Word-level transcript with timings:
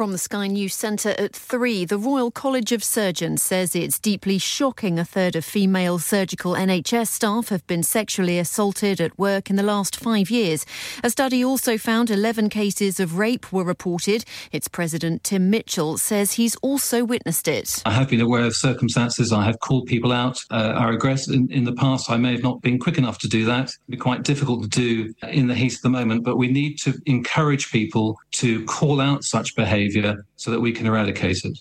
From 0.00 0.12
the 0.12 0.16
Sky 0.16 0.46
News 0.46 0.74
Centre 0.74 1.14
at 1.18 1.36
3, 1.36 1.84
the 1.84 1.98
Royal 1.98 2.30
College 2.30 2.72
of 2.72 2.82
Surgeons 2.82 3.42
says 3.42 3.76
it's 3.76 3.98
deeply 3.98 4.38
shocking 4.38 4.98
a 4.98 5.04
third 5.04 5.36
of 5.36 5.44
female 5.44 5.98
surgical 5.98 6.54
NHS 6.54 7.08
staff 7.08 7.50
have 7.50 7.66
been 7.66 7.82
sexually 7.82 8.38
assaulted 8.38 8.98
at 8.98 9.18
work 9.18 9.50
in 9.50 9.56
the 9.56 9.62
last 9.62 9.94
five 9.94 10.30
years. 10.30 10.64
A 11.04 11.10
study 11.10 11.44
also 11.44 11.76
found 11.76 12.08
11 12.08 12.48
cases 12.48 12.98
of 12.98 13.18
rape 13.18 13.52
were 13.52 13.62
reported. 13.62 14.24
Its 14.52 14.68
president, 14.68 15.22
Tim 15.22 15.50
Mitchell, 15.50 15.98
says 15.98 16.32
he's 16.32 16.56
also 16.62 17.04
witnessed 17.04 17.46
it. 17.46 17.82
I 17.84 17.90
have 17.90 18.08
been 18.08 18.22
aware 18.22 18.46
of 18.46 18.56
circumstances. 18.56 19.34
I 19.34 19.44
have 19.44 19.60
called 19.60 19.84
people 19.84 20.12
out. 20.12 20.42
Uh, 20.50 20.72
I 20.78 20.88
regret 20.88 21.28
in, 21.28 21.52
in 21.52 21.64
the 21.64 21.74
past 21.74 22.08
I 22.08 22.16
may 22.16 22.32
have 22.32 22.42
not 22.42 22.62
been 22.62 22.78
quick 22.78 22.96
enough 22.96 23.18
to 23.18 23.28
do 23.28 23.44
that. 23.44 23.64
It'd 23.64 23.90
be 23.90 23.96
quite 23.98 24.22
difficult 24.22 24.62
to 24.62 24.68
do 24.70 25.12
in 25.28 25.46
the 25.46 25.54
heat 25.54 25.74
of 25.74 25.82
the 25.82 25.90
moment, 25.90 26.24
but 26.24 26.38
we 26.38 26.50
need 26.50 26.78
to 26.78 26.94
encourage 27.04 27.70
people 27.70 28.18
to 28.36 28.64
call 28.64 29.02
out 29.02 29.24
such 29.24 29.54
behaviour 29.54 29.89
behaviour 29.90 30.24
so 30.36 30.50
that 30.50 30.60
we 30.60 30.72
can 30.72 30.86
eradicate 30.86 31.44
it. 31.44 31.58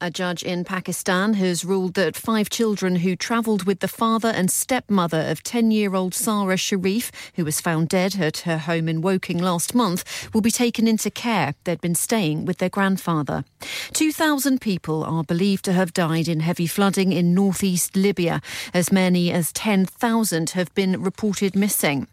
A 0.00 0.10
judge 0.10 0.42
in 0.42 0.64
Pakistan 0.64 1.34
has 1.34 1.64
ruled 1.64 1.94
that 1.94 2.16
five 2.16 2.50
children 2.50 2.96
who 2.96 3.16
travelled 3.16 3.64
with 3.64 3.78
the 3.78 3.88
father 3.88 4.28
and 4.28 4.50
stepmother 4.50 5.24
of 5.28 5.42
10 5.42 5.70
year 5.70 5.94
old 5.94 6.14
Sarah 6.14 6.58
Sharif, 6.58 7.10
who 7.36 7.44
was 7.44 7.60
found 7.60 7.88
dead 7.88 8.16
at 8.20 8.38
her 8.38 8.58
home 8.58 8.88
in 8.88 9.00
Woking 9.00 9.38
last 9.38 9.74
month, 9.74 10.28
will 10.34 10.42
be 10.42 10.50
taken 10.50 10.86
into 10.86 11.10
care. 11.10 11.54
They'd 11.62 11.80
been 11.80 11.94
staying 11.94 12.44
with 12.44 12.58
their 12.58 12.68
grandfather. 12.68 13.44
2,000 13.94 14.60
people 14.60 15.04
are 15.04 15.24
believed 15.24 15.64
to 15.66 15.72
have 15.72 15.94
died 15.94 16.28
in 16.28 16.40
heavy 16.40 16.66
flooding 16.66 17.12
in 17.12 17.32
northeast 17.32 17.96
Libya. 17.96 18.42
As 18.74 18.92
many 18.92 19.30
as 19.30 19.52
10,000 19.52 20.50
have 20.50 20.74
been 20.74 21.02
reported 21.02 21.56
missing. 21.56 22.08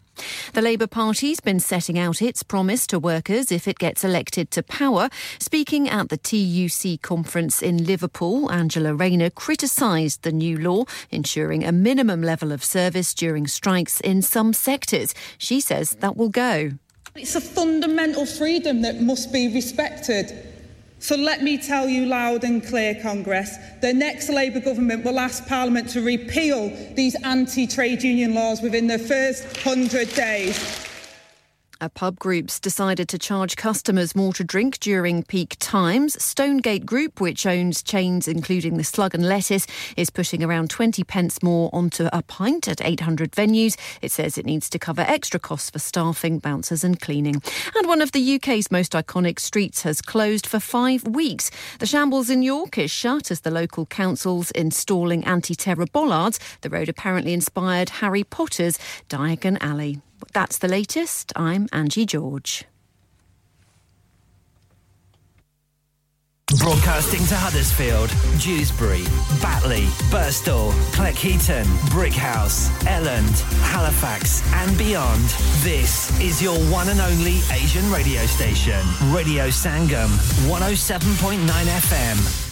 The 0.52 0.62
Labour 0.62 0.86
Party's 0.86 1.40
been 1.40 1.60
setting 1.60 1.98
out 1.98 2.20
its 2.20 2.42
promise 2.42 2.86
to 2.88 2.98
workers 2.98 3.50
if 3.50 3.66
it 3.66 3.78
gets 3.78 4.04
elected 4.04 4.50
to 4.50 4.62
power. 4.62 5.08
Speaking 5.38 5.88
at 5.88 6.10
the 6.10 6.16
TUC 6.16 7.00
conference 7.00 7.62
in 7.62 7.84
Liverpool, 7.84 8.50
Angela 8.50 8.94
Rayner 8.94 9.30
criticised 9.30 10.22
the 10.22 10.32
new 10.32 10.58
law, 10.58 10.84
ensuring 11.10 11.64
a 11.64 11.72
minimum 11.72 12.22
level 12.22 12.52
of 12.52 12.62
service 12.62 13.14
during 13.14 13.46
strikes 13.46 14.00
in 14.00 14.22
some 14.22 14.52
sectors. 14.52 15.14
She 15.38 15.60
says 15.60 15.96
that 16.00 16.16
will 16.16 16.28
go. 16.28 16.72
It's 17.14 17.34
a 17.34 17.40
fundamental 17.40 18.26
freedom 18.26 18.82
that 18.82 19.00
must 19.00 19.32
be 19.32 19.52
respected. 19.52 20.51
So 21.02 21.16
let 21.16 21.42
me 21.42 21.58
tell 21.58 21.88
you 21.88 22.06
loud 22.06 22.44
and 22.44 22.64
clear, 22.64 22.94
Congress, 22.94 23.56
the 23.80 23.92
next 23.92 24.28
Labour 24.28 24.60
government 24.60 25.04
will 25.04 25.18
ask 25.18 25.44
Parliament 25.48 25.88
to 25.90 26.00
repeal 26.00 26.68
these 26.94 27.16
anti 27.24 27.66
trade 27.66 28.04
union 28.04 28.34
laws 28.34 28.62
within 28.62 28.86
the 28.86 29.00
first 29.00 29.42
100 29.66 30.14
days. 30.14 30.91
A 31.82 31.88
pub 31.88 32.16
group's 32.20 32.60
decided 32.60 33.08
to 33.08 33.18
charge 33.18 33.56
customers 33.56 34.14
more 34.14 34.32
to 34.34 34.44
drink 34.44 34.78
during 34.78 35.24
peak 35.24 35.56
times. 35.58 36.22
Stonegate 36.22 36.86
Group, 36.86 37.20
which 37.20 37.44
owns 37.44 37.82
chains 37.82 38.28
including 38.28 38.76
the 38.76 38.84
Slug 38.84 39.16
and 39.16 39.28
Lettuce, 39.28 39.66
is 39.96 40.08
putting 40.08 40.44
around 40.44 40.70
20 40.70 41.02
pence 41.02 41.42
more 41.42 41.70
onto 41.72 42.08
a 42.12 42.22
pint 42.22 42.68
at 42.68 42.80
800 42.80 43.32
venues. 43.32 43.76
It 44.00 44.12
says 44.12 44.38
it 44.38 44.46
needs 44.46 44.70
to 44.70 44.78
cover 44.78 45.00
extra 45.00 45.40
costs 45.40 45.70
for 45.70 45.80
staffing, 45.80 46.38
bouncers 46.38 46.84
and 46.84 47.00
cleaning. 47.00 47.42
And 47.74 47.88
one 47.88 48.00
of 48.00 48.12
the 48.12 48.36
UK's 48.36 48.70
most 48.70 48.92
iconic 48.92 49.40
streets 49.40 49.82
has 49.82 50.00
closed 50.00 50.46
for 50.46 50.60
five 50.60 51.02
weeks. 51.04 51.50
The 51.80 51.86
Shambles 51.86 52.30
in 52.30 52.42
York 52.42 52.78
is 52.78 52.92
shut 52.92 53.32
as 53.32 53.40
the 53.40 53.50
local 53.50 53.86
council's 53.86 54.52
installing 54.52 55.24
anti-terror 55.24 55.86
bollards. 55.86 56.38
The 56.60 56.70
road 56.70 56.88
apparently 56.88 57.32
inspired 57.32 57.88
Harry 57.88 58.22
Potter's 58.22 58.78
Diagon 59.08 59.58
Alley. 59.60 60.00
That's 60.32 60.58
the 60.58 60.68
latest. 60.68 61.32
I'm 61.36 61.68
Angie 61.72 62.06
George. 62.06 62.64
Broadcasting 66.58 67.24
to 67.26 67.34
Huddersfield, 67.34 68.10
Dewsbury, 68.38 69.04
Batley, 69.40 69.86
Burstall, 70.12 70.72
Cleckheaton, 70.92 71.64
Brickhouse, 71.88 72.68
Elland, 72.84 73.40
Halifax, 73.62 74.42
and 74.52 74.76
beyond. 74.76 75.24
This 75.64 76.18
is 76.20 76.42
your 76.42 76.58
one 76.70 76.90
and 76.90 77.00
only 77.00 77.40
Asian 77.50 77.90
radio 77.90 78.26
station, 78.26 78.80
Radio 79.10 79.48
Sangam, 79.48 80.08
107.9 80.46 81.40
FM. 81.40 82.51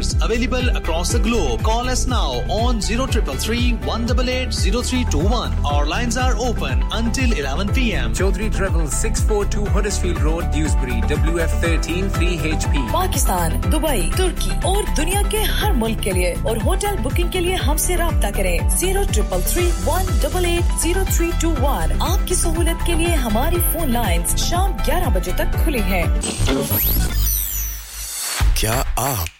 available 0.00 0.68
across 0.76 1.12
the 1.12 1.18
globe. 1.18 1.62
Call 1.62 1.88
us 1.88 2.06
now 2.06 2.42
on 2.48 2.80
0333 2.80 3.72
188 3.86 5.14
Our 5.64 5.86
lines 5.86 6.16
are 6.16 6.36
open 6.38 6.82
until 6.92 7.32
11 7.32 7.68
pm. 7.68 8.12
Chaudhry 8.12 8.48
Travel 8.50 8.86
642 8.88 9.66
Huddersfield 9.66 10.20
Road, 10.20 10.50
Dewsbury, 10.50 11.00
WF13 11.02 12.08
3HP. 12.10 12.90
Pakistan, 12.90 13.60
Dubai, 13.62 14.10
Turkey 14.16 14.60
اور 14.64 14.82
دنیا 14.96 15.22
کے 15.30 15.42
ہر 15.60 15.72
ملک 15.72 16.02
کے 16.02 16.12
لیے 16.12 16.34
اور 16.42 16.56
hotel 16.64 16.96
booking 17.02 17.30
کے 17.30 17.40
لیے 17.40 17.54
ہم 17.66 17.76
سے 17.76 17.96
رابطہ 17.96 18.30
کریں 18.36 18.58
zero 18.76 19.02
triple 19.12 19.40
three 19.48 19.68
one 19.84 20.04
double 20.22 20.44
eight 20.44 20.80
zero 20.82 21.04
three 21.16 21.30
two 21.40 21.50
one 21.60 21.92
آپ 22.00 22.26
کی 22.28 22.34
سہولت 22.34 22.86
کے 22.86 22.94
لیے 22.94 23.14
ہماری 23.24 23.58
فون 23.72 23.92
لائنز 23.92 24.36
شام 24.44 24.72
گیارہ 24.86 25.10
بجے 25.14 25.32
تک 25.36 25.62
کھلی 25.64 25.82
ہیں 25.82 26.04
کیا 28.54 28.82
آپ 28.96 29.39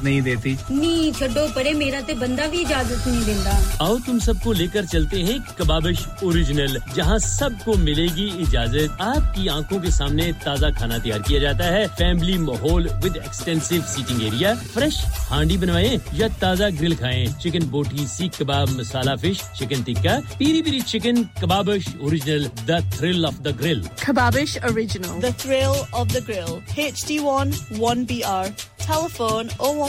اجازت 0.00 0.04
نہیں 0.04 0.20
دیتی۔ 0.20 1.72
میرا 1.74 2.00
تے 2.06 2.14
بندہ 2.14 2.42
بھی 2.50 2.60
اجازت 2.60 3.06
نہیں 3.06 3.24
دیندا۔ 3.26 3.60
آؤ 3.78 3.96
تم 4.06 4.18
سب 4.18 4.34
کو 4.44 4.52
لے 4.52 4.66
کر 4.66 4.84
چلتے 4.84 5.22
ہیں 5.22 5.38
کبابش 5.58 6.06
اوریجنل 6.22 6.76
جہاں 6.94 7.18
سب 7.18 7.50
کو 7.64 7.74
ملے 7.74 8.06
گی 8.16 8.30
اجازت۔ 8.38 9.00
آپ 9.00 9.34
کی 9.34 9.48
آنکھوں 9.48 9.78
کے 9.78 9.90
سامنے 9.90 10.32
تازہ 10.44 10.66
کھانا 10.78 10.98
تیار 10.98 11.20
کیا 11.20 11.38
جاتا 11.38 11.72
ہے۔ 11.72 11.86
فیملی 11.98 12.38
ماحول 12.38 12.86
with 13.02 13.16
extensive 13.16 13.74
seating 13.88 14.20
area 14.20 14.52
fresh 14.74 14.94
ہانڈی 15.30 15.56
بنوائیں 15.56 15.96
یا 16.12 16.26
تازہ 16.38 16.64
گرل 16.80 16.94
کھائیں۔ 16.94 17.26
Chicken 17.40 17.66
boti 17.66 18.06
seekh 18.06 18.38
kebab 18.38 18.68
masala 18.70 19.10
fish 19.22 19.58
chicken 19.58 19.82
tikka 19.82 20.18
peri 20.38 20.62
peri 20.62 20.80
chicken 20.80 21.22
Kababish 21.40 21.88
original 22.00 22.46
the 22.68 22.78
thrill 22.96 23.24
of 23.24 23.34
the 23.44 23.50
grill 23.60 23.82
Kababish 24.06 24.58
original 24.62 25.08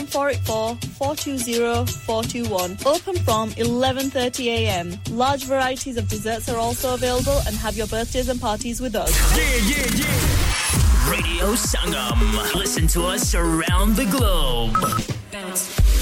1484 0.06 1.86
420 1.86 2.86
Open 2.86 3.16
from 3.24 3.50
11.30am. 3.50 4.98
Large 5.16 5.44
varieties 5.44 5.96
of 5.96 6.08
desserts 6.08 6.48
are 6.48 6.58
also 6.58 6.94
available 6.94 7.40
and 7.46 7.54
have 7.56 7.76
your 7.76 7.86
birthdays 7.86 8.28
and 8.28 8.40
parties 8.40 8.80
with 8.80 8.94
us. 8.94 9.12
Yeah, 9.36 9.44
yeah, 9.68 9.86
yeah. 9.96 11.10
Radio 11.10 11.54
Sangam. 11.54 12.54
Listen 12.54 12.86
to 12.88 13.02
us 13.04 13.34
around 13.34 13.96
the 13.96 14.06
globe. 14.06 14.76
Thanks. 15.30 16.01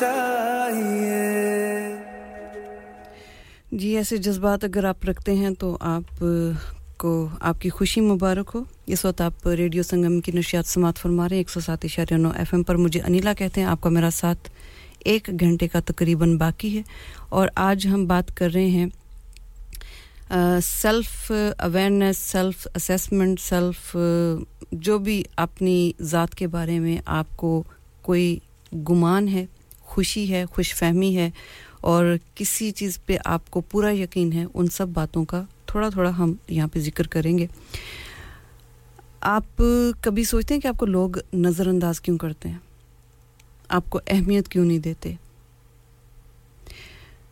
چاہیے۔ 0.00 1.18
جی 3.72 3.96
ایسے 3.96 4.16
جذبات 4.16 4.64
اگر 4.64 4.84
آپ 4.84 5.04
رکھتے 5.04 5.34
ہیں 5.34 5.50
تو 5.50 5.76
آپ 5.80 6.24
کو 6.96 7.28
آپ 7.40 7.60
کی 7.60 7.68
خوشی 7.68 8.00
مبارک 8.00 8.50
ہو۔ 8.54 8.62
اس 8.86 9.04
وقت 9.04 9.20
آپ 9.20 9.46
ریڈیو 9.48 9.82
سنگم 9.82 10.20
کی 10.20 10.32
نشیات 10.32 10.66
سماعت 10.66 10.98
فرما 10.98 11.28
رہے 11.28 11.36
ہیں، 11.36 11.40
ایک 11.40 11.50
سو 11.50 11.60
سات 11.60 11.84
اشاریہ 11.84 12.16
نو 12.16 12.30
ایف 12.36 12.54
ایم 12.54 12.62
پر 12.62 12.76
مجھے 12.76 13.00
انیلا 13.00 13.32
کہتے 13.32 13.60
ہیں، 13.60 13.68
آپ 13.68 13.80
کا 13.80 13.90
میرا 13.90 14.10
ساتھ 14.12 14.50
ایک 15.04 15.30
گھنٹے 15.40 15.68
کا 15.68 15.80
تقریباً 15.80 16.36
باقی 16.38 16.76
ہے۔ 16.76 16.82
اور 17.28 17.48
آج 17.54 17.86
ہم 17.86 18.06
بات 18.06 18.36
کر 18.36 18.50
رہے 18.54 18.66
ہیں 18.66 18.86
self 20.62 21.32
awareness 21.58 22.18
self 22.18 22.66
assessment 22.74 23.40
self 23.40 23.96
جو 24.72 24.98
بھی 24.98 25.22
اپنی 25.36 25.92
ذات 26.00 26.34
کے 26.34 26.46
بارے 26.46 26.78
میں 26.78 26.98
آپ 27.06 27.36
کو 27.36 27.62
کوئی 28.02 28.38
گمان 28.88 29.28
ہے 29.28 29.46
خوشی 29.90 30.32
ہے 30.32 30.44
خوش 30.44 30.74
فہمی 30.74 31.16
ہے 31.16 31.30
اور 31.80 32.16
کسی 32.34 32.70
چیز 32.70 32.98
پہ 33.06 33.16
آپ 33.24 33.50
کو 33.50 33.60
پورا 33.60 33.90
یقین 33.92 34.32
ہے، 34.32 34.44
ان 34.54 34.66
سب 34.66 34.88
باتوں 34.88 35.24
کا 35.24 35.42
تھوڑا 35.66 35.88
تھوڑا 35.88 36.10
ہم 36.18 36.34
یہاں 36.48 36.68
پہ 36.72 36.78
ذکر 36.78 37.06
کریں 37.06 37.38
گے۔ 37.38 37.46
آپ 39.20 39.62
کبھی 40.00 40.24
سوچتے 40.24 40.54
ہیں 40.54 40.60
کہ 40.60 40.68
آپ 40.68 40.78
کو 40.78 40.86
لوگ 40.86 41.10
نظر 41.34 41.66
انداز 41.66 42.00
کیوں 42.00 42.18
کرتے 42.18 42.48
ہیں؟ 42.48 42.58
آپ 43.68 43.90
کو 43.90 44.00
اہمیت 44.06 44.48
کیوں 44.48 44.64
نہیں 44.64 44.78
دیتے؟ 44.78 45.14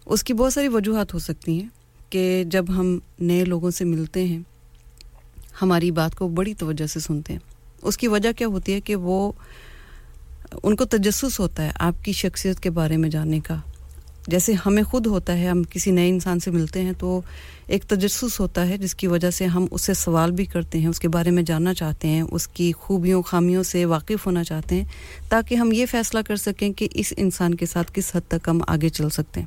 اس 0.06 0.24
کی 0.24 0.32
بہت 0.32 0.52
ساری 0.52 0.68
وجوہات 0.68 1.14
ہو 1.14 1.18
سکتی 1.18 1.60
ہیں 1.60 1.68
کہ 2.10 2.44
جب 2.46 2.64
ہم 2.68 2.98
نئے 3.20 3.44
لوگوں 3.44 3.70
سے 3.70 3.84
ملتے 3.84 4.24
ہیں، 4.24 4.40
ہماری 5.62 5.90
بات 5.90 6.14
کو 6.14 6.28
بڑی 6.28 6.54
توجہ 6.54 6.86
سے 6.86 7.00
سنتے 7.00 7.32
ہیں۔ 7.32 7.40
اس 7.82 7.96
کی 7.96 8.08
وجہ 8.08 8.32
کیا 8.32 8.46
ہوتی 8.46 8.72
ہے 8.72 8.80
کہ 8.80 8.96
وہ 8.96 9.32
ان 10.62 10.76
کو 10.76 10.84
تجسس 10.84 11.40
ہوتا 11.40 11.62
ہے 11.62 11.70
آپ 11.74 12.04
کی 12.04 12.12
شخصیت 12.12 12.60
کے 12.60 12.70
بارے 12.70 12.96
میں 12.96 13.08
جاننے 13.08 13.40
کا۔ 13.40 13.56
جیسے 14.26 14.52
ہمیں 14.66 14.82
خود 14.82 15.06
ہوتا 15.06 15.38
ہے، 15.38 15.46
ہم 15.46 15.62
کسی 15.70 15.90
نئے 15.90 16.08
انسان 16.08 16.40
سے 16.40 16.50
ملتے 16.50 16.82
ہیں 16.82 16.92
تو 16.98 17.20
ایک 17.66 17.84
تجسس 17.84 18.40
ہوتا 18.40 18.68
ہے، 18.68 18.78
جس 18.78 18.94
کی 18.94 19.06
وجہ 19.06 19.30
سے 19.30 19.46
ہم 19.46 19.66
اس 19.70 19.82
سے 19.82 19.94
سوال 19.94 20.30
بھی 20.30 20.44
کرتے 20.44 20.78
ہیں، 20.78 20.86
اس 20.86 21.00
کے 21.00 21.08
بارے 21.08 21.30
میں 21.30 21.42
جاننا 21.42 21.74
چاہتے 21.74 22.08
ہیں، 22.08 22.22
اس 22.22 22.48
کی 22.48 22.72
خوبیوں، 22.72 23.22
خامیوں 23.22 23.62
سے 23.62 23.84
واقف 23.84 24.26
ہونا 24.26 24.44
چاہتے 24.44 24.74
ہیں، 24.74 24.84
تاکہ 25.28 25.54
ہم 25.54 25.72
یہ 25.72 25.86
فیصلہ 25.86 26.20
کر 26.26 26.36
سکیں 26.36 26.72
کہ 26.72 26.88
اس 26.94 27.12
انسان 27.16 27.54
کے 27.54 27.66
ساتھ 27.66 27.90
کس 27.94 28.16
حد 28.16 28.20
تک 28.28 28.48
ہم 28.48 28.60
آگے 28.68 28.88
چل 28.88 29.10
سکتے 29.10 29.40
ہیں۔ 29.40 29.46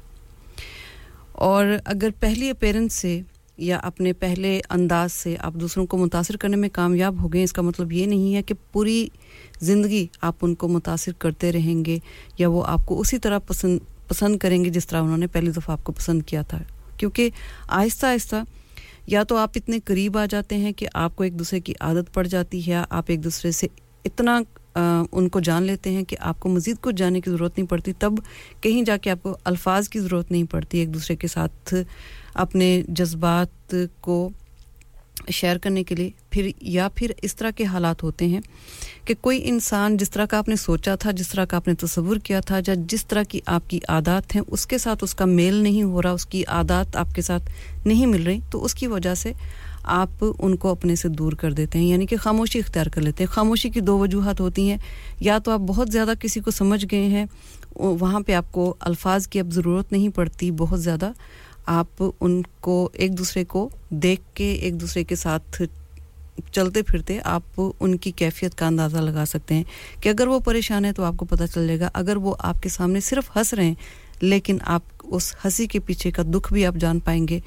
اور 1.32 1.66
اگر 1.86 2.10
پہلی 2.20 2.50
اپیرنس 2.50 2.94
سے 2.94 3.22
یا 3.58 3.78
اپنے 3.78 4.14
پہلے 4.14 4.62
انداز 4.70 5.14
سے 5.14 5.36
آپ 5.40 5.54
دوسروں 5.54 5.86
کو 5.86 5.98
متاثر 5.98 6.38
کرنے 6.38 6.58
میں 6.58 6.70
کامیاب 6.74 7.24
ہو 7.24 7.34
گئے، 7.34 7.44
اس 7.44 7.54
کا 7.54 7.62
مطلب 7.62 7.92
یہ 7.92 8.06
نہیں 8.06 8.36
ہے 8.36 8.44
کہ 8.44 8.56
پوری 8.72 9.08
زندگی 9.62 10.08
آپ 10.22 10.36
ان 10.42 10.56
کو 10.56 10.68
متاثر 10.68 11.12
کرتے 11.12 11.52
رہیں 11.52 11.86
گے 11.86 11.98
یا 12.38 12.48
وہ 12.50 12.64
آپ 12.66 12.86
کو 12.86 13.00
اسی 13.00 13.18
طرح 13.18 13.40
پسند 13.40 13.80
پسند 14.08 14.38
کریں 14.38 14.66
گے 14.66 14.70
جس 14.70 14.88
طرح 14.88 15.02
انہوں 15.02 15.18
نے 15.18 15.28
پہلی 15.28 15.52
دفعہ 15.52 15.72
آپ 15.72 15.84
کو 15.84 15.92
پسند 15.92 16.22
کیا 16.22 16.42
تھا 16.42 16.60
کیونکہ 16.98 17.30
آہستہ 17.68 18.06
آہستہ 18.06 18.36
یا 19.08 19.24
تو 19.24 19.38
آپ 19.38 19.52
اتنے 19.56 19.80
قریب 19.86 20.18
آ 20.18 20.26
جاتے 20.26 20.58
ہیں 20.58 20.72
کہ 20.72 20.88
آپ 20.94 21.16
کو 21.16 21.24
ایک 21.24 21.40
دوسرے 21.40 21.60
کی 21.60 21.74
عادت 21.80 22.14
پڑ 22.14 22.28
جاتی 22.28 22.68
ہے 22.68 22.74
آپ 22.90 23.04
ایک 23.08 23.24
دوسرے 23.24 23.52
سے 23.52 23.68
اتنا 24.06 24.42
آ, 24.76 24.82
ان 25.12 25.30
کو 25.30 25.40
جان 25.40 25.64
لیتے 25.64 25.90
ہیں 25.90 26.04
کہ 26.04 26.18
آپ 26.20 26.40
کو 26.40 26.50
مزید 26.50 26.76
کچھ 26.82 26.96
جاننے 26.96 27.22
کی 27.22 27.30
ضرورت 27.30 27.58
نہیں 27.58 27.68
پڑتی 27.68 27.94
تب 27.94 28.14
کہیں 28.62 28.82
جا 28.82 28.98
کے 28.98 29.10
آپ 29.10 29.24
کو 29.24 29.38
الفاظ 29.44 29.90
کی 29.90 30.00
ضرورت 30.00 30.32
نہیں 30.32 30.44
پڑتی 30.44 30.78
ایک 30.78 30.94
دوسرے 30.94 31.16
کے 31.16 31.28
ساتھ 31.28 31.74
اپنے 32.34 32.82
جذبات 32.88 33.76
کو 34.02 34.30
شیئر 35.30 35.58
کرنے 35.58 35.84
کے 35.84 35.96
لیے، 35.96 36.10
پھر 36.30 36.50
یا 36.62 36.88
پھر 36.96 37.12
اس 37.22 37.36
طرح 37.36 37.50
کے 37.50 37.64
حالات 37.64 38.04
ہوتے 38.04 38.28
ہیں 38.28 38.42
کہ 39.06 39.14
کوئی 39.22 39.42
انسان 39.50 39.98
جس 39.98 40.10
طرح 40.10 40.26
کا 40.26 40.38
آپ 40.38 40.50
نے 40.50 40.56
سوچا 40.56 40.96
تھا، 40.96 41.12
جس 41.12 41.30
طرح 41.30 41.46
کا 41.46 41.58
آپ 41.58 41.68
نے 41.68 41.74
تصور 41.76 42.18
کیا 42.18 42.40
تھا، 42.40 42.60
یا 42.68 42.74
جس 42.88 43.06
طرح 43.06 43.24
کی 43.24 43.40
آپ 43.46 43.70
کی 43.70 43.80
عادات 43.88 44.36
ہیں، 44.36 44.42
اس 44.48 44.66
کے 44.68 44.78
ساتھ 44.78 45.04
اس 45.04 45.16
کا 45.16 45.26
میل 45.26 45.54
نہیں 45.54 45.84
ہو 45.84 46.02
رہا، 46.02 46.12
اس 46.12 46.26
کی 46.26 46.44
عادات 46.48 46.96
آپ 46.96 47.16
کے 47.16 47.22
ساتھ 47.22 47.50
نہیں 47.86 48.06
مل 48.06 48.24
رہی، 48.24 48.40
تو 48.52 48.64
اس 48.64 48.76
کی 48.76 48.88
وجہ 48.88 49.14
سے 49.16 49.34
آپ 49.84 50.24
ان 50.40 50.56
کو 50.56 50.70
اپنے 50.70 50.96
سے 50.96 51.10
دور 51.10 51.34
کر 51.34 51.52
دیتے 51.52 51.80
ہیں 51.80 51.86
یعنی 51.86 52.06
کہ 52.06 52.18
خاموشی 52.18 52.60
اختیار 52.60 52.86
کر 52.86 53.02
لیتے 53.02 53.24
ہیں۔ 53.24 53.32
خاموشی 53.32 53.70
کی 53.70 53.80
دو 53.80 53.98
وجوہات 54.00 54.42
ہوتی 54.42 54.70
ہیں، 54.70 54.78
یا 55.20 55.38
تو 55.38 55.52
آپ 55.52 55.60
بہت 55.60 55.92
زیادہ 55.92 56.14
کسی 56.20 56.40
کو 56.40 56.52
سمجھ 56.52 56.86
گئے 56.92 57.06
ہیں، 57.06 57.26
وہاں 57.76 58.20
پہ 58.20 58.34
آپ 58.34 58.52
کو 58.52 58.74
الفاظ 58.80 59.28
کی 59.28 59.40
اب 59.40 59.52
ضرورت 59.52 59.92
نہیں 59.92 60.10
پڑتی، 60.10 60.52
بہت 60.52 60.82
زیادہ 60.82 61.12
آپ 61.72 62.04
ان 62.20 62.42
کو 62.60 62.90
ایک 62.94 63.18
دوسرے 63.18 63.44
کو 63.44 63.70
دیکھ 63.90 64.22
کے، 64.34 64.52
ایک 64.54 64.82
دوسرے 64.82 65.04
کے 65.04 65.16
ساتھ 65.16 65.62
چلتے 66.52 66.82
پھرتے 66.82 67.20
آپ 67.24 67.62
ان 67.80 67.98
کی 67.98 68.12
کیفیت 68.12 68.56
کا 68.56 68.68
اندازہ 68.68 68.98
لگا 68.98 69.26
سکتے 69.26 69.56
ہیں 69.56 69.64
کہ 70.00 70.10
اگر 70.10 70.28
وہ 70.28 70.40
پریشان 70.40 70.86
ہے 70.86 70.94
تو 70.94 71.04
آپ 71.04 71.14
کو 71.18 71.26
پتہ 71.26 71.44
چل 71.54 71.68
جائے 71.68 71.80
گا۔ 71.80 71.90
اگر 71.94 72.16
وہ 72.16 72.36
آپ 72.40 72.64
کے 72.64 72.70
سامنے 72.70 73.00
صرف 73.00 73.30
ہنس 73.36 73.54
رہے 73.54 73.66
ہیں، 73.66 73.76
لیکن 74.22 74.58
آپ 74.66 74.82
اس 75.04 75.36
ہنسی 75.46 75.68
کے 75.68 75.80
پیچھے 75.80 76.12
کا 76.12 76.24
دکھ 76.26 76.54
بھی 76.54 76.66
آپ 76.66 76.76
جان 76.76 77.00
پائیں 77.00 77.28
گے، 77.28 77.40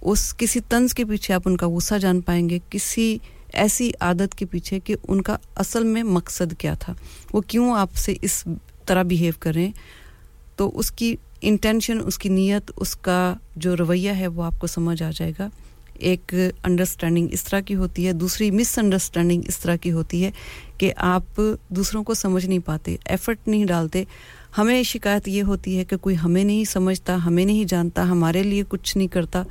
اس 0.00 0.34
کسی 0.36 0.60
طنز 0.68 0.94
کے 0.94 1.04
پیچھے 1.04 1.34
آپ 1.34 1.42
ان 1.44 1.56
کا 1.56 1.68
غصہ 1.68 1.94
جان 1.94 2.20
پائیں 2.20 2.48
گے، 2.48 2.58
کسی 2.70 3.18
ایسی 3.52 3.90
عادت 4.00 4.34
کے 4.34 4.44
پیچھے 4.44 4.80
کہ 4.80 4.94
ان 5.08 5.20
کا 5.20 5.36
اصل 5.56 5.84
میں 5.84 6.02
مقصد 6.02 6.52
کیا 6.58 6.74
تھا۔ 6.74 6.94
وہ 7.32 7.40
کیوں 7.40 7.72
آپ 7.74 7.94
سے 7.94 8.14
اس 8.22 8.44
طرح 8.86 9.02
بیہیو 9.02 9.32
کر 9.38 9.54
رہے 9.54 9.64
ہیں؟ 9.64 9.72
تو 10.56 10.78
اس 10.78 10.90
کی 10.90 11.16
انٹینشن 11.40 11.98
اس 12.04 12.18
کی 12.18 12.28
نیت، 12.28 12.70
اس 12.76 12.96
کا 12.96 13.34
جو 13.56 13.76
رویہ 13.76 14.10
ہے، 14.10 14.26
وہ 14.26 14.42
آپ 14.42 14.58
کو 14.58 14.66
سمجھ 14.66 15.02
آ 15.02 15.10
جائے 15.14 15.32
گا۔ 15.38 15.48
ایک 15.94 16.34
انڈرسٹینڈنگ 16.64 17.28
اس 17.32 17.44
طرح 17.44 17.60
کی 17.60 17.74
ہوتی 17.74 18.06
ہے، 18.06 18.12
دوسری 18.12 18.50
مس 18.50 18.78
انڈرسٹینڈنگ 18.78 19.42
اس 19.46 19.58
طرح 19.58 19.76
کی 19.76 19.92
ہوتی 19.92 20.24
ہے 20.24 20.30
کہ 20.78 20.92
آپ 20.96 21.40
دوسروں 21.68 22.04
کو 22.04 22.14
سمجھ 22.14 22.46
نہیں 22.46 22.58
پاتے 22.58 22.96
ایفرٹ 23.04 23.48
نہیں 23.48 23.64
ڈالتے۔ 23.64 24.04
ہمیں 24.58 24.82
شکایت 24.82 25.28
یہ 25.28 25.42
ہوتی 25.42 25.78
ہے 25.78 25.84
کہ 25.84 25.96
کوئی 25.96 26.16
ہمیں 26.24 26.44
نہیں 26.44 26.64
سمجھتا، 26.64 27.16
ہمیں 27.26 27.44
نہیں 27.44 27.64
جانتا، 27.64 28.02
ہمارے 28.02 28.42
لیے 28.42 28.62
کچھ 28.68 28.96
نہیں 28.96 29.08
کرتا۔ 29.08 29.42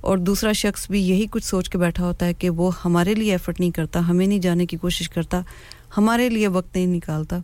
اور 0.00 0.18
دوسرا 0.18 0.52
شخص 0.52 0.90
بھی 0.90 1.08
یہی 1.08 1.26
کچھ 1.30 1.44
سوچ 1.44 1.68
کے 1.68 1.78
بیٹھا 1.78 2.04
ہوتا 2.04 2.26
ہے 2.26 2.34
کہ 2.34 2.50
وہ 2.50 2.70
ہمارے 2.84 3.14
لیے 3.14 3.32
ایفرٹ 3.32 3.60
نہیں 3.60 3.70
کرتا، 3.70 4.08
ہمیں 4.08 4.26
نہیں 4.26 4.38
جانے 4.38 4.66
کی 4.66 4.76
کوشش 4.76 5.08
کرتا، 5.08 5.40
ہمارے 5.96 6.28
لیے 6.28 6.48
وقت 6.48 6.76
نہیں 6.76 6.86
نکالتا۔ 6.86 7.38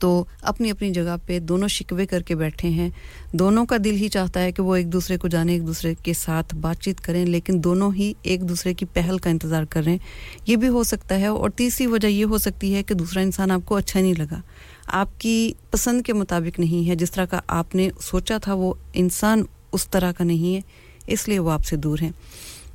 تو 0.00 0.24
اپنی 0.42 0.70
اپنی 0.70 0.90
جگہ 0.90 1.16
پہ 1.26 1.38
دونوں 1.38 1.68
شکوے 1.68 2.06
کر 2.06 2.22
کے 2.22 2.34
بیٹھے 2.34 2.68
ہیں۔ 2.68 2.90
دونوں 3.32 3.66
کا 3.66 3.76
دل 3.84 3.94
ہی 3.94 4.08
چاہتا 4.08 4.42
ہے 4.42 4.52
کہ 4.52 4.62
وہ 4.62 4.76
ایک 4.76 4.92
دوسرے 4.92 5.16
کو 5.16 5.28
جانے، 5.28 5.52
ایک 5.52 5.66
دوسرے 5.66 5.94
کے 6.02 6.12
ساتھ 6.12 6.54
بات 6.54 6.76
چیت 6.80 7.00
کریں، 7.00 7.26
لیکن 7.26 7.64
دونوں 7.64 7.92
ہی 7.94 8.12
ایک 8.22 8.48
دوسرے 8.48 8.74
کی 8.74 8.86
پہل 8.86 9.18
کا 9.18 9.30
انتظار 9.30 9.64
کر 9.64 9.82
رہے 9.82 9.92
ہیں۔ 9.92 9.98
یہ 10.46 10.56
بھی 10.56 10.68
ہو 10.68 10.82
سکتا 10.82 11.20
ہے 11.20 11.26
اور 11.26 11.50
تیسری 11.50 11.86
وجہ 11.86 12.06
یہ 12.06 12.24
ہو 12.24 12.38
سکتی 12.38 12.74
ہے 12.74 12.82
کہ 12.82 12.94
دوسرا 12.94 13.22
انسان 13.22 13.50
آپ 13.50 13.60
کو 13.64 13.76
اچھا 13.76 14.00
نہیں 14.00 14.14
لگا۔ 14.18 14.40
آپ 14.86 15.20
کی 15.20 15.52
پسند 15.70 16.02
کے 16.02 16.12
مطابق 16.12 16.60
نہیں 16.60 16.88
ہے۔ 16.88 16.94
جس 16.94 17.10
طرح 17.10 17.24
کا 17.24 17.40
آپ 17.46 17.74
نے 17.74 17.90
سوچا 18.00 18.38
تھا 18.38 18.54
وہ 18.54 18.74
انسان 18.92 19.42
اس 19.72 19.88
طرح 19.88 20.12
کا 20.12 20.24
نہیں 20.24 20.54
ہے، 20.54 20.60
اس 21.06 21.28
لیے 21.28 21.38
وہ 21.38 21.50
آپ 21.50 21.66
سے 21.66 21.76
دور 21.76 21.98
ہیں۔ 22.02 22.10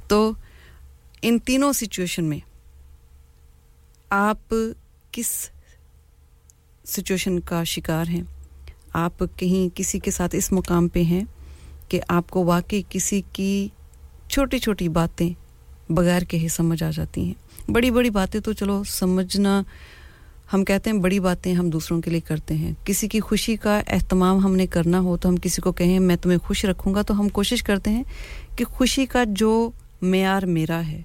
تو 0.08 0.32
ان 1.22 1.40
تینوں 1.40 1.74
سچویشن 1.74 2.26
میں 2.26 2.40
آپ 4.10 4.54
کس 5.12 5.50
سچویشن 6.86 7.40
کا 7.40 7.64
شکار 7.64 8.06
ہیں۔ 8.08 8.22
آپ 8.94 9.24
کہیں 9.36 9.78
کسی 9.78 10.00
کے 10.00 10.12
ساتھ 10.12 10.36
اس 10.36 10.52
مقام 10.52 10.88
پہ 10.88 11.02
ہیں 11.02 11.24
کہ 11.90 12.02
آپ 12.08 12.30
کو 12.30 12.46
واقعی 12.46 12.82
کسی 12.90 13.22
کی 13.34 13.68
چھوٹی 14.28 14.60
چھوٹی 14.60 14.90
باتیں 14.90 15.30
بغیر 15.90 16.22
کہے 16.22 16.48
سمجھ 16.48 16.84
آ 16.84 16.90
جاتی 16.92 17.26
ہیں۔ 17.26 17.34
بڑی 17.72 17.92
بڑی 17.92 18.10
باتیں 18.10 18.40
تو 18.40 18.54
چلو 18.54 18.84
سمجھنا، 18.84 19.64
ہم 20.54 20.64
کہتے 20.64 20.90
ہیں 20.90 20.98
بڑی 20.98 21.20
باتیں 21.20 21.54
ہم 21.54 21.70
دوسروں 21.70 22.02
کے 22.02 22.12
لیے 22.12 22.20
کرتے 22.20 22.54
ہیں۔ 22.54 22.74
کسی 22.86 23.08
کی 23.08 23.20
خوشی 23.20 23.56
کا 23.56 23.82
اہتمام 23.88 24.40
ہم 24.40 24.56
نے 24.56 24.68
کرنا 24.68 25.00
ہو 25.00 25.18
تو 25.18 25.30
ہم 25.30 25.36
کسی 25.38 25.62
کو 25.62 25.72
کہیں 25.72 26.00
میں 26.00 26.16
تمہیں 26.16 26.38
خوش 26.38 26.66
رکھوں 26.66 26.94
گا 26.94 27.02
تو 27.02 27.20
ہم 27.20 27.30
کوشش 27.30 27.64
کرتے 27.64 27.92
ہیں 27.92 28.04
کہ 28.56 28.66
خوشی 28.66 29.06
کا 29.06 29.24
جو 29.28 29.72
معیار 30.02 30.44
میرا 30.44 30.82
ہے، 30.88 31.02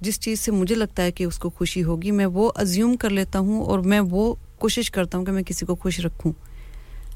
جس 0.00 0.20
چیز 0.20 0.40
سے 0.40 0.52
مجھے 0.52 0.74
لگتا 0.74 1.02
ہے 1.02 1.12
کہ 1.12 1.24
اس 1.24 1.38
کو 1.38 1.50
خوشی 1.50 1.82
ہوگی، 1.82 2.10
میں 2.10 2.26
وہ 2.26 2.52
ازیوم 2.54 2.96
کر 2.96 3.10
لیتا 3.10 3.38
ہوں 3.38 3.64
اور 3.64 3.78
میں 3.78 4.00
وہ 4.00 4.34
کوشش 4.64 4.90
کرتا 4.90 5.18
ہوں 5.18 5.24
کہ 5.24 5.32
میں 5.32 5.42
کسی 5.42 5.66
کو 5.66 5.74
خوش 5.74 6.00
رکھوں۔ 6.00 6.32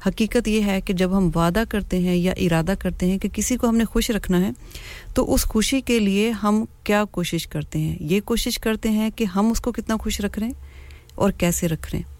حقیقت 0.07 0.47
یہ 0.47 0.61
ہے 0.65 0.81
کہ 0.81 0.93
جب 0.93 1.17
ہم 1.17 1.29
وعدہ 1.35 1.63
کرتے 1.69 1.99
ہیں 1.99 2.15
یا 2.15 2.33
ارادہ 2.37 2.73
کرتے 2.79 3.05
ہیں 3.05 3.17
کہ 3.17 3.29
کسی 3.33 3.57
کو 3.57 3.69
ہم 3.69 3.77
نے 3.77 3.83
خوش 3.83 4.09
رکھنا 4.09 4.41
ہے، 4.41 4.51
تو 5.15 5.33
اس 5.33 5.43
خوشی 5.43 5.81
کے 5.81 5.99
لیے 5.99 6.31
ہم 6.31 6.65
کیا 6.83 7.03
کوشش 7.11 7.47
کرتے 7.47 7.79
ہیں؟ 7.79 7.97
یہ 7.99 8.19
کوشش 8.25 8.59
کرتے 8.59 8.89
ہیں 8.89 9.09
کہ 9.15 9.23
ہم 9.23 9.51
اس 9.51 9.59
کو 9.59 9.71
کتنا 9.71 9.95
خوش 9.97 10.21
رکھ 10.21 10.39
رہے 10.39 10.47
ہیں 10.47 10.53
اور 11.15 11.31
کیسے 11.31 11.67
رکھ 11.67 11.91
رہے 11.91 11.99
ہیں۔ 11.99 12.17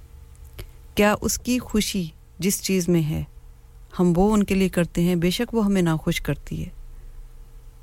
کیا 0.96 1.16
اس 1.22 1.40
کی 1.40 1.60
خوشی 1.60 2.06
جس 2.40 2.62
چیز 2.62 2.90
میں 2.90 3.04
ہے، 3.10 3.24
ہم 4.00 4.14
وہ 4.16 4.34
ان 4.34 4.44
کے 4.44 4.56
لیے 4.56 4.70
کرتے 4.70 5.02
ہیں، 5.02 5.16
بے 5.16 5.30
شک 5.30 5.56
وہ 5.56 5.66
ہمیں 5.66 5.82
ناخوش 5.82 6.22
کرتی 6.22 6.66
ہے۔ 6.66 6.70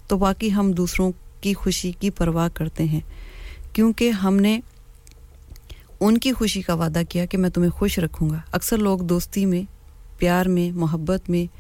تو 0.09 0.19
باقی 0.19 0.53
ہم 0.53 0.73
دوسروں 0.73 1.13
کی 1.41 1.55
خوشی 1.55 1.93
کی 2.01 2.11
پرواہ 2.11 2.49
کرتے 2.55 2.85
ہیں، 2.85 3.01
کیونکہ 3.73 4.11
ہم 4.11 4.37
نے 4.37 4.61
ان 6.01 6.19
کی 6.19 6.33
خوشی 6.33 6.63
کا 6.63 6.75
وعدہ 6.75 7.01
کیا 7.09 7.27
کہ 7.27 7.39
میں 7.39 7.51
تمہیں 7.51 7.71
خوش 7.71 7.99
رکھوں 7.99 8.31
گا۔ 8.31 8.41
اکثر 8.53 8.79
لوگ 8.79 8.99
دوستی 8.99 9.47
میں، 9.47 9.63
پیار 10.19 10.47
میں، 10.47 10.73
محبت 10.73 11.31
میں 11.31 11.53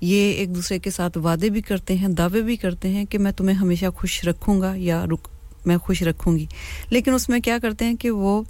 یہ 0.00 0.32
ایک 0.32 0.54
دوسرے 0.54 0.78
کے 0.78 0.90
ساتھ 0.90 1.18
وعدے 1.18 1.48
بھی 1.48 1.62
کرتے 1.62 1.94
ہیں، 1.94 2.08
دعوے 2.08 2.42
بھی 2.42 2.56
کرتے 2.56 2.88
ہیں 2.88 3.04
کہ 3.04 3.18
میں 3.18 3.32
تمہیں 3.32 3.56
ہمیشہ 3.56 3.86
خوش 3.94 4.24
رکھوں 4.24 4.60
گا 4.60 4.72
یا 4.76 5.04
رک، 5.06 5.28
میں 5.66 5.76
خوش 5.76 6.02
رکھوں 6.02 6.36
گی۔ 6.36 6.46
لیکن 6.90 7.14
اس 7.14 7.28
میں 7.28 7.40
کیا 7.40 7.58
کرتے 7.62 7.84
ہیں 7.84 7.96
کہ 7.96 8.10
وہ 8.10 8.42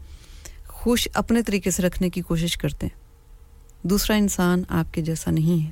خوش 0.67 1.09
اپنے 1.15 1.43
طریقے 1.43 1.71
سے 1.71 1.83
رکھنے 1.83 2.11
کی 2.11 2.21
کوشش 2.21 2.57
کرتے 2.57 2.87
ہیں۔ 2.87 3.01
دوسرا 3.87 4.17
انسان 4.17 4.63
آپ 4.69 4.95
کے 4.95 5.03
جیسا 5.03 5.31
نہیں 5.31 5.67
ہے۔ 5.67 5.71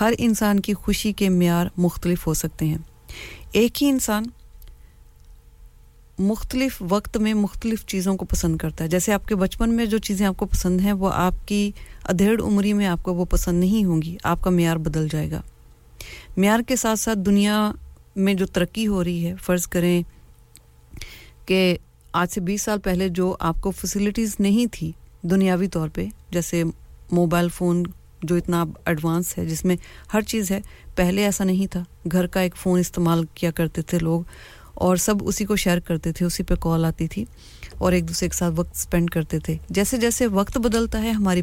ہر 0.00 0.12
انسان 0.18 0.60
کی 0.60 0.74
خوشی 0.74 1.12
کے 1.12 1.28
معیار 1.28 1.66
مختلف 1.76 2.26
ہو 2.26 2.34
سکتے 2.34 2.66
ہیں۔ 2.66 2.78
ایک 3.52 3.82
ہی 3.82 3.88
انسان 3.88 4.22
مختلف 6.20 6.82
وقت 6.88 7.16
میں 7.16 7.34
مختلف 7.34 7.86
چیزوں 7.86 8.16
کو 8.16 8.24
پسند 8.24 8.56
کرتا 8.56 8.84
ہے۔ 8.84 8.88
جیسے 8.88 9.12
آپ 9.12 9.28
کے 9.28 9.36
بچپن 9.36 9.70
میں 9.70 9.86
جو 9.86 9.98
چیزیں 9.98 10.26
آپ 10.26 10.36
کو 10.36 10.46
پسند 10.46 10.80
ہیں، 10.80 10.92
وہ 10.92 11.10
آپ 11.14 11.48
کی 11.48 11.70
ادھیڑ 12.04 12.42
عمری 12.42 12.72
میں 12.72 12.86
آپ 12.86 13.02
کو 13.02 13.14
وہ 13.14 13.24
پسند 13.24 13.60
نہیں 13.60 13.84
ہوں 13.84 14.02
گی۔ 14.02 14.16
آپ 14.22 14.42
کا 14.42 14.50
معیار 14.50 14.76
بدل 14.76 15.08
جائے 15.10 15.30
گا۔ 15.30 15.42
معیار 16.36 16.60
کے 16.66 16.76
ساتھ 16.76 16.98
ساتھ 16.98 17.18
دنیا 17.18 17.72
میں 18.16 18.34
جو 18.34 18.46
ترقی 18.46 18.86
ہو 18.86 19.04
رہی 19.04 19.26
ہے، 19.26 19.34
فرض 19.36 19.66
کریں 19.66 20.02
کہ 21.46 21.78
آج 22.12 22.30
سے 22.30 22.40
بیس 22.40 22.62
سال 22.62 22.78
پہلے 22.80 23.08
جو 23.08 23.36
آپ 23.40 23.60
کو 23.60 23.70
فسیلٹیز 23.70 24.36
نہیں 24.38 24.66
تھی 24.72 24.92
دنیاوی 25.22 25.68
طور 25.68 25.88
پہ، 25.88 26.06
جیسے 26.30 26.64
موبائل 27.12 27.48
فون 27.48 27.82
جو 28.22 28.36
اتنا 28.36 28.64
ایڈوانس 28.84 29.38
ہے، 29.38 29.46
جس 29.46 29.64
میں 29.64 29.76
ہر 30.14 30.20
چیز 30.20 30.50
ہے، 30.50 30.60
پہلے 30.94 31.24
ایسا 31.24 31.44
نہیں 31.44 31.66
تھا۔ 31.66 31.84
گھر 32.12 32.26
کا 32.26 32.40
ایک 32.40 32.56
فون 32.56 32.78
استعمال 32.78 33.24
کیا 33.34 33.50
کرتے 33.50 33.82
تھے 33.82 33.98
لوگ۔ 33.98 34.22
اور 34.80 34.96
سب 34.96 35.14
اسی 35.20 35.44
کو 35.44 35.56
شیئر 35.56 35.78
کرتے 35.78 36.12
تھے، 36.12 36.26
اسی 36.26 36.42
پہ 36.42 36.54
کال 36.60 36.84
آتی 36.84 37.08
تھی 37.08 37.24
اور 37.78 37.92
ایک 37.92 38.08
دوسرے 38.08 38.28
کے 38.28 38.36
ساتھ 38.36 38.54
وقت 38.56 38.76
سپینڈ 38.76 39.10
کرتے 39.10 39.38
تھے۔ 39.38 39.56
جیسے 39.70 39.96
جیسے 39.96 40.26
وقت 40.26 40.58
بدلتا 40.58 41.02
ہے، 41.02 41.10
ہماری 41.10 41.42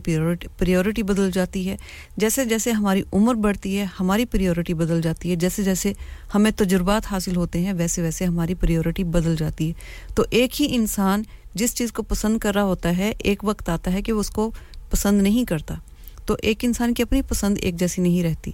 پریورٹی 0.58 1.04
بدل 1.04 1.32
جاتی 1.32 1.70
ہے۔ 1.70 1.78
جیسے 2.18 2.46
جیسے 2.46 2.72
ہماری 2.72 3.04
عمر 3.14 3.36
بڑھتی 3.36 3.80
ہے، 3.80 3.86
ہماری 4.00 4.26
پریورٹی 4.26 4.74
بدل 4.74 5.02
جاتی 5.02 5.32
ہے۔ 5.32 5.36
جیسے 5.36 5.64
جیسے 5.64 5.94
ہمیں 6.36 6.52
تجربات 6.56 7.02
حاصل 7.12 7.36
ہوتے 7.36 7.60
ہیں، 7.60 7.74
ویسے 7.74 8.02
ویسے 8.02 8.26
ہماری 8.26 8.54
پریورٹی 8.54 9.04
بدل 9.04 9.36
جاتی 9.36 9.68
ہے۔ 9.68 9.74
تو 10.16 10.24
ایک 10.30 10.62
ہی 10.62 10.68
انسان 10.76 11.24
جس 11.54 11.76
چیز 11.76 11.92
کو 11.92 12.04
پسند 12.04 12.40
کر 12.40 12.54
رہا 12.54 12.64
ہوتا 12.64 12.98
ہے، 12.98 13.14
ایک 13.20 13.44
وقت 13.44 13.70
آتا 13.70 13.94
ہے 13.94 14.02
کہ 14.02 14.12
وہ 14.12 14.20
اس 14.20 14.30
کو 14.30 14.52
پسند 14.90 15.22
نہیں 15.22 15.46
کرتا۔ 15.46 15.76
تو 16.26 16.36
ایک 16.42 16.66
انسان 16.66 16.94
کی 16.94 17.04
اپنی 17.04 17.22
پسند 17.22 17.58
ایک 17.62 17.76
جیسی 17.76 18.02
نہیں 18.02 18.24
رہتی۔ 18.24 18.52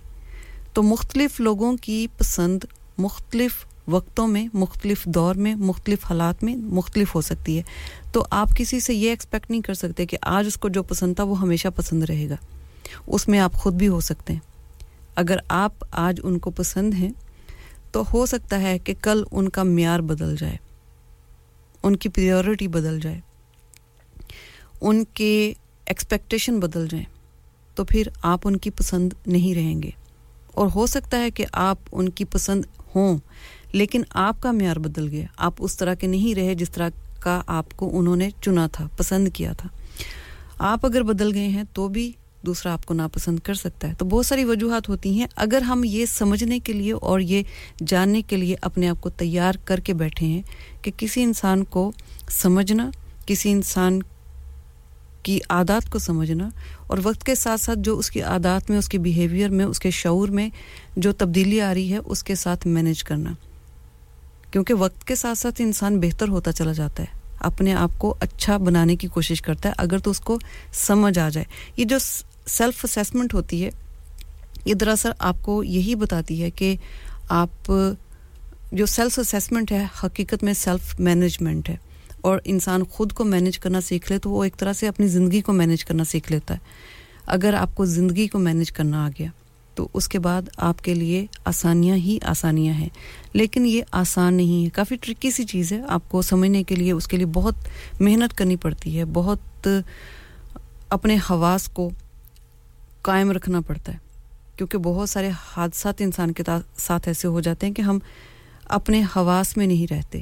تو 0.73 0.83
مختلف 0.83 1.39
لوگوں 1.39 1.77
کی 1.81 2.07
پسند 2.17 2.63
مختلف 2.97 3.65
وقتوں 3.87 4.27
میں، 4.27 4.47
مختلف 4.53 5.05
دور 5.05 5.35
میں، 5.35 5.55
مختلف 5.55 6.05
حالات 6.05 6.43
میں 6.43 6.55
مختلف 6.55 7.15
ہو 7.15 7.21
سکتی 7.21 7.57
ہے۔ 7.57 7.63
تو 8.11 8.25
آپ 8.29 8.49
کسی 8.55 8.79
سے 8.79 8.93
یہ 8.93 9.09
ایکسپیکٹ 9.09 9.51
نہیں 9.51 9.61
کر 9.61 9.73
سکتے 9.73 10.05
کہ 10.05 10.17
آج 10.21 10.47
اس 10.47 10.57
کو 10.57 10.69
جو 10.69 10.83
پسند 10.83 11.15
تھا 11.15 11.23
وہ 11.23 11.41
ہمیشہ 11.41 11.67
پسند 11.75 12.03
رہے 12.03 12.29
گا۔ 12.29 12.35
اس 13.07 13.27
میں 13.27 13.39
آپ 13.39 13.53
خود 13.53 13.73
بھی 13.73 13.87
ہو 13.87 13.99
سکتے 13.99 14.33
ہیں۔ 14.33 14.39
اگر 15.15 15.37
آپ 15.49 15.73
آج 15.91 16.19
ان 16.23 16.39
کو 16.39 16.51
پسند 16.51 16.93
ہیں، 16.93 17.11
تو 17.91 18.03
ہو 18.13 18.25
سکتا 18.25 18.61
ہے 18.61 18.79
کہ 18.79 18.93
کل 19.01 19.23
ان 19.31 19.49
کا 19.49 19.63
معیار 19.63 19.99
بدل 19.99 20.35
جائے۔ 20.35 20.57
ان 21.83 21.95
کی 21.95 22.09
پریورٹی 22.09 22.67
بدل 22.67 22.99
جائے۔ 22.99 23.19
ان 24.81 25.03
کے 25.13 25.53
ایکسپیکٹیشن 25.85 26.59
بدل 26.59 26.87
جائیں۔ 26.87 27.05
تو 27.75 27.83
پھر 27.83 28.07
آپ 28.21 28.39
ان 28.43 28.55
کی 28.55 28.69
پسند 28.69 29.13
نہیں 29.25 29.55
رہیں 29.55 29.83
گے۔ 29.83 29.89
اور 30.47 30.67
ہو 30.75 30.85
سکتا 30.85 31.17
ہے 31.17 31.31
کہ 31.31 31.45
آپ 31.51 31.77
ان 31.91 32.09
کی 32.09 32.25
پسند 32.25 32.65
ہوں۔ 32.95 33.17
لیکن 33.73 34.01
آپ 34.09 34.41
کا 34.41 34.51
معیار 34.51 34.75
بدل 34.75 35.07
گیا۔ 35.07 35.25
آپ 35.37 35.53
اس 35.59 35.77
طرح 35.77 35.93
کے 35.93 36.07
نہیں 36.07 36.35
رہے 36.35 36.55
جس 36.55 36.69
طرح 36.69 36.89
کا 37.19 37.41
آپ 37.47 37.77
کو 37.77 37.99
انہوں 37.99 38.15
نے 38.15 38.29
چنا 38.41 38.67
تھا، 38.67 38.87
پسند 38.97 39.27
کیا 39.33 39.53
تھا۔ 39.53 39.69
آپ 40.57 40.85
اگر 40.85 41.03
بدل 41.03 41.33
گئے 41.33 41.47
ہیں 41.47 41.63
تو 41.73 41.87
بھی 41.87 42.11
دوسرا 42.45 42.73
آپ 42.73 42.85
کو 42.85 42.93
ناپسند 42.93 43.39
کر 43.39 43.53
سکتا 43.53 43.87
ہے۔ 43.87 43.93
تو 43.93 44.05
بہت 44.05 44.25
ساری 44.25 44.43
وجوہات 44.43 44.89
ہوتی 44.89 45.19
ہیں۔ 45.19 45.27
اگر 45.35 45.61
ہم 45.61 45.81
یہ 45.85 46.05
سمجھنے 46.05 46.59
کے 46.59 46.73
لیے 46.73 46.91
اور 46.91 47.19
یہ 47.19 47.43
جاننے 47.87 48.21
کے 48.21 48.37
لیے 48.37 48.55
اپنے 48.61 48.89
آپ 48.89 49.01
کو 49.01 49.09
تیار 49.09 49.53
کر 49.65 49.79
کے 49.79 49.93
بیٹھے 49.93 50.27
ہیں 50.27 50.41
کہ 50.81 50.91
کسی 50.97 51.23
انسان 51.23 51.63
کو 51.63 51.91
سمجھنا، 52.29 52.89
کسی 53.25 53.51
انسان 53.51 53.99
کی 55.23 55.39
عادات 55.49 55.91
کو 55.91 55.99
سمجھنا 55.99 56.49
اور 56.87 56.97
وقت 57.03 57.23
کے 57.23 57.35
ساتھ 57.35 57.61
ساتھ 57.61 57.79
جو 57.79 57.97
اس 57.97 58.11
کی 58.11 58.21
عادات 58.21 58.69
میں، 58.69 58.77
اس 58.77 58.89
کے 58.89 58.97
بیہیویئر 58.97 59.49
میں، 59.49 59.65
اس 59.65 59.79
کے 59.79 59.89
شعور 59.89 60.27
میں 60.27 60.49
جو 60.97 61.11
تبدیلی 61.11 61.61
آ 61.61 61.73
رہی 61.73 61.93
ہے، 61.93 61.97
اس 61.97 62.23
کے 62.23 62.35
ساتھ 62.35 62.67
مینج 62.67 63.03
کرنا۔ 63.03 63.33
کیونکہ 64.53 64.73
وقت 64.73 65.07
کے 65.07 65.15
ساتھ 65.15 65.37
ساتھ 65.37 65.61
انسان 65.61 65.99
بہتر 65.99 66.27
ہوتا 66.27 66.51
چلا 66.51 66.71
جاتا 66.71 67.03
ہے، 67.03 67.19
اپنے 67.39 67.73
آپ 67.73 67.91
کو 67.97 68.15
اچھا 68.19 68.57
بنانے 68.57 68.95
کی 68.95 69.07
کوشش 69.07 69.41
کرتا 69.41 69.69
ہے، 69.69 69.73
اگر 69.77 69.97
تو 69.97 70.11
اس 70.11 70.19
کو 70.19 70.39
سمجھ 70.73 71.19
آ 71.19 71.29
جائے۔ 71.29 71.45
یہ 71.77 71.85
جو 71.85 71.97
سیلف 72.45 72.79
اسیسمنٹ 72.83 73.33
ہوتی 73.33 73.65
ہے، 73.65 73.69
یہ 74.65 74.73
دراصل 74.73 75.09
آپ 75.19 75.35
کو 75.41 75.63
یہی 75.63 75.95
بتاتی 75.95 76.43
ہے 76.43 76.49
کہ 76.49 76.75
آپ 77.29 77.71
جو 78.71 78.85
سیلف 78.85 79.19
اسیسمنٹ 79.19 79.71
ہے، 79.71 79.85
حقیقت 80.03 80.43
میں 80.43 80.53
سیلف 80.53 80.99
مینجمنٹ 80.99 81.69
ہے۔ 81.69 81.75
اور 82.21 82.39
انسان 82.45 82.83
خود 82.83 83.13
کو 83.13 83.23
مینج 83.23 83.59
کرنا 83.59 83.81
سیکھ 83.81 84.11
لے 84.11 84.17
تو 84.17 84.29
وہ 84.29 84.43
ایک 84.43 84.57
طرح 84.57 84.73
سے 84.73 84.87
اپنی 84.87 85.07
زندگی 85.07 85.41
کو 85.41 85.53
مینج 85.53 85.85
کرنا 85.85 86.03
سیکھ 86.03 86.31
لیتا 86.31 86.53
ہے۔ 86.53 86.59
اگر 87.25 87.53
آپ 87.53 87.75
کو 87.75 87.85
زندگی 87.85 88.27
کو 88.27 88.39
مینج 88.39 88.71
کرنا 88.71 89.05
آ 89.05 89.09
گیا 89.19 89.27
تو 89.75 89.87
اس 89.93 90.07
کے 90.07 90.19
بعد 90.19 90.41
آپ 90.57 90.81
کے 90.81 90.93
لیے 90.93 91.25
آسانیاں 91.45 91.95
ہی 91.95 92.17
آسانیاں 92.23 92.73
ہیں۔ 92.73 92.89
لیکن 93.33 93.65
یہ 93.65 93.81
آسان 93.91 94.33
نہیں 94.33 94.65
ہے۔ 94.65 94.69
کافی 94.69 94.95
ٹرکی 94.95 95.31
سی 95.31 95.43
چیز 95.43 95.73
ہے۔ 95.73 95.81
آپ 95.87 96.09
کو 96.09 96.21
سمجھنے 96.21 96.63
کے 96.63 96.75
لیے 96.75 96.91
اس 96.91 97.07
کے 97.07 97.17
لیے 97.17 97.25
بہت 97.25 97.55
محنت 97.99 98.37
کرنی 98.37 98.55
پڑتی 98.55 98.99
ہے۔ 98.99 99.05
بہت 99.05 99.67
اپنے 100.89 101.15
حواس 101.15 101.67
کو 101.67 101.89
قائم 103.01 103.31
رکھنا 103.31 103.61
پڑتا 103.61 103.93
ہے۔ 103.93 103.97
کیونکہ 104.55 104.77
بہت 104.77 105.09
سارے 105.09 105.29
حادثات 105.57 105.95
انسان 105.99 106.31
کے 106.31 106.43
ساتھ 106.77 107.07
ایسے 107.07 107.27
ہو 107.27 107.41
جاتے 107.41 107.67
ہیں 107.67 107.73
کہ 107.73 107.81
ہم 107.81 107.99
اپنے 108.65 109.01
حواس 109.01 109.57
میں 109.57 109.67
نہیں 109.67 109.93
رہتے۔ 109.93 110.21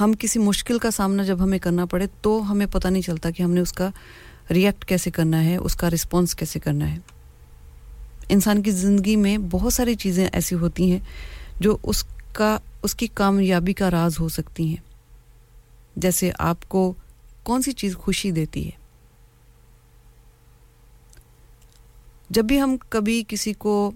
ہم 0.00 0.12
کسی 0.18 0.38
مشکل 0.38 0.78
کا 0.78 0.90
سامنا 0.90 1.22
جب 1.22 1.42
ہمیں 1.44 1.58
کرنا 1.58 1.86
پڑے 1.86 2.06
تو 2.20 2.50
ہمیں 2.50 2.66
پتہ 2.72 2.88
نہیں 2.88 3.02
چلتا 3.02 3.30
کہ 3.30 3.42
ہم 3.42 3.50
نے 3.50 3.60
اس 3.60 3.72
کا 3.72 3.90
ریئیکٹ 4.50 4.84
کیسے 4.84 5.10
کرنا 5.10 5.44
ہے، 5.44 5.56
اس 5.56 5.74
کا 5.74 5.90
رسپانس 5.90 6.34
کیسے 6.34 6.58
کرنا 6.58 6.90
ہے۔ 6.90 6.98
انسان 8.28 8.62
کی 8.62 8.70
زندگی 8.70 9.16
میں 9.16 9.38
بہت 9.38 9.72
ساری 9.72 9.94
چیزیں 9.94 10.28
ایسی 10.32 10.54
ہوتی 10.54 10.90
ہیں 10.90 10.98
جو 11.60 11.76
اس 11.82 12.04
کا، 12.32 12.58
اس 12.82 12.94
کی 12.94 13.06
کامیابی 13.06 13.72
کا 13.72 13.90
راز 13.90 14.20
ہو 14.20 14.28
سکتی 14.28 14.66
ہیں۔ 14.66 14.94
جیسے 15.96 16.30
آپ 16.38 16.68
کو 16.68 16.94
کون 17.42 17.62
سی 17.62 17.72
چیز 17.72 17.96
خوشی 17.96 18.30
دیتی 18.30 18.66
ہے۔ 18.66 18.70
جب 22.30 22.44
بھی 22.44 22.60
ہم 22.60 22.76
کبھی 22.88 23.24
کسی 23.28 23.52
کو 23.52 23.90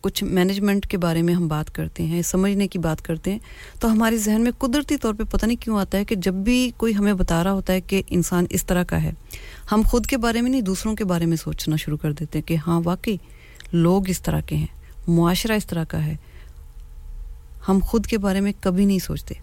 کچھ 0.00 0.24
مینجمنٹ 0.24 0.86
کے 0.86 0.98
بارے 0.98 1.22
میں 1.22 1.34
ہم 1.34 1.48
بات 1.48 1.74
کرتے 1.74 2.02
ہیں، 2.02 2.22
سمجھنے 2.22 2.68
کی 2.68 2.78
بات 2.78 3.02
کرتے 3.02 3.32
ہیں، 3.32 3.38
تو 3.80 3.92
ہمارے 3.92 4.16
ذہن 4.16 4.40
میں 4.40 4.52
قدرتی 4.58 4.96
طور 4.96 5.14
پہ 5.14 5.22
پتہ 5.30 5.46
نہیں 5.46 5.62
کیوں 5.62 5.78
آتا 5.78 5.98
ہے 5.98 6.04
کہ 6.04 6.14
جب 6.14 6.34
بھی 6.34 6.70
کوئی 6.76 6.96
ہمیں 6.96 7.14
بتا 7.14 7.44
رہا 7.44 7.52
ہوتا 7.52 7.72
ہے 7.72 7.80
کہ 7.80 8.02
انسان 8.08 8.44
اس 8.50 8.66
طرح 8.66 8.82
کا 8.82 9.02
ہے، 9.02 9.12
ہم 9.72 9.82
خود 9.86 10.06
کے 10.06 10.16
بارے 10.16 10.40
میں 10.40 10.50
نہیں، 10.50 10.60
دوسروں 10.60 10.96
کے 10.96 11.04
بارے 11.04 11.26
میں 11.26 11.36
سوچنا 11.36 11.76
شروع 11.76 11.96
کر 11.96 12.12
دیتے 12.12 12.38
ہیں 12.38 12.48
کہ 12.48 12.56
ہاں 12.66 12.80
واقعی 12.84 13.16
لوگ 13.72 14.08
اس 14.08 14.22
طرح 14.22 14.40
کے 14.40 14.56
ہیں، 14.56 14.66
معاشرہ 15.08 15.52
اس 15.52 15.66
طرح 15.66 15.84
کا 15.84 16.06
ہے۔ 16.06 16.16
ہم 17.68 17.78
خود 17.82 18.06
کے 18.06 18.18
بارے 18.18 18.40
میں 18.40 18.52
کبھی 18.60 18.84
نہیں 18.84 18.98
سوچتے۔ 18.98 19.34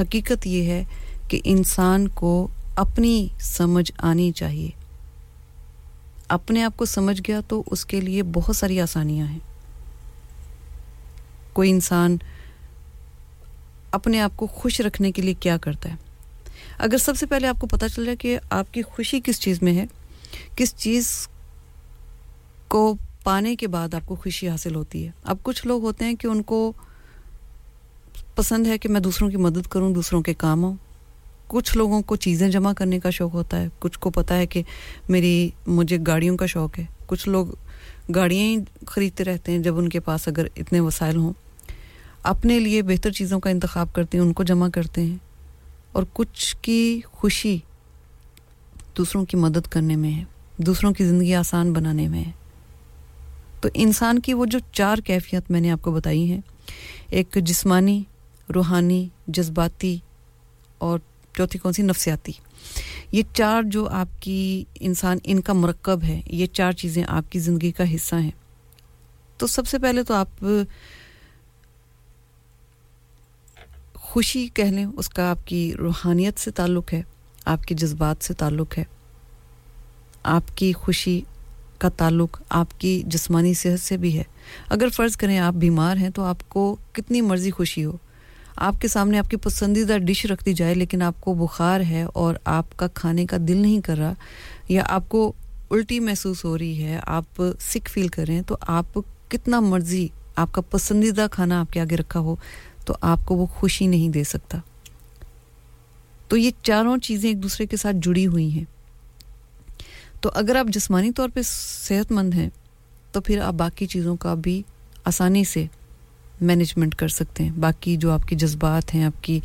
حقیقت 0.00 0.46
یہ 0.46 0.62
ہے 0.62 0.84
کہ 1.28 1.40
انسان 1.44 2.08
کو 2.08 2.48
اپنی 2.76 3.28
سمجھ 3.40 3.92
آنی 3.98 4.32
چاہیے۔ 4.32 4.70
اپنے 6.28 6.62
آپ 6.62 6.76
کو 6.76 6.84
سمجھ 6.84 7.22
گیا 7.28 7.40
تو 7.48 7.62
اس 7.66 7.84
کے 7.84 8.00
لیے 8.00 8.22
بہت 8.22 8.56
ساری 8.56 8.80
آسانیاں 8.80 9.26
ہیں۔ 9.26 9.38
کوئی 11.58 11.70
انسان 11.70 12.16
اپنے 13.90 14.20
آپ 14.20 14.32
کو 14.36 14.46
خوش 14.46 14.80
رکھنے 14.80 15.12
کے 15.12 15.22
لیے 15.22 15.34
کیا 15.34 15.56
کرتا 15.56 15.88
ہے؟ 15.88 15.94
اگر 16.78 16.98
سب 16.98 17.16
سے 17.16 17.26
پہلے 17.26 17.46
آپ 17.46 17.60
کو 17.60 17.66
پتہ 17.66 17.86
چل 17.94 18.04
جائے 18.04 18.16
کہ 18.16 18.38
آپ 18.50 18.74
کی 18.74 18.82
خوشی 18.82 19.20
کس 19.24 19.40
چیز 19.40 19.62
میں 19.62 19.74
ہے، 19.74 19.86
کس 20.56 20.74
چیز 20.76 21.28
کو 22.68 22.94
پانے 23.24 23.56
کے 23.56 23.66
بعد 23.66 23.94
آپ 23.94 24.06
کو 24.06 24.14
خوشی 24.14 24.48
حاصل 24.48 24.74
ہوتی 24.74 25.06
ہے۔ 25.06 25.10
اب 25.24 25.36
کچھ 25.42 25.66
لوگ 25.66 25.82
ہوتے 25.82 26.04
ہیں 26.04 26.14
کہ 26.14 26.26
ان 26.26 26.42
کو 26.42 26.72
پسند 28.34 28.66
ہے 28.66 28.78
کہ 28.78 28.88
میں 28.88 29.00
دوسروں 29.00 29.30
کی 29.30 29.36
مدد 29.36 29.66
کروں، 29.66 29.94
دوسروں 29.94 30.22
کے 30.22 30.34
کام 30.34 30.64
آؤں۔ 30.64 30.76
کچھ 31.46 31.76
لوگوں 31.76 32.02
کو 32.02 32.16
چیزیں 32.16 32.48
جمع 32.48 32.72
کرنے 32.72 33.00
کا 33.00 33.10
شوق 33.10 33.34
ہوتا 33.34 33.60
ہے۔ 33.60 33.68
کچھ 33.78 33.98
کو 33.98 34.10
پتہ 34.10 34.34
ہے 34.34 34.46
کہ 34.46 34.62
میری، 35.08 35.50
مجھے 35.66 35.98
گاڑیوں 36.06 36.36
کا 36.36 36.46
شوق 36.46 36.78
ہے۔ 36.78 36.84
کچھ 37.06 37.28
لوگ 37.28 37.46
گاڑیاں 38.14 38.44
ہی 38.44 38.56
خریدتے 38.86 39.24
رہتے 39.24 39.52
ہیں 39.52 39.58
جب 39.58 39.78
ان 39.78 39.88
کے 39.88 40.00
پاس 40.00 40.28
اگر 40.28 40.46
اتنے 40.56 40.80
وسائل 40.80 41.16
ہوں۔ 41.16 41.32
اپنے 42.22 42.60
لیے 42.60 42.82
بہتر 42.82 43.12
چیزوں 43.12 43.40
کا 43.40 43.50
انتخاب 43.50 43.94
کرتے 43.94 44.18
ہیں، 44.18 44.24
ان 44.24 44.32
کو 44.32 44.42
جمع 44.42 44.68
کرتے 44.68 45.00
ہیں۔ 45.00 45.16
اور 45.92 46.02
کچھ 46.12 46.56
کی 46.62 47.00
خوشی 47.04 47.58
دوسروں 48.98 49.24
کی 49.24 49.36
مدد 49.36 49.66
کرنے 49.66 49.96
میں 49.96 50.12
ہے، 50.12 50.24
دوسروں 50.56 50.92
کی 50.92 51.04
زندگی 51.04 51.34
آسان 51.34 51.72
بنانے 51.72 52.08
میں 52.08 52.24
ہے۔ 52.24 52.30
تو 53.60 53.68
انسان 53.74 54.18
کی 54.18 54.34
وہ 54.34 54.46
جو 54.46 54.58
چار 54.72 54.98
کیفیت 54.98 55.50
میں 55.50 55.60
نے 55.60 55.70
آپ 55.70 55.82
کو 55.82 55.92
بتائی 55.92 56.32
ہیں، 56.32 56.40
ایک 57.10 57.38
جسمانی، 57.42 58.02
روحانی، 58.54 59.08
جذباتی 59.26 59.98
اور 60.78 60.98
چوتھی 61.36 61.58
کون 61.58 61.72
سی؟ 61.72 61.82
نفسیاتی۔ 61.82 62.32
یہ 63.12 63.22
چار 63.34 63.62
جو 63.62 63.88
آپ 63.88 64.08
کی 64.20 64.64
انسان، 64.80 65.18
ان 65.24 65.40
کا 65.40 65.52
مرکب 65.52 66.00
ہے، 66.08 66.20
یہ 66.26 66.46
چار 66.46 66.72
چیزیں 66.72 67.04
آپ 67.08 67.32
کی 67.32 67.38
زندگی 67.38 67.72
کا 67.72 67.94
حصہ 67.94 68.14
ہیں۔ 68.14 68.30
تو 69.36 69.46
سب 69.46 69.66
سے 69.66 69.78
پہلے 69.78 70.02
تو 70.02 70.14
آپ 70.14 70.44
خوشی 74.18 74.48
کہہ 74.54 74.64
لیں 74.64 74.84
اس 74.96 75.08
کا 75.08 75.30
آپ 75.30 75.46
کی 75.46 75.72
روحانیت 75.78 76.38
سے 76.40 76.50
تعلق 76.50 76.92
ہے، 76.92 77.02
آپ 77.44 77.64
کے 77.64 77.74
جذبات 77.74 78.24
سے 78.24 78.34
تعلق 78.34 78.78
ہے۔ 78.78 78.84
آپ 80.22 80.56
کی 80.56 80.72
خوشی 80.72 81.20
کا 81.78 81.88
تعلق 81.88 82.42
آپ 82.48 82.80
کی 82.80 83.02
جسمانی 83.06 83.54
صحت 83.54 83.80
سے 83.80 83.96
بھی 83.96 84.18
ہے۔ 84.18 84.22
اگر 84.68 84.88
فرض 84.88 85.16
کریں 85.16 85.38
آپ 85.38 85.52
بیمار 85.52 85.96
ہیں 85.96 86.10
تو 86.10 86.22
آپ 86.22 86.48
کو 86.48 86.76
کتنی 86.92 87.20
مرضی 87.20 87.50
خوشی 87.50 87.84
ہو۔ 87.84 87.96
آپ 88.56 88.80
کے 88.80 88.88
سامنے 88.88 89.18
آپ 89.18 89.30
کی 89.30 89.36
پسندیدہ 89.36 89.98
ڈش 89.98 90.26
رکھ 90.26 90.44
دی 90.44 90.52
جائے، 90.52 90.74
لیکن 90.74 91.02
آپ 91.02 91.20
کو 91.20 91.34
بخار 91.34 91.80
ہے 91.80 92.02
اور 92.02 92.34
آپ 92.44 92.76
کا 92.76 92.86
کھانے 92.86 93.26
کا 93.26 93.36
دل 93.40 93.56
نہیں 93.56 93.80
کر 93.80 93.98
رہا، 93.98 94.12
یا 94.68 94.82
آپ 94.88 95.08
کو 95.08 95.32
الٹی 95.70 96.00
محسوس 96.00 96.44
ہو 96.44 96.58
رہی 96.58 96.84
ہے، 96.84 97.00
آپ 97.06 97.42
سک 97.60 97.88
فیل 97.88 98.08
کر 98.08 98.24
رہے 98.26 98.34
ہیں، 98.34 98.42
تو 98.42 98.56
آپ 98.60 98.98
کتنا 99.28 99.60
مرضی، 99.60 100.08
آپ 100.36 100.52
کا 100.52 100.60
پسندیدہ 100.60 101.26
کھانا 101.30 101.60
آپ 101.60 101.72
کے 101.72 101.80
آگے 101.80 101.96
رکھا 101.96 102.20
ہو۔ 102.20 102.36
تو 102.88 102.96
آپ 103.00 103.18
کو 103.24 103.34
وہ 103.34 103.46
خوشی 103.46 103.86
نہیں 103.86 104.08
دے 104.08 104.24
سکتا۔ 104.24 104.58
تو 106.28 106.36
یہ 106.36 106.50
چاروں 106.62 106.98
چیزیں 106.98 107.30
ایک 107.30 107.42
دوسرے 107.42 107.66
کے 107.66 107.76
ساتھ 107.76 107.96
جڑی 108.02 108.26
ہوئی 108.26 108.50
ہیں۔ 108.50 108.64
تو 110.20 110.30
اگر 110.34 110.56
آپ 110.56 110.66
جسمانی 110.66 111.12
طور 111.12 111.28
پہ 111.34 111.40
صحت 111.44 112.12
مند 112.12 112.34
ہیں، 112.34 112.50
تو 113.12 113.20
پھر 113.20 113.40
آپ 113.40 113.54
باقی 113.54 113.86
چیزوں 113.86 114.16
کا 114.16 114.34
بھی 114.34 114.62
آسانی 115.04 115.44
سے 115.44 115.66
مینجمنٹ 116.40 116.94
کر 116.94 117.08
سکتے 117.08 117.44
ہیں۔ 117.44 117.50
باقی 117.50 117.96
جو 117.96 118.10
آپ 118.10 118.28
کی 118.28 118.36
جذبات 118.36 118.94
ہیں، 118.94 119.04
آپ 119.04 119.22
کی 119.24 119.38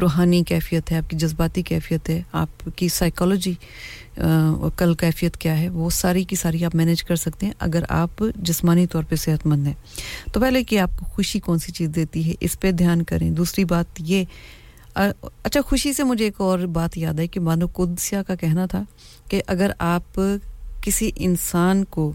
روحانی 0.00 0.42
کیفیت 0.44 0.92
ہے، 0.92 0.96
آپ 0.96 1.10
کی 1.10 1.16
جذباتی 1.16 1.62
کیفیت 1.62 2.08
ہے، 2.10 2.20
آپ 2.32 2.68
کی 2.76 2.88
سائیکالوجی 2.88 3.52
کل 4.76 4.94
کیفیت 4.94 5.36
کیا 5.36 5.58
ہے، 5.60 5.68
وہ 5.68 5.90
ساری 5.90 6.24
کی 6.24 6.36
ساری 6.36 6.64
آپ 6.64 6.74
مینج 6.74 7.02
کر 7.04 7.16
سکتے 7.16 7.46
ہیں 7.46 7.52
اگر 7.58 7.84
آپ 7.88 8.24
جسمانی 8.36 8.86
طور 8.86 9.04
پہ 9.08 9.16
صحت 9.16 9.46
مند 9.46 9.66
ہیں۔ 9.66 9.74
تو 10.32 10.40
پہلے 10.40 10.64
کہ 10.64 10.78
آپ 10.78 10.98
کو 10.98 11.04
خوشی 11.06 11.40
کون 11.40 11.58
سی 11.58 11.72
چیز 11.72 11.88
دیتی 11.94 12.28
ہے، 12.28 12.34
اس 12.40 12.58
پہ 12.60 12.70
دھیان 12.72 13.02
کریں۔ 13.02 13.30
دوسری 13.30 13.64
بات 13.64 14.00
یہ 14.06 14.24
اچھا 14.94 15.60
خوشی 15.60 15.92
سے 15.92 16.04
مجھے 16.04 16.24
ایک 16.24 16.40
اور 16.40 16.58
بات 16.58 16.96
یاد 16.98 17.18
ہے 17.18 17.26
کہ 17.26 17.40
مانو 17.40 17.66
قدسیہ 17.66 18.18
کا 18.26 18.34
کہنا 18.34 18.66
تھا 18.66 18.82
کہ 19.28 19.42
اگر 19.46 19.70
آپ 19.78 20.20
کسی 20.82 21.10
انسان 21.16 21.84
کو 21.84 22.12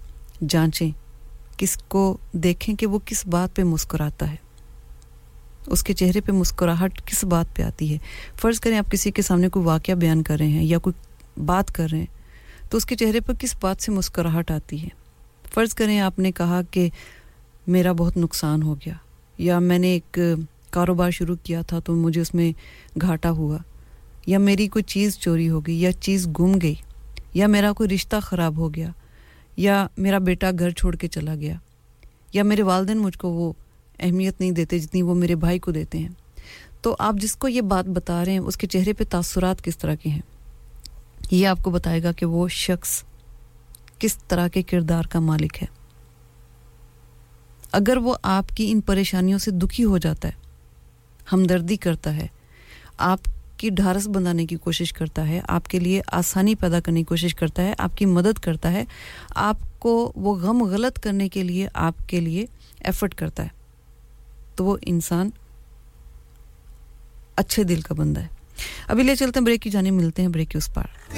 جانچیں 0.49 0.89
کس 1.57 1.77
کو 1.87 2.17
دیکھیں 2.33 2.75
کہ 2.75 2.87
وہ 2.87 2.99
کس 3.05 3.25
بات 3.27 3.55
پہ 3.55 3.63
مسکراتا 3.63 4.31
ہے۔ 4.31 4.35
اس 5.67 5.83
کے 5.83 5.93
چہرے 5.93 6.21
پہ 6.21 6.31
مسکراہٹ 6.31 7.01
کس 7.05 7.23
بات 7.23 7.55
پہ 7.55 7.63
آتی 7.63 7.93
ہے۔ 7.93 7.97
فرض 8.35 8.59
کریں 8.59 8.77
آپ 8.77 8.91
کسی 8.91 9.11
کے 9.11 9.21
سامنے 9.21 9.49
کوئی 9.49 9.65
واقعہ 9.65 9.93
بیان 9.93 10.21
کر 10.21 10.37
رہے 10.37 10.47
ہیں 10.47 10.63
یا 10.63 10.77
کوئی 10.77 11.41
بات 11.45 11.73
کر 11.75 11.87
رہے 11.91 11.99
ہیں، 11.99 12.69
تو 12.69 12.77
اس 12.77 12.85
کے 12.85 12.95
چہرے 12.95 13.19
پہ 13.19 13.33
کس 13.33 13.55
بات 13.61 13.81
سے 13.81 13.91
مسکراہٹ 13.91 14.51
آتی 14.51 14.83
ہے۔ 14.83 14.89
فرض 15.53 15.73
کریں 15.73 15.99
آپ 15.99 16.19
نے 16.19 16.31
کہا 16.31 16.61
کہ 16.71 16.89
میرا 17.67 17.91
بہت 17.91 18.17
نقصان 18.17 18.63
ہو 18.63 18.75
گیا، 18.75 18.93
یا 19.37 19.59
میں 19.59 19.79
نے 19.79 19.87
ایک 19.87 20.19
کاروبار 20.69 21.11
شروع 21.11 21.35
کیا 21.43 21.61
تھا 21.61 21.79
تو 21.79 21.95
مجھے 21.95 22.21
اس 22.21 22.33
میں 22.33 22.51
گھاٹا 23.01 23.31
ہوا، 23.31 23.57
یا 24.27 24.37
میری 24.37 24.67
کوئی 24.67 24.83
چیز 24.83 25.17
چوری 25.19 25.49
ہو 25.49 25.59
گئی، 25.67 25.81
یا 25.81 25.91
چیز 25.91 26.27
گم 26.39 26.59
گئی، 26.61 26.75
یا 27.33 27.47
میرا 27.47 27.71
کوئی 27.71 27.89
رشتہ 27.89 28.15
خراب 28.21 28.57
ہو 28.57 28.73
گیا۔ 28.73 28.91
یا 29.57 29.87
میرا 29.97 30.17
بیٹا 30.17 30.51
گھر 30.59 30.69
چھوڑ 30.69 30.95
کے 30.95 31.07
چلا 31.07 31.35
گیا، 31.35 31.55
یا 32.33 32.43
میرے 32.43 32.61
والدین 32.61 32.97
مجھ 32.97 33.17
کو 33.17 33.29
وہ 33.29 33.53
اہمیت 33.99 34.39
نہیں 34.39 34.51
دیتے 34.51 34.79
جتنی 34.79 35.01
وہ 35.01 35.15
میرے 35.15 35.35
بھائی 35.35 35.59
کو 35.59 35.71
دیتے 35.71 35.97
ہیں۔ 35.97 36.09
تو 36.81 36.95
آپ 36.99 37.15
جس 37.15 37.35
کو 37.35 37.47
یہ 37.47 37.61
بات 37.61 37.85
بتا 37.85 38.25
رہے 38.25 38.31
ہیں، 38.31 38.39
اس 38.39 38.57
کے 38.57 38.67
چہرے 38.67 38.93
پہ 38.93 39.03
تاثرات 39.09 39.63
کس 39.63 39.77
طرح 39.77 39.95
کے 39.95 40.09
ہیں؟ 40.09 40.21
یہ 41.31 41.47
آپ 41.47 41.59
کو 41.61 41.71
بتائے 41.71 42.03
گا 42.03 42.11
کہ 42.11 42.25
وہ 42.25 42.47
شخص 42.47 43.03
کس 43.99 44.17
طرح 44.17 44.47
کے 44.47 44.61
کردار 44.61 45.03
کا 45.03 45.19
مالک 45.19 45.61
ہے۔ 45.61 45.67
اگر 47.71 47.97
وہ 47.97 48.15
آپ 48.23 48.45
کی 48.55 48.71
ان 48.71 48.81
پریشانیوں 48.81 49.39
سے 49.39 49.51
دکھی 49.51 49.83
ہو 49.83 49.97
جاتا 49.97 50.27
ہے، 50.27 50.33
ہمدردی 51.33 51.75
کرتا 51.75 52.15
ہے، 52.15 52.27
آپ 52.97 53.19
کی 53.65 53.71
ڈھارس 53.75 54.07
بندانے 54.07 54.45
کی 54.45 54.55
کوشش 54.55 54.93
کرتا 54.93 55.27
ہے، 55.27 55.41
آپ 55.47 55.67
کے 55.67 55.79
لیے 55.79 56.01
آسانی 56.07 56.55
پیدا 56.55 56.79
کرنے 56.79 56.99
کی 56.99 57.03
کوشش 57.03 57.35
کرتا 57.35 57.63
ہے، 57.63 57.73
آپ 57.77 57.97
کی 57.97 58.05
مدد 58.05 58.39
کرتا 58.39 58.71
ہے، 58.71 58.83
آپ 59.35 59.79
کو 59.79 60.11
وہ 60.15 60.35
غم 60.35 60.63
غلط 60.63 60.99
کرنے 60.99 61.29
کے 61.29 61.43
لیے، 61.43 61.67
آپ 61.73 62.09
کے 62.09 62.19
لیے 62.19 62.45
ایفرٹ 62.79 63.15
کرتا 63.15 63.43
ہے۔ 63.43 63.47
تو 64.55 64.65
وہ 64.65 64.77
انسان 64.81 65.29
اچھے 67.35 67.63
دل 67.63 67.81
کا 67.81 67.93
بندہ 67.93 68.19
ہے۔ 68.19 68.27
ابھی 68.87 69.03
لے 69.03 69.15
چلتے 69.15 69.39
ہیں، 69.39 69.45
بریک 69.45 69.61
کی 69.61 69.69
جانے 69.69 69.91
ملتے 69.91 70.21
ہیں، 70.21 70.29
بریک 70.29 70.49
کی 70.49 70.57
اس 70.57 70.73
پار۔ 70.73 71.17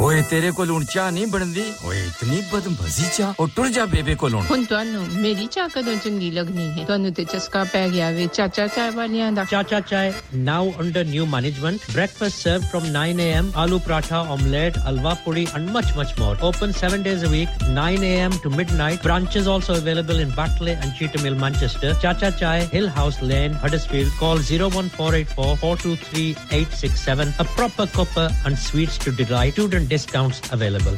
اوئے 0.00 0.20
تیرے 0.28 0.50
کو 0.56 0.64
لون 0.64 0.84
چاہ 0.86 1.10
نہیں 1.10 1.26
بندی 1.30 1.62
اوئے 1.84 2.00
اتنی 2.00 2.40
بدمزی 2.50 3.04
چاہ 3.16 3.32
او 3.36 3.44
ٹر 3.54 3.66
جا 3.72 3.84
بے 3.90 4.00
بے 4.02 4.14
کو 4.20 4.28
لون 4.28 4.44
ہن 4.50 4.64
تانوں 4.68 5.04
میری 5.12 5.46
چاہ 5.54 5.66
کدوں 5.74 5.94
چنگی 6.04 6.30
لگنی 6.34 6.66
ہے 6.76 6.84
تانوں 6.88 7.10
تے 7.16 7.22
چسکا 7.32 7.62
پے 7.72 7.82
گیا 7.92 8.08
وے 8.16 8.26
چاچا 8.32 8.64
چائے 8.74 8.90
والیاں 8.94 9.30
دا 9.36 9.44
Chacha 9.50 9.78
Chai 9.88 10.10
now 10.46 10.66
under 10.78 11.04
new 11.04 11.24
management 11.34 11.78
breakfast 11.94 12.36
serve 12.42 12.60
from 12.70 12.84
9 12.94 13.20
A 13.20 13.26
M 13.32 13.46
aloo 13.62 13.78
paratha 13.86 14.18
omelette 14.36 14.72
halwa 14.86 15.14
puri 15.24 15.44
and 15.52 15.64
much 15.72 15.86
much 15.96 16.10
more 16.18 16.34
open 16.48 16.70
7 16.80 16.96
days 17.04 17.18
a 17.24 17.26
week 17.30 17.48
9 17.76 18.02
A 18.02 18.12
M 18.20 18.32
to 18.42 18.48
midnight 18.76 18.98
branches 19.04 19.44
also 19.56 19.72
available 19.72 20.18
in 20.22 20.30
Batley 20.36 20.72
and 20.74 20.90
Cheetham 20.98 21.18
Hill 21.22 21.34
Manchester 21.44 21.90
Chacha 22.02 22.28
Chai 22.38 22.60
Hill 22.72 22.86
House 22.96 23.16
Lane 23.22 23.50
Huddersfield 23.64 24.10
call 24.20 24.36
01484423867 24.50 27.28
a 27.38 27.40
proper 27.52 27.86
copper 27.98 28.28
and 28.46 28.54
sweets 28.58 28.96
to 28.98 29.10
delight. 29.22 29.54
Student 29.60 29.89
discounts 29.90 30.40
available 30.52 30.94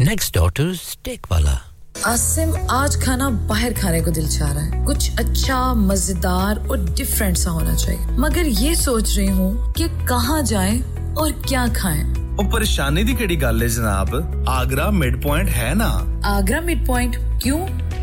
next 0.00 0.34
daughter 0.34 0.66
steak 0.70 1.26
والا 1.30 1.54
awesome 2.04 2.50
آج 2.70 2.96
کھانا 3.02 3.28
باہر 3.46 3.72
کھانے 3.76 4.00
کو 4.00 4.10
دل 4.10 4.26
چاہ 4.28 4.52
رہا 4.52 4.66
ہے 4.66 4.84
کچھ 4.86 5.10
اچھا 5.16 5.60
مزیدار 5.74 6.56
اور 6.68 6.78
ڈفرینٹ 6.96 7.38
سا 7.38 7.50
ہونا 7.50 7.74
چاہیے 7.76 8.16
مگر 8.18 8.46
یہ 8.58 8.74
سوچ 8.74 9.16
رہی 9.16 9.30
ہوں 9.30 9.72
کہ 9.72 9.86
کہاں 10.08 10.40
جائیں 10.42 10.80
اور 11.14 11.30
کیا 11.48 11.64
کھائیں 11.74 12.02
اور 12.12 12.52
پریشانی 12.52 13.02
دی 13.02 13.12
کیڑی 13.12 13.40
گل 13.42 13.62
ہے 13.62 13.68
جناب 13.70 14.14
آگرہ 14.50 14.90
مڈ 14.92 15.22
پوائنٹ 15.22 15.56
ہے 15.56 15.72
نا 15.74 15.90
آگرہ 16.28 16.60
مڈ 16.60 16.86
پوائنٹ 16.86 17.16
کیوں 17.42 17.66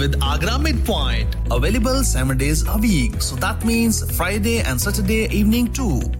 with 0.00 0.16
Agra 0.22 0.56
mid 0.58 0.84
point 0.86 1.34
available 1.52 2.02
seven 2.04 2.38
days 2.38 2.64
a 2.68 2.76
week 2.80 3.20
so 3.22 3.36
that 3.36 3.66
means 3.66 4.02
Friday 4.12 4.56
and 4.58 4.78
Saturday 4.78 5.22
evening 5.40 5.68
to 5.76 5.88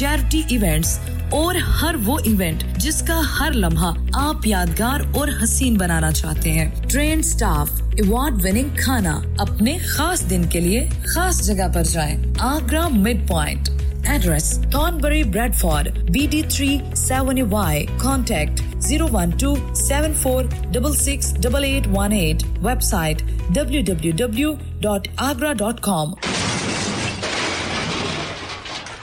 charity 0.00 0.42
events 0.48 0.98
اور 1.30 1.54
ہر 1.54 1.94
وہ 2.04 2.18
ایونٹ 2.24 2.62
جس 2.76 3.02
کا 3.02 3.20
ہر 3.40 3.52
لمحہ 3.52 3.92
آپ 4.12 4.46
یادگار 4.46 5.00
اور 5.14 5.28
حسین 5.42 5.74
بنانا 5.74 6.10
چاہتے 6.10 6.52
ہیں۔ 6.52 6.70
ٹرین 6.88 7.22
سٹاف 7.22 7.70
ایوارڈ 7.72 8.34
وننگ 8.44 8.68
کھانا 8.76 9.20
اپنے 9.38 9.78
خاص 9.78 10.30
دن 10.30 10.44
کے 10.44 10.60
لیے 10.60 10.88
خاص 11.06 11.42
جگہ 11.46 11.68
پر 11.74 11.82
جائیں۔ 11.82 12.34
Agra 12.38 12.88
mid 12.88 13.28
point 13.28 13.68
address 14.08 14.58
Canbury 14.72 15.22
Bradford 15.54 15.88
B 16.10 16.26
D 16.30 16.42
three 16.48 16.78
seven 16.94 17.42
Y 17.50 17.86
contact 17.98 18.60
zero 18.82 19.08
one 19.12 19.30
two 19.30 19.54
seven 19.74 20.14
four 20.14 20.44
double 20.72 20.96
six 20.96 21.34
double 21.42 21.64
eight 21.64 21.88
one 21.94 22.12
eight 22.12 22.44
website 22.82 23.22
W 23.48 23.80
W 23.86 24.10
W 24.16 24.54
dot 24.80 25.08
Agra 25.16 25.52
dot 25.52 25.80
com 25.80 26.14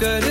good 0.00 0.29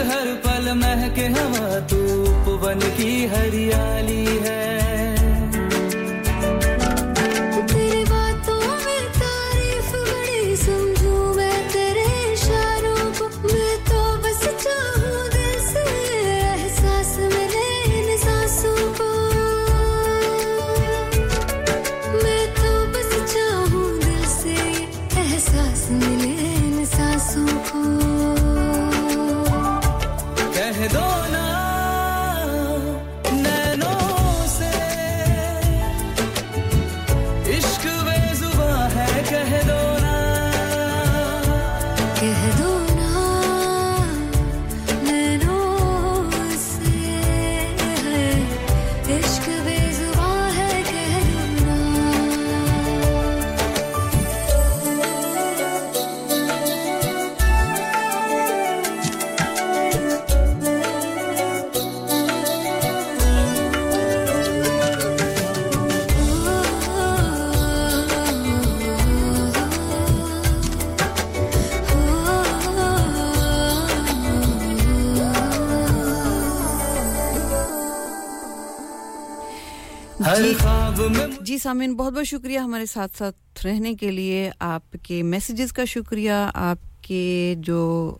سامعین، 81.59 81.95
بہت 81.95 82.13
بہت 82.13 82.27
شکریہ 82.27 82.59
ہمارے 82.59 82.85
ساتھ 82.85 83.17
ساتھ 83.17 83.65
رہنے 83.65 83.93
کے 83.93 84.11
لیے۔ 84.11 84.49
آپ 84.59 84.95
کے 85.03 85.23
میسیجز 85.23 85.71
کا 85.73 85.85
شکریہ، 85.85 86.31
آپ 86.53 87.03
کے 87.03 87.55
جو 87.57 88.15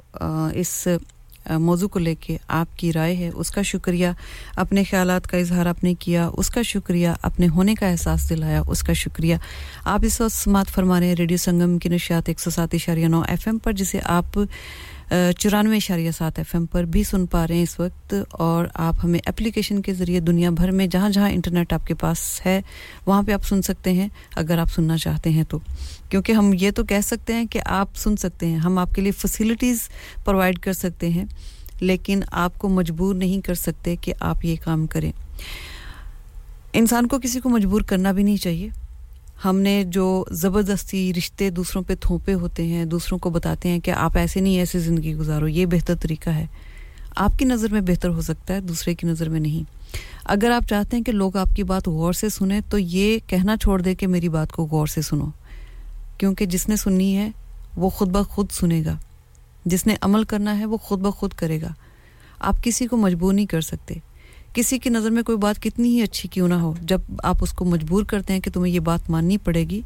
اس 0.54 0.88
موضوع 1.60 1.88
کو 1.88 2.00
لے 2.00 2.16
کے 2.16 2.38
آپ 2.48 2.78
کی 2.78 2.94
رائے 2.94 3.16
ہے، 3.16 3.30
اس 3.34 3.52
کا 3.52 3.62
شکریہ۔ 3.62 4.08
اپنے 4.56 4.84
خیالات 4.84 5.28
کا 5.28 5.38
اظہار 5.38 5.66
آپ 5.66 5.84
نے 5.84 5.94
کیا، 5.94 6.30
اس 6.38 6.50
کا 6.50 6.62
شکریہ۔ 6.62 7.10
اپنے 7.22 7.48
ہونے 7.48 7.76
کا 7.76 7.88
احساس 7.88 8.30
دلایا، 8.30 8.62
اس 8.68 8.84
کا 8.84 8.94
شکریہ۔ 8.94 9.36
آپ 9.86 10.00
اس 10.04 10.22
وقت 10.22 10.32
سماعت 10.32 10.70
فرما 10.70 11.00
رہے 11.00 11.08
ہیں 11.08 11.16
ریڈیو 11.16 11.38
سنگم 11.38 11.78
کی 11.78 11.90
نشیات 11.90 12.30
ایک 12.30 12.40
سو 12.40 12.50
سات 12.50 12.74
اشاریہ 12.74 13.08
نو 13.08 13.22
ایف 13.28 13.48
ایم 13.48 13.58
پر، 13.58 13.72
جسے 13.72 14.00
آپ 14.04 14.40
چورانوے 15.38 15.78
اشاریہ 15.78 16.12
سات 16.12 16.38
ایف 16.38 16.56
ایم 16.56 16.66
پر 16.66 16.84
بھی 16.84 17.04
سن 17.04 17.26
پا 17.26 17.48
رہے 17.48 17.56
ہیں 17.56 17.64
اس 17.64 17.80
وقت 17.80 18.14
اور 18.32 18.66
آپ 18.74 18.96
ہمیں 19.04 19.20
اپلیکیشن 19.26 19.82
کے 19.82 19.94
ذریعے 19.94 20.20
دنیا 20.20 20.50
بھر 20.50 20.72
میں 20.72 20.88
جہاں 20.88 21.10
جہاں 21.10 21.30
انٹرنیٹ 21.30 21.74
آپ 21.74 21.88
کے 21.88 21.94
پاس 21.94 22.42
ہے، 22.46 22.62
وہاں 23.06 23.24
پہ 23.24 23.32
آپ 23.32 23.44
سن 23.44 23.62
سکتے 23.62 23.94
ہیں، 23.94 24.08
اگر 24.36 24.58
آپ 24.58 24.68
سننا 24.76 24.98
چاہتے 24.98 25.30
ہیں 25.30 25.44
تو۔ 25.44 25.60
کیونکہ 26.10 26.32
ہم 26.32 26.52
یہ 26.60 26.72
تو 26.72 26.84
کہہ 26.84 27.02
سکتے 27.04 27.34
ہیں 27.34 27.46
کہ 27.46 27.60
آپ 27.66 27.96
سن 27.96 28.16
سکتے 28.16 28.48
ہیں، 28.48 28.58
ہم 28.58 28.78
آپ 28.78 28.96
کے 28.96 29.02
لیے 29.02 29.12
فیسلٹیز 29.12 29.90
پرووائڈ 30.26 30.60
کر 30.60 30.74
سکتے 30.74 31.10
ہیں، 31.10 31.26
لیکن 31.80 32.20
آپ 32.32 32.60
کو 32.60 32.70
مجبور 32.70 33.16
نہیں 33.16 33.42
کر 33.42 33.54
سکتے 33.54 33.96
کہ 33.96 34.14
آپ 34.20 34.46
یہ 34.46 34.56
کام 34.64 34.88
کریں۔ 34.88 35.12
انسان 36.74 37.08
کو 37.08 37.20
کسی 37.20 37.40
کو 37.40 37.50
مجبور 37.50 37.82
کرنا 37.82 38.12
بھی 38.12 38.24
نہیں 38.24 38.38
چاہیے۔ 38.38 38.70
ہم 39.46 39.60
نے 39.60 39.84
جو 39.88 40.26
زبردستی 40.32 41.14
رشتے 41.14 41.50
دوسروں 41.50 41.84
پہ 41.84 41.94
تھوپے 42.02 42.34
ہوتے 42.34 42.64
ہیں، 42.64 42.86
دوسروں 42.86 43.20
کو 43.20 43.30
بتاتے 43.30 43.70
ہیں 43.70 43.80
کہ 43.80 43.92
آپ 43.92 44.18
ایسے 44.18 44.40
نہیں، 44.40 44.60
ایسے 44.60 44.80
زندگی 44.80 45.16
گزارو، 45.16 45.48
یہ 45.48 45.66
بہتر 45.66 45.96
طریقہ 45.96 46.30
ہے۔ 46.30 46.46
آپ 47.16 47.40
کی 47.40 47.46
نظر 47.46 47.72
میں 47.72 47.82
بہتر 47.82 48.10
ہو 48.10 48.22
سکتا 48.22 48.54
ہے، 48.54 48.60
دوسرے 48.60 48.96
کی 48.96 49.08
نظر 49.08 49.30
میں 49.30 49.40
نہیں۔ 49.40 49.64
اگر 50.26 50.52
آپ 50.52 50.70
چاہتے 50.70 50.98
ہیں 50.98 51.04
کہ 51.04 51.12
لوگ 51.12 51.38
آپ 51.38 51.50
کی 51.56 51.64
بات 51.64 51.88
غور 51.88 52.14
سے 52.14 52.30
سنیں، 52.30 52.62
تو 52.70 52.78
یہ 52.78 53.20
کہنا 53.28 53.58
چھوڑ 53.58 53.82
دے 53.82 53.96
کہ 53.96 54.08
میری 54.08 54.30
بات 54.30 54.52
کو 54.52 54.66
غور 54.66 54.88
سے 54.88 55.02
سنو۔ 55.02 55.26
کیونکہ 56.18 56.46
جس 56.46 56.70
نے 56.70 56.76
سننی 56.76 57.18
ہے، 57.18 57.32
وہ 57.76 57.90
خود 57.90 58.10
بخود 58.10 58.52
سنے 58.52 58.84
گا۔ 58.86 58.96
جس 59.66 59.88
نے 59.88 59.96
عمل 60.02 60.24
کرنا 60.24 60.60
ہے، 60.60 60.66
وہ 60.66 60.78
خود 60.78 61.00
بخود 61.00 61.34
کرے 61.34 61.62
گا۔ 61.62 61.74
آپ 62.40 62.64
کسی 62.64 62.88
کو 62.88 62.98
مجبور 62.98 63.34
نہیں 63.34 63.46
کر 63.46 63.62
سکتے۔ 63.62 63.96
کسی 64.54 64.78
کی 64.78 64.90
نظر 64.90 65.10
میں 65.10 65.24
کوئی 65.24 65.38
بات 65.38 65.62
کتنی 65.62 65.90
ہی 65.90 66.02
اچھی 66.02 66.30
کیوں 66.30 66.48
نہ 66.48 66.54
ہو، 66.54 66.74
جب 66.82 67.02
آپ 67.24 67.36
اس 67.42 67.52
کو 67.52 67.66
مجبور 67.66 68.04
کرتے 68.04 68.34
ہیں 68.34 68.40
کہ 68.40 68.52
تمہیں 68.52 68.74
یہ 68.74 68.80
بات 68.80 69.10
ماننی 69.10 69.38
پڑے 69.38 69.64
گی، 69.64 69.82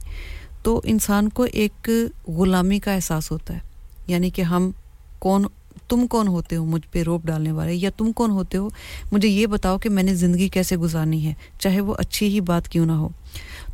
تو 0.64 0.82
انسان 0.84 1.30
کو 1.30 1.44
ایک 1.44 1.90
غلامی 2.28 2.80
کا 2.80 2.94
احساس 2.94 3.32
ہوتا 3.32 3.54
ہے۔ 3.54 3.60
یعنی 4.08 4.30
کہ 4.30 4.42
ہم 4.42 4.72
کون، 5.20 5.46
تم 5.88 6.08
کون 6.08 6.28
ہوتے 6.28 6.56
ہو 6.56 6.66
مجھ 6.66 6.88
پہ 6.92 7.04
روپ 7.04 7.26
ڈالنے 7.26 7.52
والے، 7.52 7.74
یا 7.74 7.90
تم 7.98 8.12
کون 8.12 8.32
ہوتے 8.32 8.58
ہو، 8.58 8.70
مجھے 9.12 9.28
یہ 9.30 9.48
بتاؤ 9.48 9.78
کہ 9.78 9.90
میں 9.90 10.04
نے 10.04 10.16
زندگی 10.16 10.48
کیسے 10.48 10.78
گزارنی 10.78 11.26
ہے، 11.26 11.34
چاہے 11.60 11.82
وہ 11.82 11.96
اچھی 11.98 12.28
ہی 12.28 12.42
بات 12.42 12.70
کیوں 12.70 12.86
نہ 12.86 12.92
ہو۔ 12.92 13.10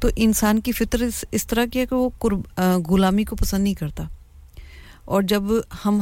تو 0.02 0.08
انسان 0.16 0.60
کی 0.60 0.72
فطر 0.72 1.02
اس 1.32 1.48
طرح 1.48 1.66
کی 1.74 1.80
ہے 1.80 1.86
کہ 1.86 1.96
وہ 1.96 2.10
غلامی 2.90 3.24
کو 3.24 3.36
پسند 3.36 3.64
نہیں 3.64 3.74
کرتا۔ 3.74 4.04
اور 5.06 5.22
جب 5.22 5.44
ہم 5.86 6.02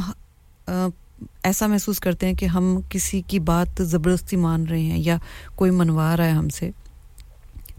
ایسا 1.43 1.67
محسوس 1.67 1.99
کرتے 1.99 2.27
ہیں 2.27 2.33
کہ 2.33 2.45
ہم 2.45 2.79
کسی 2.89 3.21
کی 3.27 3.39
بات 3.39 3.81
زبردستی 3.81 4.35
مان 4.35 4.65
رہے 4.67 4.81
ہیں 4.81 4.97
یا 4.97 5.17
کوئی 5.55 5.71
منوا 5.71 6.15
رہا 6.17 6.25
ہے 6.25 6.31
ہم 6.31 6.49
سے، 6.49 6.69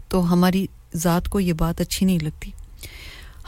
تو 0.09 0.31
ہماری 0.33 0.65
ذات 0.95 1.29
کو 1.29 1.39
یہ 1.39 1.53
بات 1.53 1.81
اچھی 1.81 2.05
نہیں 2.05 2.19
لگتی۔ 2.19 2.51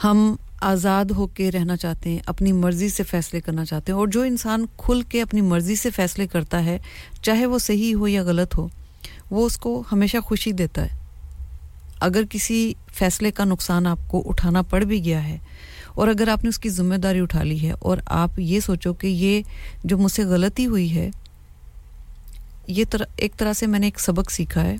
ہم 0.04 0.34
آزاد 0.60 1.10
ہو 1.10 1.26
کے 1.26 1.50
رہنا 1.52 1.76
چاہتے 1.76 2.10
ہیں، 2.10 2.18
اپنی 2.26 2.52
مرضی 2.52 2.88
سے 2.88 3.02
فیصلے 3.02 3.40
کرنا 3.40 3.64
چاہتے 3.64 3.92
ہیں، 3.92 3.98
اور 3.98 4.08
جو 4.08 4.22
انسان 4.22 4.66
کھل 4.76 5.02
کے 5.02 5.22
اپنی 5.22 5.40
مرضی 5.40 5.76
سے 5.76 5.90
فیصلے 5.90 6.26
کرتا 6.26 6.64
ہے، 6.64 6.78
چاہے 7.22 7.46
وہ 7.46 7.58
صحیح 7.58 7.94
ہو 7.94 8.08
یا 8.08 8.22
غلط 8.22 8.56
ہو، 8.58 8.66
وہ 9.30 9.46
اس 9.46 9.56
کو 9.56 9.82
ہمیشہ 9.92 10.18
خوشی 10.24 10.52
دیتا 10.52 10.82
ہے۔ 10.82 11.00
اگر 12.00 12.22
کسی 12.30 12.72
فیصلے 12.92 13.30
کا 13.30 13.44
نقصان 13.44 13.86
آپ 13.86 13.98
کو 14.08 14.22
اٹھانا 14.26 14.62
پڑ 14.62 14.82
بھی 14.84 15.04
گیا 15.04 15.28
ہے 15.28 15.38
اور 15.94 16.08
اگر 16.08 16.28
آپ 16.28 16.42
نے 16.42 16.48
اس 16.48 16.58
کی 16.58 16.68
ذمہ 16.68 16.94
داری 16.94 17.20
اٹھا 17.20 17.42
لی 17.42 17.62
ہے 17.62 17.72
اور 17.72 17.98
آپ 18.06 18.38
یہ 18.38 18.60
سوچو 18.60 18.94
کہ 18.94 19.06
یہ 19.06 19.42
جو 19.84 19.98
مجھ 19.98 20.12
سے 20.12 20.24
غلطی 20.24 20.66
ہوئی 20.66 20.96
ہے، 20.96 21.10
یہ 22.66 22.84
ایک 23.16 23.36
طرح 23.36 23.52
سے 23.52 23.66
میں 23.66 23.78
نے 23.78 23.86
ایک 23.86 24.00
سبق 24.00 24.30
سیکھا 24.30 24.62
ہے۔ 24.62 24.76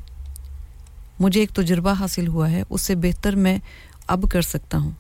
مجھے 1.20 1.40
ایک 1.40 1.51
تجربہ 1.51 1.92
حاصل 1.92 2.29
ہوا 2.29 2.51
ہے، 2.51 2.62
اس 2.70 2.81
سے 2.83 2.94
بہتر 2.94 3.37
میں 3.37 3.59
اب 4.07 4.25
کر 4.33 4.42
سکتا 4.42 4.79
ہوں۔ 4.79 4.90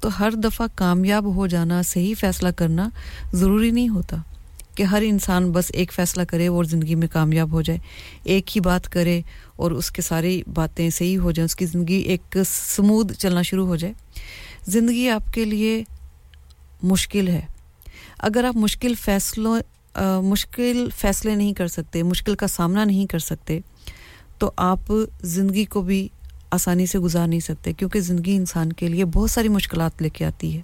تو 0.00 0.18
ہر 0.18 0.30
دفعہ 0.30 0.66
کامیاب 0.74 1.34
ہو 1.34 1.46
جانا، 1.46 1.82
صحیح 1.82 2.14
فیصلہ 2.18 2.48
کرنا 2.56 2.88
ضروری 3.32 3.70
نہیں 3.70 3.88
ہوتا 3.88 4.16
کہ 4.74 4.82
ہر 4.82 5.02
انسان 5.06 5.52
بس 5.52 5.70
ایک 5.74 5.92
فیصلہ 5.92 6.22
کرے 6.22 6.46
اور 6.46 6.64
زندگی 6.64 6.94
میں 6.94 7.08
کامیاب 7.08 7.52
ہو 7.52 7.62
جائے۔ 7.62 7.78
ایک 8.24 8.56
ہی 8.56 8.60
بات 8.60 8.88
کرے 8.88 9.20
اور 9.56 9.70
اس 9.70 9.90
کے 9.90 10.02
ساری 10.02 10.42
باتیں 10.54 10.90
صحیح 10.90 11.18
ہو 11.18 11.30
جائیں، 11.30 11.44
اس 11.44 11.56
کی 11.56 11.66
زندگی 11.66 11.94
ایک 11.94 12.36
سمود 12.46 13.12
چلنا 13.12 13.42
شروع 13.42 13.66
ہو 13.66 13.76
جائے۔ 13.76 13.94
زندگی 14.68 15.08
آپ 15.08 15.32
کے 15.32 15.44
لیے 15.44 15.82
مشکل 16.82 17.28
ہے۔ 17.28 17.40
اگر 18.18 18.44
آپ 18.44 18.56
مشکل 18.56 18.94
فیصلوں 18.94 19.58
مشکل 20.22 20.88
فیصلے 20.96 21.34
نہیں 21.34 21.52
کر 21.52 21.68
سکتے، 21.68 22.02
مشکل 22.02 22.34
کا 22.34 22.46
سامنا 22.46 22.84
نہیں 22.84 23.06
کر 23.06 23.18
سکتے، 23.18 23.58
تو 24.38 24.50
آپ 24.56 24.92
زندگی 25.22 25.64
کو 25.64 25.82
بھی 25.82 26.08
آسانی 26.50 26.86
سے 26.86 26.98
گزار 26.98 27.28
نہیں 27.28 27.40
سکتے، 27.40 27.72
کیونکہ 27.72 28.00
زندگی 28.00 28.36
انسان 28.36 28.72
کے 28.72 28.88
لیے 28.88 29.04
بہت 29.04 29.30
ساری 29.30 29.48
مشکلات 29.48 30.02
لے 30.02 30.08
کے 30.08 30.24
آتی 30.24 30.56
ہے۔ 30.56 30.60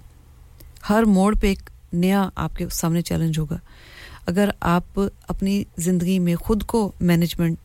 ہر 0.89 1.03
موڑ 1.03 1.35
پہ 1.41 1.47
ایک 1.47 1.69
نیا 1.93 2.29
آپ 2.35 2.55
کے 2.55 2.65
سامنے 2.71 3.01
چیلنج 3.01 3.39
ہوگا۔ 3.39 3.57
اگر 4.25 4.49
آپ 4.59 4.99
اپنی 5.27 5.63
زندگی 5.77 6.19
میں 6.19 6.35
خود 6.35 6.63
کو 6.63 6.91
مینجمنٹ 7.01 7.57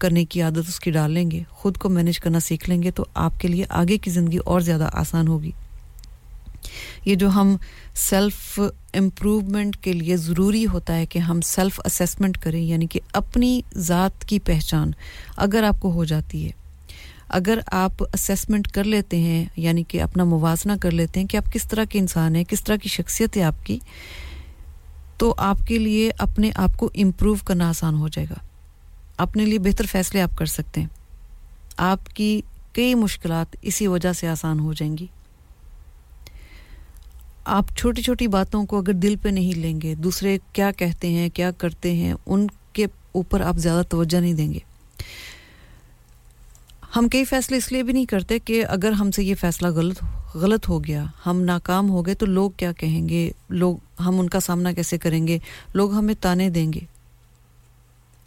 کرنے 0.00 0.24
کی 0.24 0.42
عادت 0.42 0.68
اس 0.68 0.80
کی 0.80 0.90
ڈال 0.90 1.10
لیں 1.10 1.30
گے، 1.30 1.42
خود 1.50 1.78
کو 1.78 1.88
مینج 1.88 2.18
کرنا 2.18 2.40
سیکھ 2.40 2.68
لیں 2.70 2.82
گے 2.82 2.90
تو 2.90 3.04
آپ 3.14 3.40
کے 3.40 3.48
لیے 3.48 3.64
آگے 3.68 3.98
کی 3.98 4.10
زندگی 4.10 4.38
اور 4.44 4.60
زیادہ 4.60 4.88
آسان 4.92 5.28
ہوگی۔ 5.28 5.50
یہ 7.04 7.14
جو 7.14 7.28
ہم 7.28 7.56
سیلف 7.94 8.60
امپروومنٹ 8.94 9.76
کے 9.76 9.92
لیے 9.92 10.16
ضروری 10.16 10.66
ہوتا 10.66 10.96
ہے 10.96 11.06
کہ 11.06 11.18
ہم 11.18 11.40
سیلف 11.40 11.80
اسیسمنٹ 11.84 12.38
کریں 12.38 12.62
یعنی 12.62 12.86
کہ 12.86 13.00
اپنی 13.12 13.60
ذات 13.76 14.24
کی 14.24 14.38
پہچان 14.38 14.90
اگر 15.36 15.62
آپ 15.62 15.80
کو 15.80 15.92
ہو 15.92 16.04
جاتی 16.04 16.44
ہے، 16.46 16.50
اگر 17.28 17.58
آپ 17.66 18.02
اسیسمنٹ 18.14 18.68
کر 18.68 18.84
لیتے 18.84 19.18
ہیں 19.18 19.44
یعنی 19.56 19.82
کہ 19.88 20.02
اپنا 20.02 20.24
موازنہ 20.24 20.72
کر 20.80 20.90
لیتے 20.90 21.20
ہیں 21.20 21.26
کہ 21.26 21.36
آپ 21.36 21.52
کس 21.52 21.68
طرح 21.68 21.84
کے 21.84 21.98
انسان 21.98 22.36
ہیں، 22.36 22.44
کس 22.44 22.64
طرح 22.64 22.76
کی 22.76 22.88
شخصیت 22.88 23.36
ہے 23.36 23.42
آپ 23.42 23.66
کی، 23.66 23.78
تو 25.16 25.34
آپ 25.38 25.58
کے 25.66 25.78
لیے 25.78 26.10
اپنے 26.18 26.50
آپ 26.54 26.76
کو 26.76 26.90
امپروو 26.94 27.34
کرنا 27.44 27.68
آسان 27.68 27.94
ہو 27.94 28.08
جائے 28.08 28.26
گا۔ 28.30 28.49
اپنے 29.20 29.44
لیے 29.44 29.58
بہتر 29.58 29.86
فیصلے 29.86 30.22
آپ 30.22 30.38
کر 30.38 30.46
سکتے 30.46 30.80
ہیں۔ 30.80 30.88
آپ 31.76 32.08
کی 32.14 32.40
کئی 32.72 32.94
مشکلات 32.94 33.56
اسی 33.62 33.86
وجہ 33.86 34.12
سے 34.12 34.28
آسان 34.28 34.60
ہو 34.60 34.72
جائیں 34.72 34.98
گی۔ 34.98 35.06
آپ 37.44 37.64
چھوٹی 37.76 38.02
چھوٹی 38.02 38.26
باتوں 38.26 38.66
کو 38.66 38.78
اگر 38.78 38.92
دل 38.92 39.14
پہ 39.22 39.28
نہیں 39.28 39.58
لیں 39.58 39.80
گے، 39.80 39.94
دوسرے 39.94 40.38
کیا 40.52 40.72
کہتے 40.72 41.08
ہیں، 41.08 41.28
کیا 41.28 41.50
کرتے 41.50 41.94
ہیں، 41.94 42.14
ان 42.26 42.46
کے 42.72 42.86
اوپر 43.12 43.40
آپ 43.40 43.56
زیادہ 43.56 43.84
توجہ 43.88 44.20
نہیں 44.20 44.34
دیں 44.34 44.52
گے۔ 44.52 44.58
ہم 46.96 47.08
کئی 47.08 47.24
فیصلے 47.24 47.56
اس 47.56 47.72
لیے 47.72 47.82
بھی 47.82 47.92
نہیں 47.92 48.04
کرتے 48.04 48.38
کہ 48.38 48.64
اگر 48.66 48.92
ہم 48.92 49.10
سے 49.10 49.24
یہ 49.24 49.34
فیصلہ 49.34 49.68
غلط 49.68 50.04
غلط 50.34 50.68
ہو 50.68 50.84
گیا، 50.84 51.04
ہم 51.26 51.40
ناکام 51.40 51.90
ہو 51.90 52.06
گئے 52.06 52.14
تو 52.14 52.26
لوگ 52.26 52.50
کیا 52.50 52.72
کہیں 52.72 53.08
گے؟ 53.08 53.30
لوگ 53.48 53.76
ہم 54.00 54.20
ان 54.20 54.28
کا 54.28 54.40
سامنا 54.40 54.72
کیسے 54.72 54.98
کریں 54.98 55.26
گے؟ 55.26 55.38
لوگ 55.74 55.94
ہمیں 55.94 56.14
تانے 56.20 56.50
دیں 56.50 56.72
گے۔ 56.72 56.80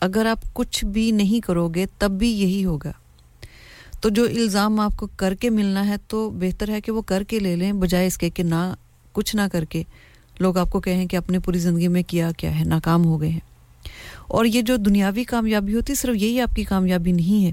اگر 0.04 0.26
آپ 0.26 0.54
کچھ 0.54 0.86
بھی 0.86 1.12
نہیں 1.12 1.46
کرو 1.46 1.68
گے، 1.68 1.86
تب 1.98 2.12
بھی 2.12 2.32
یہی 2.32 2.66
ہوگا۔ 2.66 2.92
تو 4.02 4.10
جو 4.10 4.24
الزام 4.24 4.80
آپ 4.80 4.98
کو 4.98 5.08
کر 5.16 5.36
کے 5.36 5.50
ملنا 5.50 5.88
ہے، 5.88 5.96
تو 6.08 6.30
بہتر 6.30 6.70
ہے 6.70 6.82
کہ 6.82 6.92
وہ 6.92 7.02
کر 7.02 7.24
کے 7.24 7.40
لے 7.40 7.56
لیں، 7.56 7.72
بجائے 7.72 8.08
اس 8.08 8.18
کے 8.18 8.30
کہ 8.30 8.44
نہ، 8.44 8.74
کچھ 9.12 9.36
نہ 9.36 9.42
کر 9.52 9.66
کے۔ 9.66 9.84
لوگ 10.40 10.58
آپ 10.58 10.72
کو 10.72 10.80
کہیں 10.80 11.06
کہ 11.06 11.16
اپنے 11.16 11.40
پوری 11.40 11.60
زندگی 11.60 11.88
میں 11.88 12.04
کیا 12.08 12.32
کیا 12.38 12.60
ہے، 12.60 12.64
ناکام 12.64 13.06
ہو 13.06 13.22
گئے 13.22 13.30
ہیں۔ 13.30 13.40
اور 14.28 14.46
یہ 14.46 14.62
جو 14.62 14.76
دنیاوی 14.76 15.24
کامیابی 15.24 15.76
ہوتی، 15.76 15.96
صرف 15.96 16.16
یہی 16.16 16.42
آپ 16.42 16.56
کی 16.56 16.64
کامیابی 16.64 17.12
نہیں 17.12 17.46
ہے۔ 17.46 17.52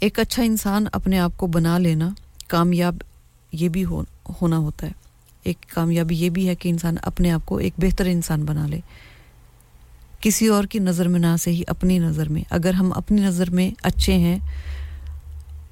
ایک 0.00 0.20
اچھا 0.20 0.42
انسان 0.42 0.84
اپنے 0.92 1.18
آپ 1.18 1.32
کو 1.36 1.46
بنا 1.46 1.78
لینا 1.78 2.10
کامیاب 2.48 2.94
یہ 3.52 3.68
بھی 3.68 3.84
ہونا 3.84 4.58
ہوتا 4.58 4.86
ہے۔ 4.86 4.92
ایک 5.42 5.66
کامیابی 5.68 6.16
یہ 6.16 6.28
بھی 6.28 6.48
ہے 6.48 6.54
کہ 6.54 6.68
انسان 6.68 6.94
اپنے 7.02 7.30
آپ 7.30 7.46
کو 7.46 7.56
ایک 7.56 7.72
بہتر 7.78 8.06
انسان 8.06 8.44
بنا 8.44 8.66
لے۔ 8.66 8.80
کسی 10.24 10.46
اور 10.46 10.64
کی 10.64 10.78
نظر 10.78 11.08
میں 11.08 11.20
نہ 11.20 11.36
صحیح 11.38 11.62
اپنی 11.66 11.98
نظر 11.98 12.28
میں۔ 12.28 12.42
اگر 12.50 12.72
ہم 12.74 12.92
اپنی 12.92 13.20
نظر 13.20 13.50
میں 13.50 13.70
اچھے 13.82 14.12
ہیں، 14.12 14.38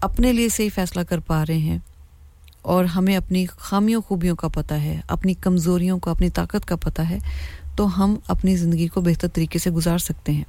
اپنے 0.01 0.33
لیے 0.33 0.49
صحیح 0.49 0.69
فیصلہ 0.75 1.01
کر 1.01 1.19
پا 1.19 1.47
رہے 1.49 1.59
ہیں 1.59 1.79
اور 2.63 2.85
ہمیں 2.85 3.17
اپنی 3.17 3.47
خامیوں، 3.47 4.03
خوبیوں 4.03 4.37
کا 4.37 4.49
پتہ 4.49 4.75
ہے، 4.75 5.01
اپنی 5.09 5.35
کمزوریوں 5.35 5.99
کو، 5.99 6.11
اپنی 6.11 6.31
طاقت 6.31 6.67
کا 6.67 6.77
پتہ 6.77 7.03
ہے، 7.03 7.19
تو 7.77 8.05
ہم 8.05 8.17
اپنی 8.29 8.57
زندگی 8.57 8.89
کو 8.89 9.01
بہتر 9.01 9.29
طریقے 9.29 9.59
سے 9.59 9.71
گزار 9.71 9.99
سکتے 9.99 10.33
ہیں۔ 10.33 10.45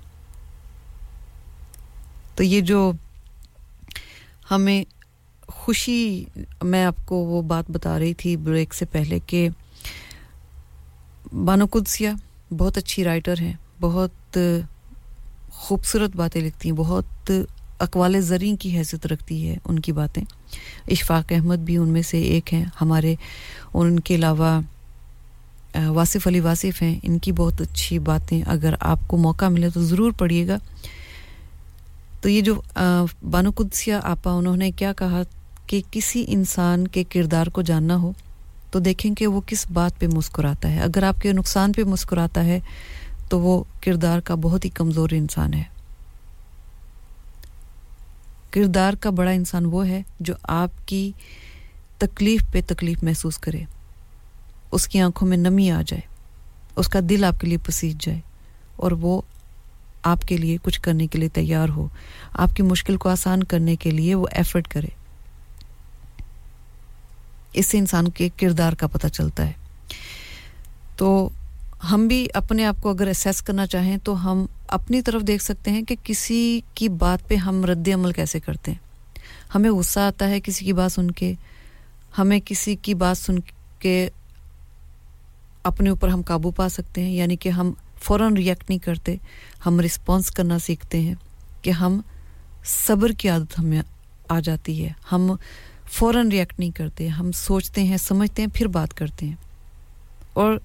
تو 2.35 2.43
یہ 2.43 2.61
جو 2.61 2.91
ہمیں 4.51 4.83
خوشی، 5.47 6.25
میں 6.63 6.85
آپ 6.85 6.95
کو 7.05 7.15
وہ 7.15 7.41
بات 7.41 7.71
بتا 7.71 7.99
رہی 7.99 8.13
تھی 8.13 8.37
بریک 8.37 8.73
سے 8.73 8.85
پہلے 8.85 9.19
کہ 9.27 9.49
بانو 11.45 11.65
قدسیہ 11.71 12.09
بہت 12.57 12.77
اچھی 12.77 13.03
رائٹر 13.03 13.41
ہیں۔ 13.41 13.53
بہت 13.83 14.37
خوبصورت 15.51 16.15
باتیں 16.15 16.41
لکھتی 16.41 16.69
ہیں، 16.69 16.75
بہت 16.75 17.31
اقوال 17.79 18.19
زرین 18.21 18.55
کی 18.55 18.77
حیثیت 18.77 19.05
رکھتی 19.05 19.47
ہے 19.47 19.57
ان 19.65 19.79
کی 19.79 19.91
باتیں۔ 19.91 20.23
اشفاق 20.87 21.31
احمد 21.31 21.55
بھی 21.55 21.77
ان 21.77 21.89
میں 21.89 22.01
سے 22.01 22.21
ایک 22.21 22.53
ہیں، 22.53 22.65
ہمارے 22.81 23.15
اور 23.71 23.87
ان 23.87 23.99
کے 23.99 24.15
علاوہ 24.15 24.59
واصف 25.75 26.27
علی 26.27 26.39
واصف 26.39 26.81
ہیں۔ 26.81 26.99
ان 27.03 27.19
کی 27.19 27.31
بہت 27.31 27.61
اچھی 27.61 27.99
باتیں، 27.99 28.41
اگر 28.47 28.73
آپ 28.79 29.07
کو 29.07 29.17
موقع 29.17 29.45
ملے 29.45 29.69
تو 29.69 29.83
ضرور 29.83 30.11
پڑھیے 30.11 30.47
گا۔ 30.47 30.57
تو 32.21 32.29
یہ 32.29 32.41
جو 32.41 32.53
بانو 33.31 33.51
قدسیہ 33.55 33.95
آپا، 34.03 34.31
انہوں 34.31 34.57
نے 34.57 34.71
کیا 34.71 34.93
کہا 34.93 35.21
کہ 35.67 35.81
کسی 35.91 36.25
انسان 36.27 36.87
کے 36.87 37.03
کردار 37.03 37.47
کو 37.47 37.61
جاننا 37.61 37.95
ہو 37.95 38.11
تو 38.71 38.79
دیکھیں 38.79 39.13
کہ 39.15 39.27
وہ 39.27 39.41
کس 39.45 39.65
بات 39.71 39.99
پہ 39.99 40.07
مسکراتا 40.13 40.71
ہے۔ 40.71 40.79
اگر 40.79 41.03
آپ 41.03 41.21
کے 41.21 41.31
نقصان 41.33 41.71
پہ 41.71 41.83
مسکراتا 41.83 42.43
ہے 42.45 42.59
تو 43.33 43.39
وہ 43.39 43.63
کردار 43.81 44.19
کا 44.19 44.35
بہت 44.35 44.65
ہی 44.65 44.69
کمزور 44.69 45.09
انسان 45.11 45.53
ہے۔ 45.53 45.63
کردار 48.49 48.93
کا 48.93 49.09
بڑا 49.09 49.31
انسان 49.31 49.65
وہ 49.65 49.87
ہے 49.87 50.01
جو 50.19 50.33
آپ 50.43 50.69
کی 50.85 51.11
تکلیف 51.97 52.41
پہ 52.51 52.61
تکلیف 52.67 53.03
محسوس 53.03 53.37
کرے۔ 53.37 53.63
اس 54.71 54.87
کی 54.87 54.99
آنکھوں 54.99 55.27
میں 55.27 55.37
نمی 55.37 55.71
آ 55.71 55.81
جائے۔ 55.87 56.01
اس 56.75 56.87
کا 56.87 56.99
دل 57.09 57.23
آپ 57.23 57.39
کے 57.39 57.47
لیے 57.47 57.57
پسیج 57.57 58.05
جائے۔ 58.05 58.19
اور 58.75 58.91
وہ 58.91 59.21
آپ 60.03 60.21
کے 60.21 60.37
لیے 60.37 60.57
کچھ 60.63 60.81
کرنے 60.81 61.07
کے 61.07 61.19
لیے 61.19 61.29
تیار 61.29 61.69
ہو۔ 61.69 61.87
آپ 62.33 62.55
کی 62.55 62.63
مشکل 62.63 62.97
کو 62.97 63.09
آسان 63.09 63.43
کرنے 63.43 63.75
کے 63.75 63.91
لیے 63.91 64.15
وہ 64.15 64.27
ایفرٹ 64.31 64.67
کرے۔ 64.67 64.87
اس 67.53 67.65
سے 67.65 67.77
انسان 67.77 68.07
کے 68.07 68.29
کردار 68.37 68.73
کا 68.73 68.87
پتہ 68.87 69.07
چلتا 69.07 69.47
ہے۔ 69.47 69.53
تو 70.95 71.29
ہم 71.91 72.07
بھی 72.07 72.27
اپنے 72.33 72.65
آپ 72.65 72.75
کو 72.81 72.89
اگر 72.89 73.07
اسیس 73.07 73.41
کرنا 73.41 73.67
چاہیں 73.67 73.97
تو 73.97 74.31
ہم 74.31 74.45
اپنی 74.67 75.01
طرف 75.01 75.21
دیکھ 75.21 75.43
سکتے 75.43 75.71
ہیں 75.71 75.81
کہ 75.81 75.95
کسی 76.03 76.61
کی 76.73 76.89
بات 76.89 77.27
پہ 77.27 77.35
ہم 77.35 77.65
رد 77.65 77.89
عمل 77.93 78.11
کیسے 78.11 78.39
کرتے 78.39 78.71
ہیں۔ 78.71 78.79
ہمیں 79.55 79.69
غصہ 79.69 79.99
آتا 79.99 80.29
ہے 80.29 80.41
کسی 80.41 80.65
کی 80.65 80.73
بات 80.73 80.91
سن 80.91 81.11
کے، 81.11 81.33
ہمیں 82.17 82.39
کسی 82.45 82.75
کی 82.75 82.93
بات 82.93 83.17
سن 83.17 83.35
کے 83.79 84.09
اپنے 85.63 85.89
اوپر 85.89 86.07
ہم 86.07 86.21
قابو 86.21 86.51
پا 86.51 86.69
سکتے 86.69 87.01
ہیں 87.01 87.13
یعنی 87.13 87.35
کہ 87.35 87.49
ہم 87.49 87.71
فوراً 88.01 88.33
ریئیکٹ 88.33 88.69
نہیں 88.69 88.79
کرتے، 88.79 89.15
ہم 89.65 89.79
رسپانس 89.79 90.31
کرنا 90.31 90.59
سیکھتے 90.59 90.99
ہیں 90.99 91.15
کہ 91.61 91.71
ہم 91.71 92.01
صبر 92.65 93.09
کی 93.09 93.29
عادت 93.29 93.59
ہمیں 93.59 93.81
آ 94.29 94.39
جاتی 94.39 94.85
ہے۔ 94.85 94.89
ہم 95.11 95.31
فوراً 95.91 96.27
ریئیکٹ 96.27 96.59
نہیں 96.59 96.71
کرتے، 96.71 97.07
ہم 97.07 97.31
سوچتے 97.31 97.83
ہیں، 97.83 97.97
سمجھتے 97.97 98.41
ہیں، 98.41 98.49
پھر 98.53 98.67
بات 98.67 98.93
کرتے 98.93 99.25
ہیں۔ 99.25 99.35
اور 100.33 100.57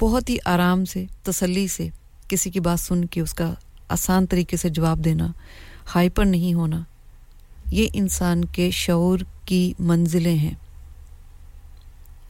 بہت 0.00 0.30
ہی 0.30 0.36
آرام 0.44 0.84
سے، 0.84 1.04
تسلی 1.22 1.66
سے 1.68 1.88
کسی 2.28 2.50
کی 2.50 2.60
بات 2.60 2.80
سن 2.80 3.04
کے 3.04 3.20
اس 3.20 3.34
کا 3.34 3.54
آسان 3.88 4.26
طریقے 4.26 4.56
سے 4.56 4.68
جواب 4.68 5.04
دینا، 5.04 5.26
ہائپر 5.94 6.24
نہیں 6.24 6.54
ہونا، 6.54 6.80
یہ 7.70 7.88
انسان 7.92 8.44
کے 8.44 8.70
شعور 8.70 9.18
کی 9.44 9.72
منزلیں 9.78 10.34
ہیں۔ 10.34 10.54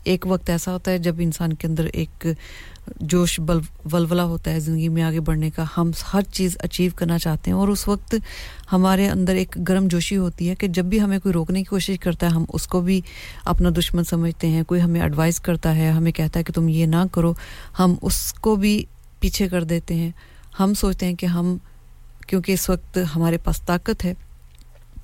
ایک 0.04 0.26
وقت 0.28 0.50
ایسا 0.50 0.72
ہوتا 0.72 0.90
ہے 0.90 0.98
جب 0.98 1.14
انسان 1.18 1.52
کے 1.52 1.66
اندر 1.66 1.84
ایک 1.84 2.26
جوش 3.00 3.40
بل 3.40 3.58
ولولہ 3.92 4.22
ہوتا 4.22 4.50
ہے 4.50 4.60
زندگی 4.60 4.88
میں 4.88 5.02
آگے 5.02 5.20
بڑھنے 5.20 5.50
کا، 5.50 5.64
ہم 5.76 5.90
ہر 6.12 6.20
چیز 6.22 6.56
اچیو 6.60 6.90
کرنا 6.94 7.18
چاہتے 7.18 7.50
ہیں 7.50 7.58
اور 7.58 7.68
اس 7.68 7.88
وقت 7.88 8.14
ہمارے 8.72 9.08
اندر 9.08 9.34
ایک 9.34 9.58
گرم 9.68 9.86
جوشی 9.88 10.16
ہوتی 10.16 10.48
ہے 10.48 10.54
کہ 10.54 10.68
جب 10.68 10.84
بھی 10.84 11.00
ہمیں 11.00 11.18
کوئی 11.18 11.32
روکنے 11.32 11.58
کی 11.58 11.64
کوشش 11.64 11.98
کرتا 11.98 12.26
ہے، 12.26 12.30
ہم 12.30 12.44
اس 12.48 12.66
کو 12.66 12.80
بھی 12.80 13.00
اپنا 13.44 13.68
دشمن 13.78 14.04
سمجھتے 14.04 14.46
ہیں، 14.46 14.62
کوئی 14.62 14.82
ہمیں 14.82 15.00
ایڈوائز 15.00 15.40
کرتا 15.40 15.76
ہے، 15.76 15.90
ہمیں 15.90 16.12
کہتا 16.12 16.38
ہے 16.38 16.44
کہ 16.44 16.52
تم 16.52 16.68
یہ 16.68 16.86
نہ 16.86 17.04
کرو، 17.12 17.32
ہم 17.78 17.94
اس 18.02 18.32
کو 18.32 18.56
بھی 18.56 18.84
پیچھے 19.20 19.48
کر 19.48 19.64
دیتے 19.64 19.94
ہیں۔ 19.94 20.10
ہم 20.60 20.74
سوچتے 20.74 21.06
ہیں 21.06 21.14
کہ 21.14 21.26
ہم، 21.26 21.56
کیونکہ 22.26 22.52
اس 22.52 22.70
وقت 22.70 22.98
ہمارے 23.16 23.38
پاس 23.38 23.62
طاقت 23.62 24.04
ہے 24.04 24.14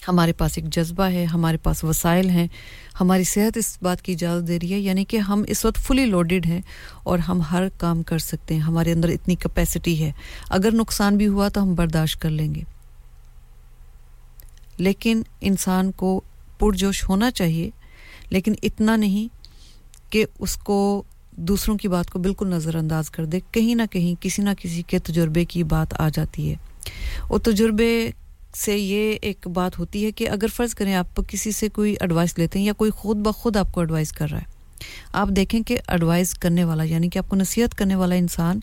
ہمارے 0.08 0.32
پاس 0.32 0.58
ایک 0.58 0.66
جذبہ 0.66 1.04
ہے، 1.04 1.24
ہمارے 1.24 1.56
پاس 1.56 1.84
وسائل 1.84 2.30
ہیں۔ 2.30 2.46
ہماری 3.00 3.24
صحت 3.24 3.56
اس 3.56 3.78
بات 3.82 4.02
کی 4.02 4.12
اجازت 4.12 4.48
دے 4.48 4.58
رہی 4.62 4.72
ہے 4.72 4.78
یعنی 4.78 5.04
کہ 5.04 5.16
ہم 5.16 5.44
اس 5.46 5.64
وقت 5.64 5.78
فلی 5.78 6.06
لوڈڈ 6.06 6.46
ہیں 6.46 6.60
اور 7.02 7.18
ہم 7.18 7.40
ہر 7.40 7.68
کام 7.78 8.02
کر 8.02 8.18
سکتے 8.18 8.54
ہیں۔ 8.54 8.60
ہمارے 8.60 8.92
اندر 8.92 9.08
اتنی 9.08 9.34
کپیسٹی 9.34 10.04
ہے۔ 10.04 10.12
اگر 10.48 10.68
نقصان 10.72 11.16
بھی 11.16 11.26
ہوا 11.26 11.48
تو 11.48 11.62
ہم 11.62 11.74
برداشت 11.74 12.20
کر 12.20 12.30
لیں 12.30 12.54
گے۔ 12.54 12.62
لیکن 14.76 15.22
انسان 15.40 15.92
کو 15.92 16.20
پرجوش 16.58 17.08
ہونا 17.08 17.30
چاہیے، 17.30 17.70
لیکن 18.30 18.54
اتنا 18.62 18.96
نہیں 18.96 19.28
کہ 20.12 20.24
اس 20.38 20.56
کو 20.56 21.02
دوسروں 21.30 21.78
کی 21.78 21.88
بات 21.88 22.10
کو 22.10 22.18
بالکل 22.18 22.46
نظر 22.48 22.74
انداز 22.74 23.10
کر 23.10 23.24
دے۔ 23.24 23.40
کہیں 23.52 23.74
نہ 23.74 23.82
کہیں 23.90 24.22
کسی 24.22 24.42
نہ 24.42 24.50
کسی 24.58 24.82
کے 24.82 24.98
تجربے 24.98 25.44
کی 25.44 25.62
بات 25.62 26.00
آ 26.00 26.08
جاتی 26.08 26.50
ہے۔ 26.50 26.56
وہ 27.28 27.38
تجربے 27.38 28.10
سے 28.54 28.76
یہ 28.78 29.16
ایک 29.22 29.46
بات 29.48 29.78
ہوتی 29.78 30.04
ہے 30.04 30.10
کہ 30.12 30.28
اگر 30.30 30.48
فرض 30.54 30.74
کریں 30.74 30.94
آپ 30.94 31.20
کسی 31.28 31.52
سے 31.52 31.68
کوئی 31.68 31.94
ایڈوائس 32.00 32.38
لیتے 32.38 32.58
ہیں 32.58 32.66
یا 32.66 32.72
کوئی 32.72 32.90
خود 32.90 33.16
بخود 33.16 33.56
آپ 33.56 33.72
کو 33.72 33.80
ایڈوائز 33.80 34.12
کر 34.12 34.30
رہا 34.30 34.38
ہے، 34.38 34.58
آپ 35.12 35.28
دیکھیں 35.28 35.60
کہ 35.62 35.78
ایڈوائز 35.86 36.34
کرنے 36.34 36.64
والا 36.64 36.82
یعنی 36.82 37.08
کہ 37.08 37.18
آپ 37.18 37.28
کو 37.28 37.36
نصیحت 37.36 37.74
کرنے 37.74 37.94
والا 37.94 38.14
انسان 38.14 38.60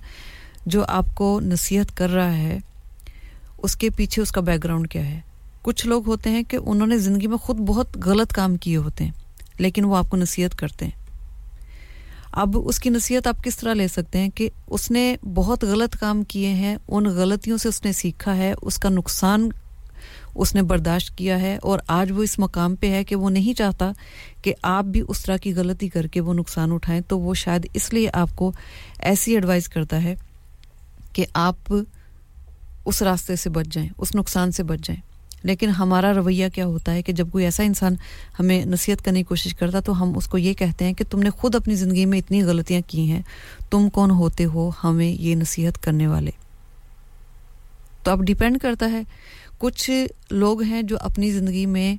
جو 0.66 0.84
آپ 0.88 1.16
کو 1.16 1.40
نصیحت 1.40 1.96
کر 1.98 2.10
رہا 2.10 2.38
ہے، 2.38 2.58
اس 3.58 3.76
کے 3.76 3.90
پیچھے 3.90 4.22
اس 4.22 4.32
کا 4.32 4.42
بیک 4.42 4.64
گراؤنڈ 4.64 4.90
کیا 4.92 5.06
ہے؟ 5.06 5.20
کچھ 5.62 5.86
لوگ 5.88 6.08
ہوتے 6.08 6.30
ہیں 6.30 6.44
کہ 6.44 6.58
انہوں 6.66 6.88
نے 6.88 6.98
زندگی 6.98 7.28
میں 7.28 7.38
خود 7.38 7.58
بہت 7.68 7.98
غلط 8.06 8.34
کام 8.34 8.56
کیے 8.56 8.78
ہوتے 8.78 9.04
ہیں، 9.04 9.12
لیکن 9.60 9.86
وہ 9.86 9.96
آپ 9.98 10.10
کو 10.10 10.18
نصیحت 10.18 10.58
کرتے 10.60 10.86
ہیں۔ 10.86 11.06
اب 12.34 12.58
اس 12.60 12.80
کی 12.80 12.90
نصیحت 12.90 13.28
آپ 13.28 13.44
کس 13.44 13.58
طرح 13.58 13.74
لے 13.74 13.88
سکتے 13.88 14.20
ہیں 14.20 14.30
کہ 14.30 14.50
اس 14.68 14.90
نے 14.92 15.16
بہت 15.36 15.64
غلط 15.64 15.96
کام 15.96 16.24
کیے 16.24 16.50
ہیں، 16.50 16.76
ان 16.88 17.06
غلطیوں 17.06 17.58
سے 17.58 17.70
اس 17.70 17.84
نے 17.86 17.92
سیکھا 17.94 18.36
ہے، 18.38 18.54
اس 18.62 18.78
کا 18.78 18.90
نقصان 18.90 19.50
اس 20.38 20.56
نے 20.56 20.62
برداشت 20.62 21.18
کیا 21.18 21.42
ہے 21.42 21.58
اور 21.62 21.80
آج 21.88 22.12
وہ 22.12 22.24
اس 22.24 22.40
مقام 22.40 22.76
پہ 22.76 22.92
ہے 22.92 23.04
کہ 23.04 23.16
وہ 23.16 23.30
نہیں 23.30 23.54
چاہتا 23.54 23.92
کہ 24.42 24.54
آپ 24.62 24.84
بھی 24.84 25.04
اس 25.08 25.24
طرح 25.24 25.38
کی 25.38 25.54
غلطی 25.54 25.90
کر 25.90 26.08
کے 26.08 26.22
وہ 26.22 26.34
نقصان 26.34 26.72
اٹھائیں، 26.72 27.02
تو 27.02 27.20
وہ 27.20 27.34
شاید 27.34 27.68
اس 27.74 27.94
لیے 27.94 28.10
آپ 28.14 28.36
کو 28.36 28.52
ایسی 29.00 29.34
ایڈوائز 29.36 29.70
کرتا 29.70 30.04
ہے 30.04 30.16
کہ 31.14 31.26
آپ 31.34 31.74
اس 32.86 33.02
راستے 33.02 33.36
سے 33.36 33.50
بچ 33.50 33.68
جائیں، 33.72 33.90
اس 33.98 34.16
نقصان 34.16 34.52
سے 34.52 34.64
بچ 34.64 34.80
جائیں۔ 34.80 35.02
لیکن 35.44 35.70
ہمارا 35.70 36.14
رویہ 36.14 36.48
کیا 36.54 36.66
ہوتا 36.66 36.94
ہے 36.94 37.02
کہ 37.02 37.14
جب 37.14 37.28
کوئی 37.32 37.46
ایسا 37.46 37.64
انسان 37.64 37.96
ہمیں 38.40 38.66
نصیحت 38.66 39.04
کرنے 39.06 39.20
کی 39.20 39.24
کوشش 39.24 39.54
کرتا 39.54 39.80
تو 39.80 40.04
ہم 40.04 40.18
اس 40.18 40.28
کو 40.28 40.38
یہ 40.38 40.54
کہتے 40.54 40.86
ہیں 40.86 40.94
کہ 40.94 41.04
تم 41.10 41.20
نے 41.20 41.30
خود 41.30 41.56
اپنی 41.56 41.76
زندگی 41.76 42.06
میں 42.06 42.20
اتنی 42.20 42.44
غلطیاں 42.44 42.82
کی 42.88 43.12
ہیں، 43.12 43.22
تم 43.70 43.90
کون 43.90 44.12
ہوتے 44.12 44.46
ہو 44.46 44.72
ہمیں 44.84 45.10
یہ 45.10 45.36
نصیحت 45.36 45.84
کرنے 45.84 46.08
والے؟ 46.08 46.32
تو 48.04 48.12
اب 48.12 48.22
ڈیپینڈ 48.22 48.60
کرتا 48.62 48.92
ہے 48.92 49.02
کچھ 49.58 50.06
لوگ 50.30 50.62
ہیں 50.62 50.82
جو 50.82 50.98
اپنی 51.02 51.32
زندگی 51.32 51.66
میں 51.66 51.96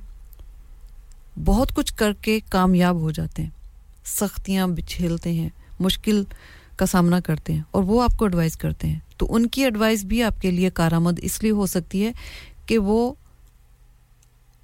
بہت 1.45 1.75
کچھ 1.75 1.93
کر 1.93 2.13
کے 2.13 2.39
کامیاب 2.49 2.95
ہو 2.95 3.11
جاتے 3.11 3.43
ہیں، 3.43 3.49
سختیاں 4.05 4.67
بچھیلتے 4.67 5.31
ہیں، 5.31 5.49
مشکل 5.79 6.23
کا 6.75 6.85
سامنا 6.85 7.19
کرتے 7.19 7.53
ہیں 7.53 7.61
اور 7.71 7.83
وہ 7.83 8.03
آپ 8.03 8.17
کو 8.17 8.25
ایڈوائز 8.25 8.57
کرتے 8.57 8.87
ہیں۔ 8.87 8.99
تو 9.17 9.35
ان 9.35 9.45
کی 9.45 9.63
ایڈوائز 9.63 10.05
بھی 10.05 10.23
آپ 10.23 10.41
کے 10.41 10.51
لیے 10.51 10.69
کارآمد 10.69 11.19
اس 11.21 11.43
لیے 11.43 11.51
ہو 11.51 11.65
سکتی 11.65 12.05
ہے 12.05 12.11
کہ 12.65 12.77
وہ 12.77 13.13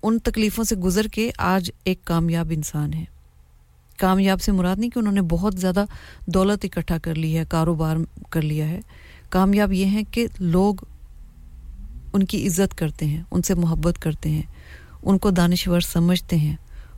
ان 0.04 0.20
تکلیفوں 0.20 0.64
سے 0.64 0.76
گزر 0.76 1.08
کے 1.08 1.32
آج 1.38 1.72
ایک 1.84 2.06
کامیاب 2.06 2.48
انسان 2.50 2.94
ہے 2.94 3.06
کامیاب 3.98 4.42
سے 4.42 4.52
مراد 4.52 4.76
نہیں 4.76 4.90
کہ 4.90 5.00
انہوں 5.00 5.14
نے 5.14 5.22
بہت 5.22 5.54
زیادہ 5.58 5.86
دولت 6.28 6.66
اکٹھا 6.66 6.98
کر 6.98 7.16
لی 7.16 7.38
ہے، 7.38 7.44
کاروبار 7.50 7.96
کر 8.30 8.42
لیا 8.42 8.68
ہے۔ 8.68 8.80
کامیاب 9.30 9.74
یہ 9.74 9.86
ہیں 9.86 10.04
کہ 10.12 10.28
لوگ 10.40 10.76
ان 12.16 12.26
کی 12.26 12.48
عزت 12.48 12.78
کرتے 12.78 13.06
ہیں، 13.06 13.22
ان 13.32 13.42
سے 13.42 13.54
محبت 13.54 14.00
کرتے 14.00 14.30
ہیں، 14.30 14.42
ان 15.04 15.18
کو 15.18 15.30
دانشور 15.30 15.82
سمجھتے 15.82 16.36
ہیں، 16.36 16.56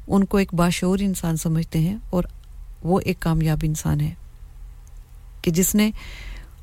ان 0.07 0.25
کو 0.25 0.37
ایک 0.37 0.53
باشعور 0.53 0.99
انسان 1.01 1.37
سمجھتے 1.37 1.79
ہیں 1.79 1.95
اور 2.09 2.23
وہ 2.83 2.99
ایک 3.05 3.19
کامیاب 3.19 3.57
انسان 3.63 4.01
ہے 4.01 4.13
کہ 5.41 5.51
جس 5.51 5.75
نے 5.75 5.89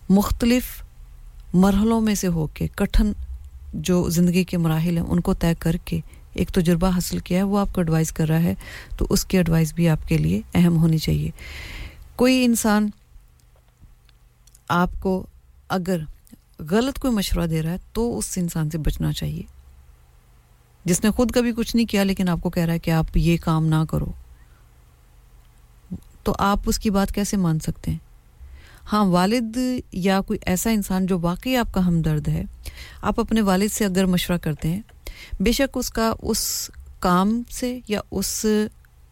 مختلف 0.08 0.64
مرحلوں 1.54 2.00
میں 2.00 2.14
سے 2.14 2.26
ہو 2.26 2.46
کے 2.46 2.66
کٹھن 2.74 3.12
جو 3.74 4.08
زندگی 4.08 4.44
کے 4.44 4.58
مراحل 4.58 4.96
ہیں 4.96 5.04
ان 5.04 5.20
کو 5.20 5.34
طے 5.34 5.52
کر 5.58 5.76
کے 5.84 6.00
ایک 6.32 6.48
تجربہ 6.48 6.88
حاصل 6.88 7.18
کیا 7.18 7.38
ہے، 7.38 7.42
وہ 7.42 7.58
آپ 7.58 7.74
کو 7.74 7.80
ایڈوائز 7.80 8.12
کر 8.12 8.28
رہا 8.28 8.42
ہے، 8.42 8.54
تو 8.96 9.06
اس 9.10 9.24
کی 9.24 9.36
ایڈوائز 9.36 9.72
بھی 9.74 9.88
آپ 9.88 10.08
کے 10.08 10.18
لیے 10.18 10.40
اہم 10.54 10.76
ہونی 10.76 10.98
چاہیے۔ 10.98 11.30
کوئی 12.16 12.44
انسان 12.44 12.88
آپ 14.68 14.90
کو 15.00 15.26
اگر 15.68 15.98
غلط 16.58 16.98
کوئی 16.98 17.14
مشورہ 17.14 17.46
دے 17.46 17.62
رہا 17.62 17.70
ہے 17.70 17.76
تو 17.92 18.18
اس 18.18 18.38
انسان 18.38 18.70
سے 18.70 18.78
بچنا 18.78 19.12
چاہیے۔ 19.12 19.42
جس 20.84 21.04
نے 21.04 21.10
خود 21.10 21.32
کبھی 21.32 21.52
کچھ 21.56 21.76
نہیں 21.76 21.86
کیا 21.86 22.04
لیکن 22.04 22.28
آپ 22.28 22.38
کو 22.42 22.50
کہہ 22.50 22.62
رہا 22.62 22.72
ہے 22.72 22.78
کہ 22.78 22.90
آپ 22.90 23.16
یہ 23.16 23.36
کام 23.44 23.66
نہ 23.66 23.84
کرو۔ 23.90 24.12
تو 26.22 26.34
آپ 26.38 26.58
اس 26.66 26.78
کی 26.78 26.90
بات 26.90 27.12
کیسے 27.12 27.36
مان 27.36 27.58
سکتے 27.58 27.90
ہیں؟ 27.90 27.98
ہاں 28.92 29.04
والد 29.04 29.56
یا 29.92 30.20
کوئی 30.20 30.38
ایسا 30.46 30.70
انسان 30.70 31.06
جو 31.06 31.18
واقعی 31.18 31.56
آپ 31.56 31.74
کا 31.74 31.86
ہمدرد 31.86 32.28
ہے، 32.28 32.42
آپ 33.02 33.20
اپنے 33.20 33.40
والد 33.40 33.72
سے 33.72 33.84
اگر 33.84 34.06
مشورہ 34.06 34.38
کرتے 34.38 34.68
ہیں، 34.68 34.82
بے 35.40 35.52
شک 35.52 35.78
اس 35.78 35.90
کا 35.90 36.12
اس 36.22 36.70
کام 36.98 37.42
سے 37.50 37.78
یا 37.88 38.00
اس 38.10 38.46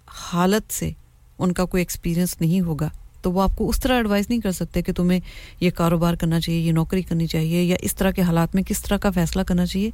حالت 0.07 0.73
سے 0.73 0.91
ان 1.39 1.53
کا 1.53 1.65
کوئی 1.65 1.81
ایکسپیرئنس 1.81 2.41
نہیں 2.41 2.61
ہوگا۔ 2.61 2.89
تو 3.23 3.33
وہ 3.33 3.43
آپ 3.43 3.57
کو 3.57 3.69
اس 3.69 3.81
طرح 3.81 3.97
ایڈوائز 3.97 4.27
نہیں 4.29 4.41
کر 4.41 4.53
سکتے 4.53 4.83
کہ 4.83 4.93
تمہیں 4.93 5.21
یہ 5.61 5.71
کاروبار 5.71 6.15
کرنا 6.15 6.41
چاہیے، 6.41 6.61
یہ 6.61 6.73
نوکری 6.73 7.03
کرنی 7.03 7.27
چاہیے 7.27 7.63
یا 7.63 7.77
اس 7.81 7.97
طرح 7.97 8.11
کے 8.11 8.23
حالات 8.23 8.55
میں 8.55 8.63
کس 8.63 8.83
طرح 8.83 8.97
کا 8.97 9.11
فیصلہ 9.11 9.43
کرنا 9.43 9.67
چاہیے۔ 9.67 9.91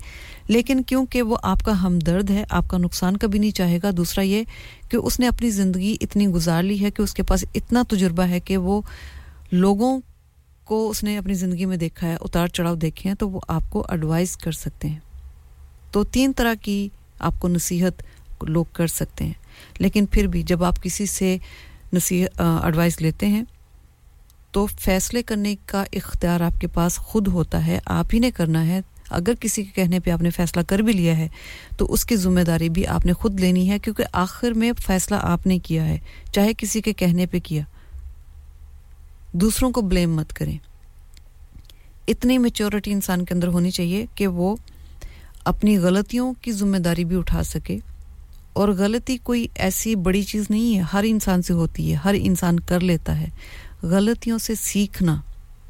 لیکن 0.48 0.82
کیونکہ 0.82 1.22
وہ 1.22 1.36
آپ 1.42 1.62
کا 1.62 1.82
ہمدرد 1.82 2.30
ہے، 2.30 2.44
آپ 2.50 2.68
کا 2.68 2.78
نقصان 2.78 3.16
کبھی 3.16 3.38
نہیں 3.38 3.50
چاہے 3.50 3.78
گا۔ 3.82 3.90
دوسرا 3.96 4.24
یہ 4.24 4.42
کہ 4.88 4.96
اس 4.96 5.20
نے 5.20 5.28
اپنی 5.28 5.50
زندگی 5.50 5.96
اتنی 6.00 6.26
گزار 6.26 6.62
لی 6.62 6.80
ہے 6.80 6.90
کہ 6.90 7.02
اس 7.02 7.14
کے 7.14 7.22
پاس 7.22 7.44
اتنا 7.54 7.82
تجربہ 7.88 8.22
ہے 8.22 8.40
کہ 8.40 8.56
وہ 8.56 8.80
لوگوں 9.52 10.00
کو 10.64 10.90
اس 10.90 11.04
نے 11.04 11.18
اپنی 11.18 11.34
زندگی 11.34 11.64
میں 11.64 11.76
دیکھا 11.76 12.08
ہے، 12.08 12.16
اتار 12.20 12.46
چڑھاؤ 12.46 12.74
دیکھے 12.74 13.10
ہیں، 13.10 13.16
تو 13.16 13.30
وہ 13.30 13.40
آپ 13.48 13.62
کو 13.70 13.86
ایڈوائز 13.88 14.36
کر 14.36 14.52
سکتے 14.52 14.88
ہیں۔ 14.88 14.98
تو 15.90 16.04
تین 16.04 16.32
طرح 16.36 16.54
کی 16.62 16.88
آپ 17.18 17.34
کو 17.38 17.48
نصیحت 17.48 18.02
لوگ 18.42 18.64
کر 18.72 18.86
سکتے 18.86 19.24
ہیں۔ 19.24 19.32
لیکن 19.78 20.06
پھر 20.06 20.26
بھی 20.26 20.42
جب 20.42 20.64
آپ 20.64 20.82
کسی 20.82 21.06
سے 21.06 21.36
نصیح 21.92 22.26
ایڈوائس 22.38 23.02
لیتے 23.02 23.26
ہیں۔ 23.26 23.42
تو 24.52 24.66
فیصلے 24.66 25.22
کرنے 25.22 25.56
کا 25.66 25.84
اختیار 25.92 26.40
آپ 26.40 26.60
کے 26.60 26.66
پاس 26.66 26.96
خود 26.96 27.28
ہوتا 27.28 27.66
ہے، 27.66 27.78
آپ 27.84 28.06
ہی 28.14 28.18
نے 28.18 28.30
کرنا 28.30 28.66
ہے۔ 28.66 28.80
اگر 29.10 29.32
کسی 29.40 29.64
کے 29.64 29.70
کہنے 29.74 30.00
پہ 30.00 30.10
آپ 30.10 30.22
نے 30.22 30.30
فیصلہ 30.30 30.62
کر 30.62 30.78
بھی 30.78 30.92
لیا 30.92 31.16
ہے، 31.16 31.28
تو 31.78 31.92
اس 31.92 32.04
کی 32.04 32.16
ذمہ 32.16 32.40
داری 32.40 32.68
بھی 32.68 32.86
آپ 32.86 33.06
نے 33.06 33.12
خود 33.12 33.40
لینی 33.40 33.70
ہے، 33.70 33.78
کیونکہ 33.78 34.04
آخر 34.12 34.50
میں 34.50 34.72
فیصلہ 34.86 35.16
آپ 35.22 35.46
نے 35.46 35.58
کیا 35.58 35.84
ہے، 35.84 35.98
چاہے 36.32 36.52
کسی 36.58 36.80
کے 36.80 36.92
کہنے 36.92 37.26
پہ 37.26 37.38
کیا۔ 37.38 37.62
دوسروں 39.32 39.70
کو 39.70 39.80
بلیم 39.80 40.16
مت 40.16 40.32
کریں۔ 40.32 40.58
اتنی 42.08 42.38
میچورٹی 42.38 42.92
انسان 42.92 43.24
کے 43.24 43.34
اندر 43.34 43.48
ہونی 43.48 43.70
چاہیے 43.70 44.06
کہ 44.14 44.26
وہ 44.26 44.56
اپنی 45.44 45.78
غلطیوں 45.78 46.34
کی 46.40 46.52
ذمہ 46.52 46.76
داری 46.76 47.04
بھی 47.04 47.16
اٹھا 47.16 47.42
سکے۔ 47.42 47.78
اور 48.58 48.68
غلطی 48.68 49.16
کوئی 49.16 49.46
ایسی 49.54 49.94
بڑی 49.94 50.22
چیز 50.22 50.44
نہیں 50.50 50.76
ہے، 50.76 50.82
ہر 50.92 51.04
انسان 51.06 51.42
سے 51.42 51.52
ہوتی 51.52 51.90
ہے، 51.90 51.96
ہر 51.96 52.14
انسان 52.18 52.60
کر 52.60 52.80
لیتا 52.80 53.20
ہے۔ 53.20 53.28
غلطیوں 53.82 54.38
سے 54.38 54.54
سیکھنا، 54.54 55.20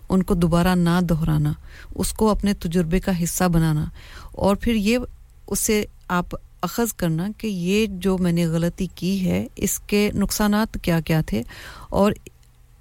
ان 0.09 0.23
کو 0.23 0.35
دوبارہ 0.35 0.75
نہ 0.75 1.01
دہرانا، 1.01 1.53
اس 1.95 2.13
کو 2.13 2.31
اپنے 2.31 2.55
تجربے 2.55 3.01
کا 3.01 3.23
حصہ 3.23 3.45
بنانا۔ 3.45 3.85
اور 4.33 4.57
پھر 4.57 4.75
یہ 4.75 4.99
اس 5.47 5.59
سے 5.59 5.85
آپ 6.09 6.27
اخذ 6.61 6.93
کرنا 6.93 7.29
کہ 7.39 7.47
یہ 7.47 7.87
جو 7.91 8.19
میں 8.19 8.33
نے 8.33 8.47
غلطی 8.47 8.87
کی 8.95 9.31
ہے، 9.31 9.47
اس 9.57 9.79
کے 9.79 10.11
نقصانات 10.15 10.79
کیا 10.83 11.01
کیا 11.01 11.21
تھے۔ 11.21 11.43
اور 11.89 12.13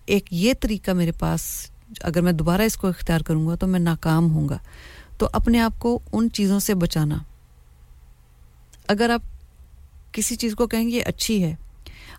ایک 0.05 0.23
یہ 0.31 0.53
طریقہ 0.59 0.91
میرے 0.91 1.11
پاس، 1.11 1.41
اگر 2.01 2.21
میں 2.21 2.31
دوبارہ 2.31 2.61
اس 2.61 2.77
کو 2.77 2.87
اختیار 2.87 3.21
کروں 3.21 3.47
گا 3.47 3.55
تو 3.55 3.67
میں 3.67 3.79
ناکام 3.79 4.31
ہوں 4.31 4.49
گا۔ 4.49 4.57
تو 5.17 5.29
اپنے 5.33 5.59
آپ 5.59 5.73
کو 5.79 5.99
ان 6.13 6.29
چیزوں 6.33 6.59
سے 6.59 6.75
بچانا۔ 6.75 7.17
اگر 8.87 9.09
آپ 9.09 9.21
کسی 10.17 10.35
چیز 10.35 10.55
کو 10.55 10.67
کہیں 10.67 10.89
یہ 10.89 11.01
اچھی 11.05 11.43
ہے۔ 11.43 11.55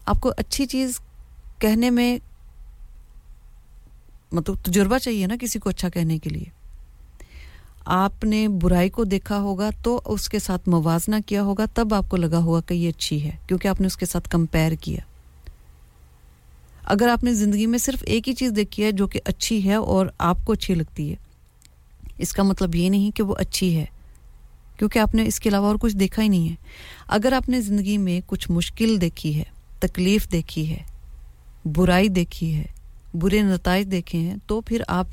آپ 0.07 0.20
کو 0.20 0.32
اچھی 0.36 0.66
چیز 0.66 1.01
کہنے 1.59 1.90
میں 1.90 2.18
مطلب 4.32 4.57
تجربہ 4.62 4.99
چاہیے 4.99 5.26
نا 5.26 5.34
کسی 5.40 5.59
کو 5.59 5.68
اچھا 5.68 5.88
کہنے 5.88 6.18
کے 6.18 6.30
لیے۔ 6.30 6.44
آپ 7.84 8.24
نے 8.24 8.49
برائی 8.49 8.88
کو 8.88 9.05
دیکھا 9.05 9.38
ہوگا 9.38 9.70
تو 9.82 10.01
اس 10.05 10.28
کے 10.28 10.38
ساتھ 10.38 10.68
موازنہ 10.68 11.16
کیا 11.26 11.42
ہوگا، 11.42 11.64
تب 11.74 11.94
آپ 11.94 12.05
کو 12.09 12.16
لگا 12.16 12.38
ہوگا 12.38 12.61
کہ 12.61 12.74
یہ 12.74 12.88
اچھی 12.88 13.24
ہے، 13.24 13.30
کیونکہ 13.46 13.68
آپ 13.68 13.80
نے 13.80 13.86
اس 13.86 13.96
کے 13.96 14.07
ساتھ 14.07 14.30
کمپیر 14.30 14.72
کیا۔ 14.80 15.01
اگر 16.84 17.09
آپ 17.09 17.24
نے 17.24 17.34
زندگی 17.34 17.66
میں 17.66 17.78
صرف 17.78 18.03
ایک 18.07 18.28
ہی 18.28 18.34
چیز 18.34 18.53
دیکھی 18.57 18.84
ہے 18.84 18.92
جو 18.92 19.07
کہ 19.07 19.20
اچھی 19.24 19.64
ہے 19.64 19.74
اور 19.74 20.07
آپ 20.18 20.38
کو 20.44 20.53
اچھی 20.53 20.74
لگتی 20.74 21.11
ہے، 21.11 21.16
اس 22.18 22.32
کا 22.32 22.42
مطلب 22.42 22.74
یہ 22.74 22.88
نہیں 22.88 23.16
کہ 23.16 23.22
وہ 23.22 23.34
اچھی 23.38 23.76
ہے۔ 23.76 23.84
کیونکہ 24.79 24.99
آپ 24.99 25.14
نے 25.14 25.26
اس 25.26 25.41
کے 25.41 25.49
علاوہ 25.49 25.66
اور 25.66 25.76
کچھ 25.81 25.97
دیکھا 25.97 26.22
ہی 26.22 26.29
نہیں 26.29 26.49
ہے۔ 26.49 26.55
اگر 27.09 27.33
آپ 27.33 27.49
نے 27.49 27.61
زندگی 27.61 27.99
میں 27.99 28.20
کچھ 28.26 28.51
مشکل 28.51 29.01
دیکھی 29.01 29.39
ہے، 29.39 29.45
تکلیف 29.79 30.33
دیکھی 30.33 30.70
ہے، 30.70 30.83
برائی 31.64 32.09
دیکھی 32.09 32.55
ہے، 32.55 32.64
برے 33.14 33.43
نتائج 33.43 33.91
دیکھے 33.91 34.18
ہیں، 34.18 34.37
تو 34.47 34.61
پھر 34.61 34.83
آپ 34.89 35.07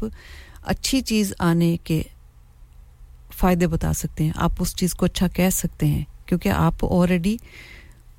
اچھی 0.61 1.01
چیز 1.01 1.33
آنے 1.39 1.77
کے 1.83 2.01
فائدے 3.33 3.67
بتا 3.67 3.93
سکتے 3.93 4.23
ہیں۔ 4.23 4.31
آپ 4.35 4.51
اس 4.59 4.75
چیز 4.75 4.93
کو 4.93 5.05
اچھا 5.05 5.27
کہہ 5.27 5.49
سکتے 5.51 5.85
ہیں 5.85 6.03
کیونکہ 6.25 6.49
آپ 6.49 6.73
آلریڈی 6.81 7.37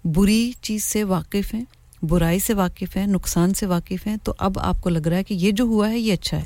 بری 0.04 0.52
چیز 0.60 0.84
سے 0.84 1.04
واقف 1.04 1.54
ہیں، 1.54 1.64
برائی 2.02 2.38
سے 2.38 2.54
واقف 2.54 2.96
ہیں، 2.96 3.06
نقصان 3.06 3.54
سے 3.54 3.66
واقف 3.66 4.06
ہیں، 4.06 4.16
تو 4.16 4.34
اب 4.38 4.58
آپ 4.58 4.80
کو 4.80 4.90
لگ 4.90 5.08
رہا 5.08 5.16
ہے 5.16 5.24
کہ 5.24 5.34
یہ 5.34 5.50
جو 5.50 5.64
ہوا 5.64 5.90
ہے، 5.90 5.98
یہ 5.98 6.12
اچھا 6.12 6.36
ہے۔ 6.36 6.44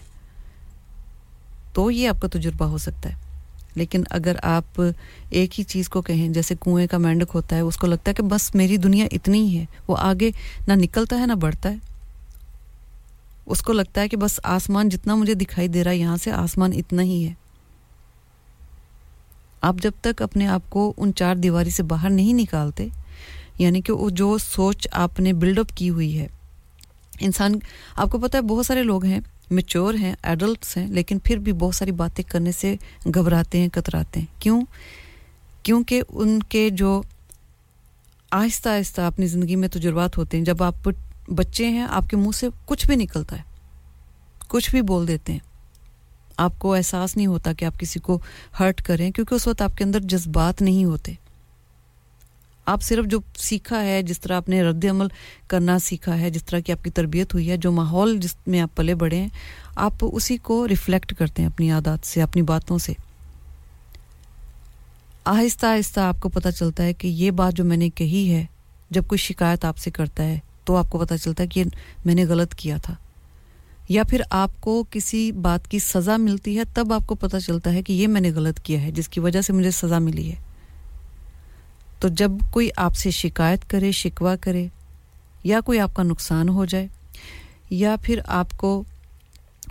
تو 1.72 1.90
یہ 1.90 2.08
آپ 2.08 2.20
کا 2.20 2.28
تجربہ 2.28 2.64
ہو 2.64 2.78
سکتا 2.78 3.08
ہے۔ 3.08 3.29
لیکن 3.74 4.02
اگر 4.10 4.36
آپ 4.42 4.82
ایک 5.30 5.58
ہی 5.58 5.64
چیز 5.64 5.88
کو 5.88 6.02
کہیں، 6.02 6.28
جیسے 6.28 6.54
کنویں 6.60 6.86
کا 6.86 6.98
مینڈک 6.98 7.30
ہوتا 7.34 7.56
ہے، 7.56 7.60
اس 7.60 7.76
کو 7.76 7.86
لگتا 7.86 8.08
ہے 8.08 8.14
کہ 8.14 8.22
بس 8.22 8.54
میری 8.54 8.76
دنیا 8.76 9.06
اتنی 9.12 9.48
ہی 9.48 9.58
ہے، 9.58 9.64
وہ 9.88 9.96
آگے 9.98 10.30
نہ 10.68 10.72
نکلتا 10.72 11.20
ہے 11.20 11.26
نہ 11.26 11.32
بڑھتا 11.32 11.70
ہے۔ 11.70 11.76
اس 13.46 13.62
کو 13.62 13.72
لگتا 13.72 14.00
ہے 14.00 14.08
کہ 14.08 14.16
بس 14.16 14.40
آسمان 14.42 14.88
جتنا 14.88 15.14
مجھے 15.14 15.34
دکھائی 15.34 15.68
دے 15.68 15.84
رہا 15.84 15.90
ہے، 15.90 15.96
یہاں 15.96 16.16
سے 16.16 16.30
آسمان 16.30 16.72
اتنا 16.76 17.02
ہی 17.02 17.28
ہے۔ 17.28 17.34
آپ 19.60 19.74
جب 19.82 19.90
تک 20.00 20.22
اپنے 20.22 20.46
آپ 20.46 20.70
کو 20.70 20.92
ان 20.96 21.14
چار 21.14 21.36
دیواری 21.36 21.70
سے 21.70 21.82
باہر 21.82 22.10
نہیں 22.10 22.32
نکالتے 22.32 22.88
یعنی 23.58 23.80
کہ 23.80 23.92
وہ 23.92 24.10
جو 24.10 24.38
سوچ 24.38 24.88
آپ 24.92 25.20
نے 25.20 25.32
بلڈ 25.32 25.58
اپ 25.58 25.76
کی 25.76 25.90
ہوئی 25.90 26.18
ہے، 26.18 26.26
انسان، 27.20 27.58
آپ 27.96 28.10
کو 28.10 28.18
پتہ 28.18 28.36
ہے، 28.36 28.42
بہت 28.42 28.66
سارے 28.66 28.82
لوگ 28.82 29.04
ہیں 29.04 29.20
میچور 29.50 29.94
ہیں 29.94 30.14
ایڈلٹس 30.22 30.76
ہیں، 30.76 30.86
لیکن 30.88 31.18
پھر 31.18 31.36
بھی 31.36 31.52
بہت 31.52 31.74
ساری 31.74 31.92
باتیں 31.92 32.24
کرنے 32.24 32.52
سے 32.52 32.74
گھبراتے 33.14 33.58
ہیں، 33.58 33.68
کتراتے 33.68 34.20
ہیں۔ 34.20 34.26
کیوں؟ 34.38 34.60
کیونکہ 35.62 36.02
ان 36.08 36.38
کے 36.42 36.70
جو 36.70 37.02
آہستہ 38.30 38.68
آہستہ 38.68 39.00
اپنی 39.00 39.26
زندگی 39.26 39.56
میں 39.56 39.68
تجربات 39.68 40.18
ہوتے 40.18 40.36
ہیں، 40.36 40.44
جب 40.44 40.62
آپ 40.62 40.88
بچے 41.28 41.68
ہیں، 41.68 41.86
آپ 41.90 42.08
کے 42.10 42.16
منہ 42.16 42.36
سے 42.36 42.48
کچھ 42.64 42.86
بھی 42.86 42.96
نکلتا 42.96 43.36
ہے، 43.36 43.42
کچھ 44.48 44.70
بھی 44.70 44.82
بول 44.82 45.08
دیتے 45.08 45.32
ہیں۔ 45.32 45.40
آپ 46.36 46.52
کو 46.58 46.74
احساس 46.74 47.16
نہیں 47.16 47.26
ہوتا 47.26 47.52
کہ 47.52 47.64
آپ 47.64 47.78
کسی 47.78 48.00
کو 48.00 48.18
ہرٹ 48.60 48.82
کریں، 48.82 49.10
کیونکہ 49.10 49.34
اس 49.34 49.46
وقت 49.46 49.62
آپ 49.62 49.76
کے 49.76 49.84
اندر 49.84 50.00
جذبات 50.00 50.62
نہیں 50.62 50.84
ہوتے۔ 50.84 51.12
آپ 52.66 52.82
صرف 52.82 53.04
جو 53.04 53.18
سیکھا 53.36 53.84
ہے، 53.84 54.02
جس 54.02 54.20
طرح 54.20 54.36
آپ 54.36 54.48
نے 54.48 54.62
رد 54.62 54.84
عمل 54.84 55.06
کرنا 55.46 55.78
سیکھا 55.78 56.20
ہے، 56.20 56.30
جس 56.30 56.44
طرح 56.44 56.58
کی 56.58 56.72
آپ 56.72 56.84
کی 56.84 56.90
تربیت 56.90 57.34
ہوئی 57.34 57.50
ہے، 57.50 57.56
جو 57.56 57.72
ماحول 57.72 58.18
جس 58.18 58.36
میں 58.46 58.60
آپ 58.60 58.76
پلے 58.76 58.94
بڑھے 58.94 59.20
ہیں، 59.20 59.28
آپ 59.76 59.92
اسی 60.12 60.36
کو 60.36 60.68
ریفلیکٹ 60.68 61.14
کرتے 61.14 61.42
ہیں 61.42 61.48
اپنی 61.48 61.70
عادات 61.70 62.06
سے، 62.06 62.22
اپنی 62.22 62.42
باتوں 62.42 62.78
سے۔ 62.78 62.92
آہستہ 65.24 65.66
آہستہ 65.66 66.00
آپ 66.00 66.20
کو 66.20 66.28
پتہ 66.28 66.48
چلتا 66.48 66.82
ہے 66.82 66.92
کہ 66.92 67.08
یہ 67.08 67.30
بات 67.30 67.54
جو 67.54 67.64
میں 67.64 67.76
نے 67.76 67.88
کہی 67.88 68.32
ہے، 68.32 68.46
جب 68.90 69.02
کوئی 69.06 69.18
شکایت 69.18 69.64
آپ 69.64 69.78
سے 69.78 69.90
کرتا 69.90 70.22
ہے، 70.22 70.38
تو 70.64 70.76
آپ 70.76 70.90
کو 70.90 70.98
پتہ 70.98 71.14
چلتا 71.14 71.42
ہے 71.42 71.48
کہ 71.48 71.64
میں 72.04 72.14
نے 72.14 72.24
غلط 72.24 72.54
کیا 72.54 72.76
تھا۔ 72.76 72.94
یا 73.88 74.02
پھر 74.04 74.22
آپ 74.30 74.50
کو 74.60 74.84
کسی 74.90 75.32
بات 75.32 75.68
کی 75.68 75.78
سزا 75.78 76.16
ملتی 76.16 76.58
ہے، 76.58 76.62
تب 76.74 76.92
آپ 76.92 77.06
کو 77.06 77.14
پتہ 77.14 77.36
چلتا 77.36 77.72
ہے 77.72 77.82
کہ 77.82 77.92
یہ 77.92 78.06
میں 78.06 78.20
نے 78.20 78.30
غلط 78.30 78.60
کیا 78.60 78.82
ہے، 78.82 78.90
جس 78.90 79.08
کی 79.08 79.20
وجہ 79.20 79.40
سے 79.40 79.52
مجھے 79.52 79.70
سزا 79.70 79.98
ملی 79.98 80.32
ہے۔ 80.32 80.49
تو 82.00 82.08
جب 82.08 82.30
کوئی 82.50 82.70
آپ 82.76 82.96
سے 82.96 83.10
شکایت 83.10 83.70
کرے، 83.70 83.92
شکوہ 83.92 84.36
کرے، 84.40 84.66
یا 85.44 85.60
کوئی 85.60 85.78
آپ 85.78 85.94
کا 85.94 86.02
نقصان 86.02 86.48
ہو 86.48 86.64
جائے، 86.64 86.86
یا 87.70 87.96
پھر 88.02 88.20
آپ 88.26 88.50
کو 88.56 88.84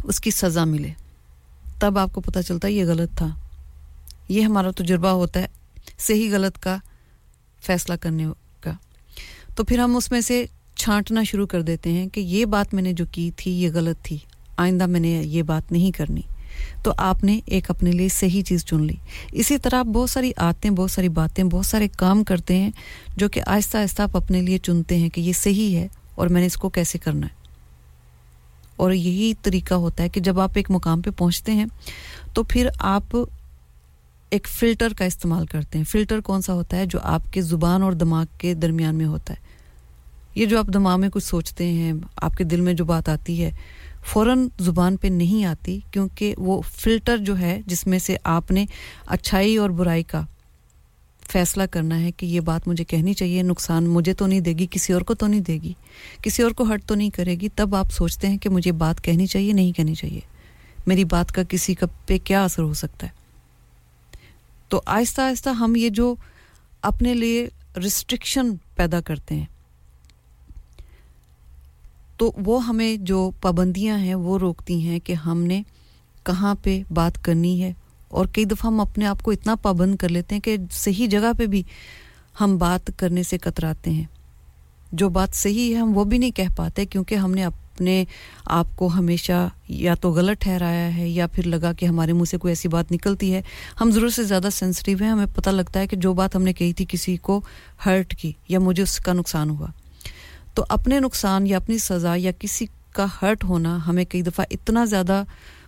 اس 0.04 0.20
کی 0.20 0.32
سزا 0.32 0.64
ملے، 0.64 0.90
تب 1.80 1.98
آپ 1.98 2.14
کو 2.14 2.22
پتہ 2.22 2.40
چلتا 2.48 2.68
ہے 2.68 2.74
یہ 2.74 2.86
غلط 2.86 3.18
تھا۔ 3.18 3.28
یہ 4.30 4.42
ہمارا 4.42 4.72
تجربہ 4.72 5.08
ہوتا 5.08 5.40
ہے، 5.40 5.48
صحیح 6.00 6.30
غلط 6.34 6.60
کا 6.60 6.78
فیصلہ 7.62 7.96
کرنے 8.02 8.26
کا۔ 8.60 8.72
تو 9.56 9.64
پھر 9.64 9.80
ہم 9.80 9.96
اس 9.96 10.12
میں 10.12 10.22
سے 10.22 10.46
چھانٹنا 10.76 11.24
شروع 11.24 11.48
کر 11.48 11.62
دیتے 11.62 11.92
ہیں 11.92 12.08
کہ 12.08 12.20
یہ 12.20 12.46
بات 12.46 12.74
میں 12.74 12.84
نے 12.84 12.94
جو 12.94 13.06
کی 13.12 13.32
تھی، 13.36 13.52
یہ 13.52 13.70
غلط 13.74 14.06
تھی۔ 14.06 14.18
آئندہ 14.58 14.86
میں 14.86 15.00
نے 15.00 15.08
یہ 15.08 15.44
بات 15.44 15.72
نہیں 15.72 15.98
کرنی۔ 15.98 16.22
تو 16.84 16.94
آپ 16.98 17.24
نے 17.24 17.40
ایک 17.46 17.70
اپنے 17.70 17.92
لیے 17.92 18.08
صحیح 18.10 18.42
چیز 18.42 18.66
چن 18.66 18.84
لی۔ 18.84 18.96
اسی 19.32 19.58
طرح 19.58 19.76
آپ 19.76 19.86
بہت 19.86 20.10
ساری 20.10 20.32
عادتیں 20.38 20.70
بہت 20.70 20.92
ساری 20.92 21.10
باتیں، 21.10 21.44
بہت 21.44 21.66
سارے 21.66 21.88
کام 21.98 22.24
کرتے 22.24 22.58
ہیں 22.58 22.72
جو 23.18 23.30
کہ 23.30 23.42
آہستہ 23.48 23.78
آہستہ 23.78 24.02
آپ 24.02 24.18
اپنے 24.18 24.42
لیے 24.42 24.58
چنتے 24.58 24.98
ہیں 24.98 25.10
کہ 25.10 25.22
یہ 25.22 25.34
صحیح 25.34 25.78
ہے 25.78 25.88
اور 26.16 26.28
میں 26.28 26.42
نے 26.42 26.48
اس 26.48 26.56
کو 26.56 26.70
کیسے 26.70 26.98
کرنا 26.98 27.28
ہے۔ 27.28 27.40
اور 28.76 28.92
یہی 28.92 29.34
طریقہ 29.42 29.74
ہوتا 29.74 30.04
ہے 30.04 30.10
کہ 30.10 30.20
جب 30.20 30.40
آپ 30.40 30.52
ایک 30.56 30.72
مقام 30.72 31.02
پہ 31.02 31.10
پہنچتے 31.10 31.52
ہیں 31.52 31.66
تو 32.34 32.44
پھر 32.44 32.70
آپ 32.80 33.18
ایک 34.30 34.48
فلٹر 34.48 34.94
کا 34.98 35.06
استعمال 35.06 35.46
کرتے 35.46 35.78
ہیں۔ 35.78 35.86
فلٹر 35.86 36.20
کون 36.20 36.42
سا 36.42 36.54
ہوتا 36.54 36.78
ہے؟ 36.78 36.86
جو 36.86 37.00
آپ 37.04 37.34
کے 37.34 37.42
زبان 37.42 37.82
اور 37.82 37.92
دماغ 37.92 38.26
کے 38.38 38.54
درمیان 38.54 38.96
میں 38.96 39.06
ہوتا 39.06 39.34
ہے۔ 39.34 39.40
یہ 40.36 40.46
جو 40.46 40.60
آپ 40.60 40.66
دماغ 40.74 41.00
میں 41.00 41.10
کچھ 41.10 41.24
سوچتے 41.24 41.66
ہیں، 41.66 41.94
آپ 42.16 42.34
کے 42.34 42.44
دل 42.44 42.62
میں 42.62 42.74
جو 42.74 42.86
بات 42.86 43.10
آتی 43.10 43.44
ہے 43.44 43.52
فوراً 44.06 44.48
زبان 44.60 44.98
پہ 44.98 45.08
نہیں 45.08 45.46
آتی 45.46 45.80
کیونکہ 45.92 46.36
وہ 46.38 46.62
فلٹر 46.62 47.18
جو 47.18 47.40
ہے 47.40 47.62
جس 47.66 47.88
میں 47.88 48.00
سے 48.00 48.18
آپ 48.24 48.52
نے 48.52 48.66
اچھائی 49.06 49.58
اور 49.58 49.70
برائی 49.70 50.04
کا 50.04 50.22
فیصلہ 51.30 51.64
کرنا 51.72 52.02
ہے 52.02 52.12
کہ 52.12 52.26
یہ 52.26 52.40
بات 52.40 52.68
مجھے 52.68 52.84
کہنی 52.84 53.14
چاہیے، 53.14 53.42
نقصان 53.42 53.88
مجھے 53.88 54.14
تو 54.14 54.28
نہیں 54.28 54.40
دے 54.40 54.54
گی، 54.54 54.68
کسی 54.72 54.94
اور 54.94 55.02
کو 55.02 55.14
تو 55.14 55.28
نہیں 55.28 55.42
دے 55.42 55.54
گی۔ 55.54 55.74
کسی 56.22 56.44
اور 56.44 56.52
کو 56.52 56.74
ہٹ 56.74 56.86
تو 56.86 56.96
نہیں 56.96 57.10
کرے 57.10 57.36
گی۔ 57.36 57.48
تب 57.56 57.76
آپ 57.76 57.92
سوچتے 57.92 58.28
ہیں 58.28 58.38
کہ 58.38 58.50
مجھے 58.50 58.72
بات 58.72 59.04
کہنی 59.04 59.26
چاہیے، 59.26 59.54
نہیں 59.54 59.72
کہنی 59.72 59.96
چاہیے۔ 59.96 60.20
میری 60.88 61.04
بات 61.04 61.32
کا 61.32 61.42
کسی 61.50 61.76
کا 61.76 61.86
پہ 62.06 62.18
کیا 62.24 62.44
اثر 62.44 62.62
ہو 62.62 62.74
سکتا 62.74 63.08
ہے؟ 63.08 63.12
تو 64.70 64.82
آہستہ 64.86 65.22
آہستہ 65.22 65.50
ہم 65.50 65.76
یہ 65.76 65.90
جو 65.90 66.16
اپنے 66.82 67.14
لیے 67.14 67.48
ریسٹرکشن 67.78 68.52
پیدا 68.76 69.02
کرتے 69.02 69.36
ہیں 69.36 69.46
تو 72.20 72.32
وہ 72.46 72.66
ہمیں 72.66 72.98
جو 72.98 73.32
پابندیاں 73.42 73.98
ہیں 73.98 74.16
وہ 74.16 74.38
روکتی 74.40 74.88
ہیں 74.88 75.00
کہ 75.00 75.14
ہم 75.14 75.44
نے 75.44 75.62
کہاں 76.24 76.56
پہ 76.64 76.84
بات 76.94 77.24
کرنی 77.24 77.64
ہے 77.64 77.74
اور 78.08 78.26
کئی 78.26 78.46
دفعہ 78.46 78.72
ہم 78.72 78.80
اپنے 78.80 79.06
آپ 79.06 79.24
کو 79.24 79.32
اتنا 79.32 79.56
پابند 79.56 79.96
کر 79.96 80.10
لیتے 80.10 80.36
ہیں 80.36 80.42
کہ 80.42 80.58
صحیح 80.72 81.08
جگہ 81.08 81.32
پہ 81.38 81.46
بھی 81.46 81.64
ہم 82.42 82.58
بات 82.58 82.92
کرنے 82.98 83.24
سے 83.24 83.38
کتراتے 83.38 83.92
ہیں۔ 83.92 84.04
جو 84.92 85.10
بات 85.10 85.36
صحیح 85.36 85.76
ہے 85.76 85.80
ہم 85.80 85.98
وہ 85.98 86.04
بھی 86.04 86.18
نہیں 86.18 86.32
کہہ 86.32 86.56
پاتے 86.56 86.86
کیونکہ 86.86 87.16
ہم 87.16 87.32
نے 87.32 87.44
اپنے 87.44 88.06
آپ 88.46 88.68
کو 88.76 88.88
ہمیشہ 88.88 89.50
یا 89.68 89.96
تو 89.96 90.12
غلط 90.12 90.42
ٹھہرایا 90.42 90.98
ہے 90.98 91.10
یا 91.10 91.28
پھر 91.28 91.48
لگا 91.48 91.74
کہ 91.74 91.86
ہمارے 91.86 92.14
منہ 92.14 92.24
سے 92.24 92.38
کوئی 92.38 92.52
ایسی 92.52 92.68
بات 92.68 92.92
نکلتی 92.92 93.34
ہے۔ 93.34 93.42
ہم 93.82 93.92
ضرور 93.92 94.10
سے 94.10 94.24
زیادہ 94.24 94.48
سینسٹیو 94.52 94.98
ہیں، 95.02 95.10
ہمیں 95.10 95.26
پتہ 95.36 95.50
لگتا 95.50 95.80
ہے 95.80 95.88
کہ 95.88 95.98
جو 95.98 96.14
بات 96.14 96.36
ہم 96.36 96.44
نے 96.44 96.54
کہی 96.54 96.74
تھی 96.74 96.86
کسی 96.90 97.18
کو 97.18 97.42
ہرٹ 97.86 98.16
کی 98.16 98.32
یا 98.48 98.60
مجھے 98.60 98.84
اس 98.84 98.98
کا 98.98 99.14
نقصان 99.14 99.50
ہوا۔ 99.50 99.68
تو 100.60 100.66
اپنے 100.70 101.00
نقصان 101.00 101.48
یا 101.48 101.58
اپنی 101.58 101.78
سزا 101.78 102.14
یا 102.18 102.32
کسی 102.40 102.66
کا 102.92 103.06
ہرٹ 103.22 103.44
ہونا 103.44 103.78
ہمیں 103.88 104.06
کئی 104.06 104.22
دفعہ 104.22 104.46
اتنا 104.52 104.86
زیادہ 104.86 105.24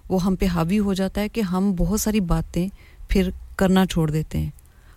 وہ 0.10 0.24
ہم 0.24 0.36
پہ 0.36 0.46
حاوی 0.46 0.80
ہو 0.80 0.94
جاتا 0.94 1.22
ہے 1.22 1.30
کہ 1.30 1.42
ہم 1.42 1.74
بہت 1.78 2.02
ساری 2.02 2.20
باتیں 2.20 2.68
پھر 3.10 3.30
کرنا 3.56 3.86
چھوڑ 3.86 4.12
دیتے 4.12 4.38
ہیں۔ 4.38 4.50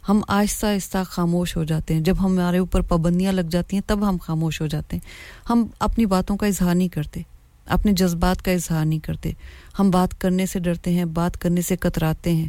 ہم 0.09 0.21
آہستہ 0.29 0.67
آہستہ 0.67 0.99
خاموش 1.07 1.57
ہو 1.57 1.65
جاتے 1.65 1.95
ہیں۔ 1.95 2.01
جب 2.01 2.15
ہمارے 2.21 2.59
اوپر 2.59 2.81
پابندیاں 2.81 3.33
لگ 3.33 3.41
جاتی 3.41 3.77
ہیں، 3.77 3.83
تب 3.87 4.09
ہم 4.09 4.17
خاموش 4.23 4.61
ہو 4.61 4.67
جاتے 4.67 4.97
ہیں۔ 4.97 5.07
ہم 5.51 5.67
اپنی 5.79 6.07
باتوں 6.07 6.37
کا 6.37 6.47
اظہار 6.47 6.75
نہیں 6.75 6.89
کرتے، 6.89 7.21
اپنے 7.67 7.93
جذبات 7.93 8.43
کا 8.43 8.53
اظہار 8.53 8.85
نہیں 8.85 8.99
کرتے۔ 8.99 9.33
ہم 9.79 9.91
بات 9.91 10.21
کرنے 10.21 10.47
سے 10.47 10.59
ڈرتے 10.59 10.91
ہیں، 10.91 11.05
بات 11.05 11.41
کرنے 11.41 11.61
سے 11.61 11.77
کتراتے 11.77 12.33
ہیں۔ 12.33 12.49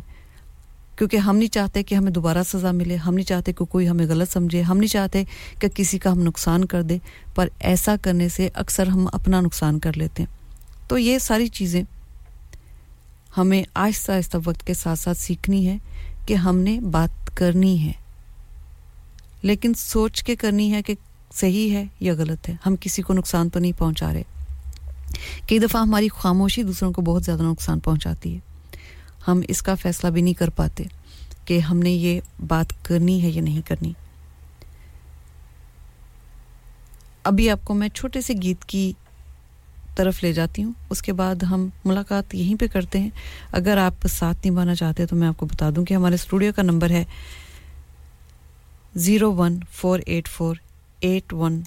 کیونکہ 0.96 1.18
ہم 1.18 1.36
نہیں 1.36 1.50
چاہتے 1.50 1.84
کہ 1.84 1.96
ہمیں 1.96 2.12
دوبارہ 2.12 2.44
سزا 2.44 2.72
ملے، 2.72 2.96
ہم 2.96 3.14
نہیں 3.14 3.26
چاہتے 3.26 3.54
کہ 3.54 3.66
کوئی 3.66 3.90
ہمیں 3.90 4.06
غلط 4.06 4.32
سمجھے، 4.32 4.62
ہم 4.62 4.78
نہیں 4.78 4.88
چاہتے 4.88 5.24
کہ 5.60 5.68
کسی 5.68 6.00
کا 6.00 6.12
ہم 6.12 6.20
نقصان 6.20 6.66
کر 6.66 6.82
دے، 6.82 6.98
پر 7.36 7.48
ایسا 7.60 7.96
کرنے 8.02 8.30
سے 8.30 8.50
اکثر 8.54 8.88
ہم 8.88 9.08
اپنا 9.14 9.42
نقصان 9.42 9.80
کر 9.80 9.98
لیتے 9.98 10.24
ہیں۔ 10.24 10.38
تو 10.88 10.98
یہ 10.98 11.20
ساری 11.20 11.48
چیزیں 11.48 11.84
ہمیں 13.38 13.64
آہستہ 13.74 14.12
آہستہ 14.12 14.38
وقت 14.46 14.68
کے 14.68 14.74
ساتھ 14.74 15.00
ساتھ 15.00 15.18
سیکھنی 15.18 15.68
ہے 15.68 15.78
کہ 16.26 16.34
ہم 16.34 16.58
نے 16.58 16.80
بات 16.80 17.38
کرنی 17.38 17.86
ہے۔ 17.86 17.92
لیکن 19.42 19.74
سوچ 19.78 20.24
کے 20.24 20.36
کرنی 20.36 20.74
ہے 20.74 20.82
کہ 20.82 20.94
صحیح 21.34 21.72
ہے 21.72 21.86
یا 22.00 22.14
غلط 22.14 22.50
ہے۔ 22.50 22.56
ہم 22.66 22.76
کسی 22.82 23.02
کو 23.02 23.14
نقصان 23.14 23.50
تو 23.50 23.60
نہیں 23.60 23.72
پہنچا 23.78 24.14
رہے۔ 24.14 24.24
کئی 25.48 25.60
دفعہ 25.60 25.82
ہماری 25.82 26.08
خاموشی 26.08 26.64
دوسروں 26.64 26.92
کو 26.92 27.02
بہت 27.02 27.24
زیادہ 27.24 27.42
نقصان 27.42 27.80
پہنچاتی 27.80 28.36
ہے۔ 28.36 28.55
ہم 29.28 29.42
اس 29.48 29.62
کا 29.62 29.76
فیصلہ 29.76 30.10
بھی 30.10 30.22
نہیں 30.22 30.34
کر 30.34 30.50
پاتے 30.50 30.84
کہ 31.46 31.60
ہم 31.60 31.80
نے 31.80 31.90
یہ 31.90 32.22
بات 32.48 32.86
کرنی 32.86 33.24
ہے 33.24 33.30
یا 33.30 33.42
نہیں 33.42 33.62
کرنی۔ 33.68 33.94
ابھی 37.24 37.50
آپ 37.50 37.60
کو 37.64 37.74
میں 37.74 37.90
چھوٹے 37.90 38.22
سے 38.22 38.34
گیت 38.42 38.66
کی 38.66 38.94
طرف 39.96 40.24
لے 40.24 40.34
جاتی 40.34 40.64
ہوں۔ 40.64 40.72
اس 40.90 41.02
کے 41.02 41.14
بعد 41.14 41.44
ہم 41.44 41.70
ملاقات 41.86 42.36
یہیں 42.36 42.56
پہ 42.56 42.68
کرتے 42.68 43.00
ہیں۔ 43.00 43.10
اگر 43.52 43.78
آپ 43.78 44.08
ساتھ 44.08 44.48
نبھانا 44.48 44.76
چاہتے 44.76 45.06
تو 45.06 45.16
میں 45.16 45.28
آپ 45.28 45.38
کو 45.38 45.46
بتا 45.46 45.70
دوں 45.76 45.86
کہ 45.86 45.94
ہمارے 45.94 46.16
اسٹوڈیو 46.16 46.54
کا 46.56 46.62
نمبر 46.62 46.90
ہے 46.90 47.04
zero 48.96 49.34
one 49.34 49.60
four 49.72 50.00
eight 50.06 50.28
four 50.28 50.56
eight 51.00 51.34
one 51.34 51.62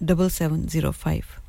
double 0.00 0.28
seven 0.28 0.66
zero 0.70 0.90
five. 0.90 1.47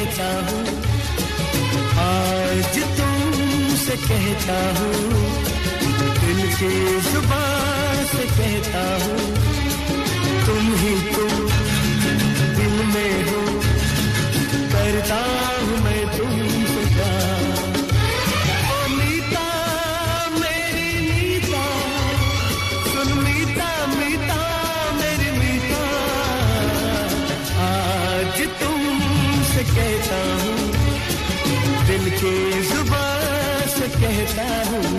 کہتا 0.00 0.40
ہوں۔ 0.50 0.64
آج 1.98 2.78
تم 2.96 3.74
سے 3.86 3.92
کہتا 4.08 4.72
ہوں۔ 4.80 5.44
دل 6.22 6.46
کی 6.58 6.98
زبان 7.12 8.04
سے 8.10 8.24
کہتا 8.36 8.98
ہوں۔ 9.04 9.34
تم 10.46 10.74
ہی 10.82 10.94
تو 11.16 11.28
دل 12.56 12.82
میں 12.94 13.22
ہو۔ 13.30 13.60
کرتا 14.72 15.22
ہوں 15.62 15.76
میں 15.82 16.04
تم 16.16 16.64
سے 16.74 16.82
کہا 16.96 17.49
سے 29.60 29.66
کہتا 29.74 30.16
ہوں 30.42 30.72
دل 31.88 32.08
کی 32.20 32.60
زبان 32.62 33.68
سے 33.68 33.86
کہتا 34.00 34.62
ہوں۔ 34.72 34.98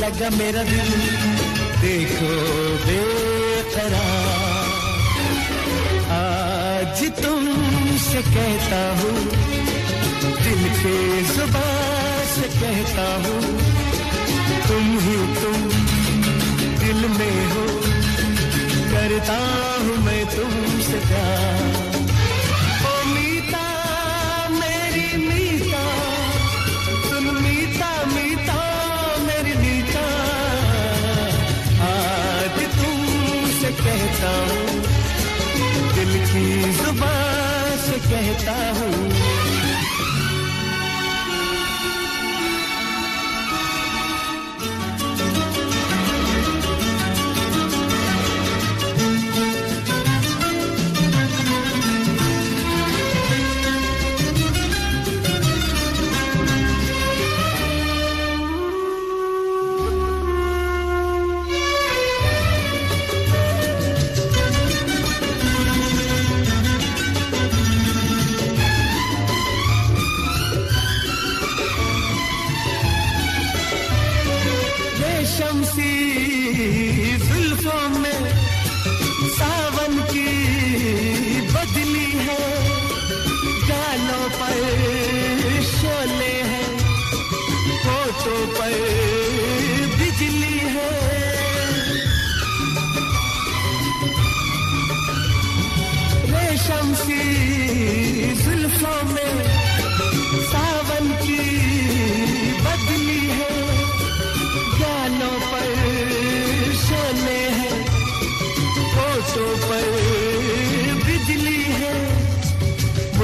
لگا 0.00 0.28
میرا 0.36 0.62
دل۔ 0.62 0.90
دیکھو 1.82 2.28
بے 2.86 3.00
قرار 3.74 4.70
آج 6.10 7.04
تم 7.22 7.44
سے 8.10 8.20
کہتا 8.34 8.80
ہوں، 8.98 9.18
دل 10.44 10.62
کے 10.82 10.96
زبان 11.34 12.24
سے 12.34 12.48
کہتا 12.60 13.06
ہوں، 13.24 13.58
تم 14.68 14.98
ہی 15.04 15.16
تم 15.42 15.68
دل 16.80 17.06
میں 17.18 17.46
ہو، 17.54 17.66
کرتا 18.92 19.38
ہوں 19.80 20.02
میں 20.04 20.24
تم 20.30 20.80
سے 20.90 20.98
پیار۔ 21.08 21.91
زبان 36.34 37.76
سے 37.78 37.96
کہتا 38.08 38.52
ہوں 38.78 39.11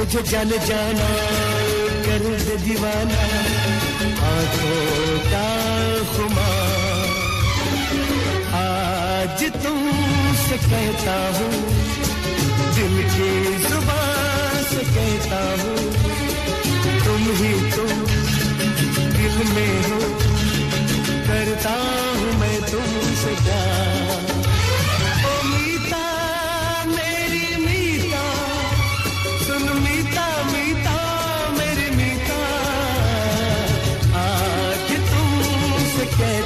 مجھے 0.09 0.21
جان 0.29 0.51
جانا 0.65 1.07
کر 2.05 2.23
دے 2.45 2.55
دیوانہ، 2.65 3.25
آنکھوں 4.27 5.17
کا 5.31 5.43
خمار 6.13 7.05
آج 8.59 9.43
تم 9.63 9.89
سے 10.47 10.55
کہتا 10.69 11.17
ہوں، 11.37 11.69
دل 12.75 13.01
کی 13.15 13.29
زبان 13.67 14.63
سے 14.69 14.81
کہتا 14.93 15.43
ہوں، 15.61 15.93
تم 17.05 17.29
ہی 17.41 17.53
تو 17.75 17.85
دل 19.17 19.41
میں 19.53 19.77
ہو، 19.89 19.99
کرتا 21.27 21.77
ہوں 22.15 22.39
میں 22.39 22.59
تم 22.71 22.99
سے 23.21 23.33
پیار۔ 23.45 24.38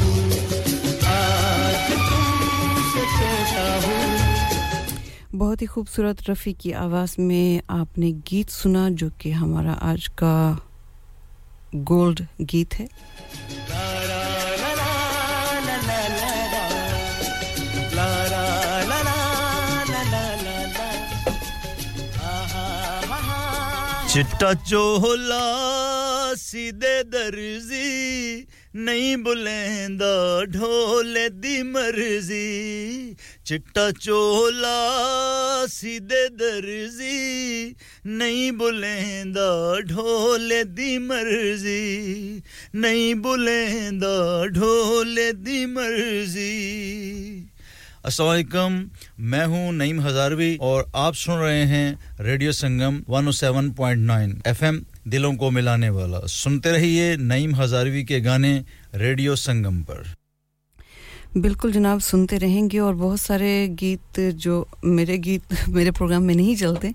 بہت 5.37 5.63
ہی 5.63 5.67
خوبصورت 5.67 6.31
رفیع 6.31 6.53
کی 6.59 6.75
آواز 6.75 7.19
میں 7.19 7.65
آپ 7.69 7.99
نے 7.99 8.11
گیت 8.33 8.51
سنا 8.51 8.89
جو 8.91 9.09
کہ 9.19 9.33
ہمارا 9.33 9.75
آج 9.81 10.09
کا 10.09 10.53
گولڈ 11.75 12.21
گیت 12.53 12.81
ہے۔ 12.81 12.87
چٹا 24.15 24.55
چولا 24.55 25.45
سیدے 26.39 27.03
درزی، 27.03 28.43
نہیں 28.75 29.17
بلیندہ 29.17 30.41
ڈھولے 30.49 31.29
دی 31.29 31.63
مرضی۔ 31.63 33.13
چٹا 33.45 33.91
چولا 34.01 35.65
سیدے 35.73 36.29
درزی، 36.29 37.73
نہیں 38.05 38.51
بلیندہ 38.51 39.75
ڈھولے 39.89 40.65
دی 40.65 40.99
مرضی۔ 40.99 42.39
نہیں 42.75 43.15
بلیندہ 43.15 44.45
ڈھولے 44.53 45.33
دی 45.33 45.67
مرضی۔ 45.67 46.55
السلام 48.05 48.31
علیکم، 48.31 48.85
میں 49.19 49.47
ہوں 49.47 49.73
نعیم 49.73 50.07
ہزاروی 50.07 50.57
اور 50.61 50.85
آپ 50.93 51.17
سن 51.17 51.33
رہے 51.33 51.67
ہیں 51.67 51.95
ریڈیو 52.21 52.53
سنگم 52.53 53.13
107.9 53.13 54.33
ایف 54.45 54.63
ایم، 54.63 54.83
دلوں 55.05 55.33
کو 55.33 55.51
ملانے 55.51 55.89
والا۔ 55.89 56.27
سنتے 56.27 56.73
رہیے 56.73 57.17
نعیم 57.17 57.61
ہزاروی 57.61 58.05
کے 58.05 58.21
گانے 58.25 58.63
ریڈیو 58.99 59.35
سنگم 59.35 59.83
پر۔ 59.83 60.03
بالکل 61.37 61.73
جناب، 61.73 62.03
سنتے 62.03 62.41
رہیں 62.41 62.69
گے 62.73 62.79
اور 62.79 62.95
بہت 62.95 63.21
سارے 63.21 63.69
گیت 63.81 64.21
جو 64.35 64.65
میرے 64.83 65.17
گیت 65.17 65.69
میرے 65.69 65.91
پروگرام 65.91 66.25
میں 66.25 66.35
نہیں 66.35 66.55
چلتے، 66.55 66.91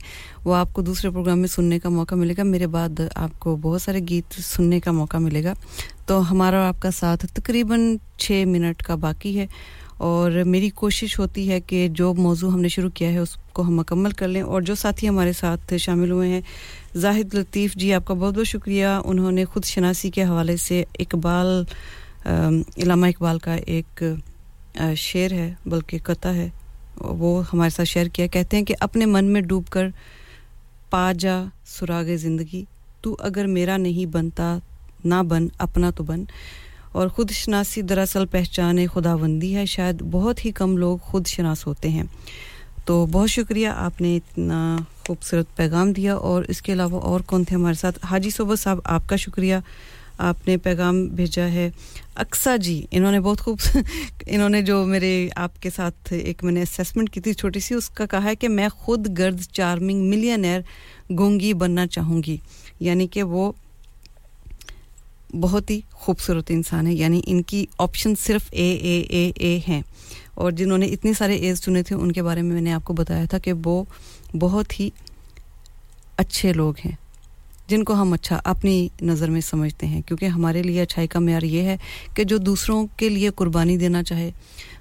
وہ 0.46 0.56
آپ 0.56 0.74
کو 0.74 0.82
دوسرے 0.82 1.12
پروگرام 1.12 1.40
میں 1.40 1.48
سننے 1.48 1.80
کا 1.80 1.90
موقع 1.90 2.16
ملے 2.16 2.34
گا۔ 2.38 2.44
میرے 2.44 2.68
بعد 2.68 3.00
آپ 3.16 3.40
کو 3.40 3.56
بہت 3.56 3.82
سارے 3.82 4.00
گیت 4.10 4.42
سننے 4.42 4.80
کا 4.80 4.92
موقع 4.92 5.18
ملے 5.18 5.44
گا۔ 5.44 5.54
تو 6.06 6.32
ہمارا 6.32 6.58
اور 6.58 6.68
آپ 6.68 6.82
کا 6.82 6.92
ساتھ 6.92 7.26
تقریباً 7.34 7.98
چھ 8.18 8.44
منٹ 8.48 8.84
کا 8.84 8.96
باقی 8.96 9.40
ہے۔ 9.40 9.48
اور 10.00 10.32
میری 10.46 10.70
کوشش 10.70 11.20
ہوتی 11.20 11.50
ہے 11.52 11.60
کہ 11.62 11.88
جو 11.92 12.14
موضوع 12.14 12.52
ہم 12.52 12.62
نے 12.62 12.68
شروع 12.68 12.90
کیا 12.90 13.12
ہے 13.12 13.18
اس 13.18 13.36
کو 13.54 13.62
ہم 13.62 13.76
مکمل 13.76 14.12
کر 14.12 14.28
لیں 14.28 14.42
اور 14.42 14.62
جو 14.62 14.76
ساتھی 14.76 15.10
ہمارے 15.10 15.34
ساتھ 15.34 15.74
شامل 15.78 16.12
ہوئے 16.12 16.30
ہیں، 16.30 16.42
زاہد 16.96 17.34
لطیف 17.34 17.74
جی 17.76 17.94
آپ 17.94 18.06
کا 18.06 18.14
بہت 18.14 18.38
بہت 18.38 18.48
شکریہ۔ 18.48 18.88
انہوں 19.06 19.32
نے 19.32 19.46
خود 19.46 19.66
شناسی 19.66 20.10
کے 20.10 20.24
حوالے 20.24 20.58
سے 20.58 20.84
اقبال 21.00 21.64
علامہ 22.26 23.06
اقبال 23.06 23.40
کا 23.40 23.56
ایک 23.56 24.04
شعر 24.98 25.32
ہے، 25.32 25.54
بلکہ 25.66 25.98
قطع 26.04 26.30
ہے۔ 26.30 26.50
وہ 27.02 27.42
ہمارے 27.54 27.70
ساتھ 27.70 27.88
شیئر 27.88 28.08
کیا۔ 28.08 28.28
کہتے 28.28 28.58
ہیں 28.58 28.66
کہ 28.66 28.76
اپنے 28.80 29.06
من 29.06 29.26
میں 29.26 29.42
ڈوب 29.42 29.68
کر 29.70 29.88
پا 30.90 31.12
جا 31.20 31.44
سراغ 31.66 32.16
زندگی، 32.16 32.64
تو 33.02 33.16
اگر 33.20 33.46
میرا 33.48 33.78
نہیں 33.78 34.06
بنتا، 34.06 34.58
نہ 35.06 35.22
بن، 35.30 35.48
اپنا 35.58 35.90
تو 35.90 36.04
بن۔ 36.04 36.24
اور 36.92 37.08
خود 37.08 37.32
شناسی 37.32 37.82
دراصل 37.82 38.26
پہچان 38.26 38.88
خداوندی 38.88 39.56
ہے۔ 39.56 39.66
شاید 39.66 40.02
بہت 40.12 40.46
ہی 40.46 40.52
کم 40.52 40.78
لوگ 40.78 40.98
خود 40.98 41.28
شناس 41.28 41.68
ہوتے 41.68 41.90
ہیں۔ 41.90 42.04
تو 42.86 43.06
بہت 43.06 43.30
شکریہ، 43.30 43.68
آپ 43.68 44.02
نے 44.02 44.18
اتنا 44.18 44.78
خوبصورت 45.08 45.56
پیغام 45.56 45.92
دیا۔ 45.92 46.16
اور 46.16 46.44
اس 46.48 46.62
کے 46.62 46.74
علاوہ 46.74 47.00
اور 47.00 47.20
کون 47.20 47.44
تھے 47.44 47.56
ہمارے 47.56 47.74
ساتھ؟ 47.74 48.06
حاجی 48.06 48.30
صوبہ 48.30 48.56
صاحب، 48.56 48.80
آپ 48.84 49.10
کا 49.10 49.16
شکریہ۔ 49.16 49.56
آپ 50.18 50.48
نے 50.48 50.58
پیغام 50.58 51.06
بھیجا 51.06 51.48
ہے۔ 51.48 51.70
اکسا 52.16 52.56
جی 52.56 52.86
انہوں 52.92 53.12
نے 53.12 53.20
بہت 53.20 53.40
خوب 53.40 53.58
انہوں 54.28 54.50
نے 54.50 54.62
جو 54.62 54.86
میرے 54.86 55.30
آپ 55.36 55.62
کے 55.62 55.70
ساتھ 55.76 56.14
ایک 56.14 56.44
میں 56.44 56.52
نے 56.52 56.62
اسیسمنٹ 56.62 57.10
کی 57.10 57.22
تھی 57.22 57.34
چھوٹی 57.34 57.60
سی، 57.60 57.76
اس 57.76 57.90
کا 57.90 58.06
کہا 58.06 58.24
ہے 58.24 58.36
کہ 58.36 58.50
میں 58.50 58.70
خود 58.70 59.18
گرد 59.18 59.42
چارمنگ 59.52 60.10
ملینئر 60.10 60.62
گونگی 61.18 61.54
بننا 61.54 61.88
چاہوں 61.88 62.22
گی۔ 62.28 62.38
یعنی 62.80 63.08
کہ 63.08 63.24
وہ 63.24 63.52
بہت 65.34 65.70
ہی 65.70 65.82
خوبصورت 65.92 66.46
انسان 66.50 66.88
ہے 66.88 66.94
یعنی 66.94 67.22
ان 67.26 67.42
کی 67.42 67.66
آپشن 67.78 68.14
صرف 68.16 68.42
اے 68.52 68.74
اے 68.74 69.00
اے 69.02 69.32
اے 69.36 69.60
ہیں۔ 69.68 69.82
اور 70.34 70.52
جنہوں 70.52 70.78
نے 70.78 70.86
اتنے 70.86 71.14
سارے 71.14 71.36
ایز 71.36 71.62
چنے 71.62 71.84
تھے، 71.84 71.96
ان 71.96 72.12
کے 72.12 72.24
بارے 72.24 72.42
میں 72.42 72.54
میں 72.54 72.62
نے 72.62 72.74
آپ 72.74 72.84
کو 72.84 72.94
بتایا 72.94 73.26
تھا 73.26 73.38
کہ 73.38 73.54
وہ 73.66 73.84
بہت 74.40 74.80
ہی 74.80 74.90
اچھے 76.18 76.54
لوگ 76.54 76.74
ہیں، 76.86 76.96
جن 77.68 77.84
کو 77.84 77.94
ہم 77.94 78.14
اچھا 78.14 78.42
اپنی 78.44 78.88
نظر 79.02 79.30
میں 79.30 79.42
سمجھتے 79.42 79.88
ہیں۔ 79.88 80.02
کیونکہ 80.02 80.26
ہمارے 80.26 80.64
لیے 80.64 80.82
اچھائی 80.82 81.08
کا 81.08 81.20
معیار 81.20 81.42
یہ 81.42 81.62
ہے 81.62 81.78
کہ 82.14 82.24
جو 82.24 82.38
دوسروں 82.38 82.88
کے 82.98 83.10
لیے 83.10 83.30
قربانی 83.36 83.78
دینا 83.78 84.04
چاہے، 84.04 84.32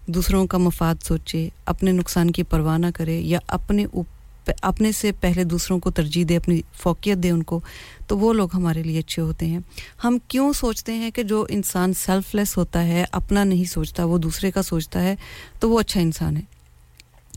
دوسروں 0.07 0.47
کا 0.47 0.59
مفاد 0.59 0.95
سوچے، 1.03 1.49
اپنے 1.67 1.93
نقصان 1.93 2.31
کی 2.31 2.43
پرواہ 2.43 2.79
نہ 2.79 2.87
کرے 2.95 3.21
یا 3.21 3.39
اپنے 3.47 3.85
اوپر 3.85 4.18
اپنے 4.63 4.93
سے 4.93 5.13
پہلے 5.13 5.45
دوسروں 5.45 5.79
کو 5.79 5.91
ترجیح 5.91 6.25
دے، 6.29 6.37
اپنی 6.37 6.61
فوقیت 6.75 7.19
دے 7.19 7.31
ان 7.31 7.43
کو، 7.43 7.61
تو 8.07 8.19
وہ 8.19 8.33
لوگ 8.33 8.49
ہمارے 8.55 8.83
لیے 8.83 8.99
اچھے 8.99 9.23
ہوتے 9.23 9.47
ہیں۔ 9.47 9.59
ہم 10.05 10.19
کیوں 10.29 10.53
سوچتے 10.53 10.95
ہیں 10.95 11.11
کہ 11.11 11.23
جو 11.23 11.47
انسان 11.49 11.95
سیلف 11.95 12.35
لیس 12.35 12.57
ہوتا 12.57 12.87
ہے، 12.87 13.05
اپنا 13.13 13.45
نہیں 13.45 13.65
سوچتا، 13.65 14.05
وہ 14.05 14.19
دوسرے 14.19 14.51
کا 14.51 14.63
سوچتا 14.63 15.03
ہے، 15.03 15.17
تو 15.61 15.71
وہ 15.71 15.81
اچھا 15.81 16.01
انسان 16.01 16.37
ہے۔ 16.37 16.43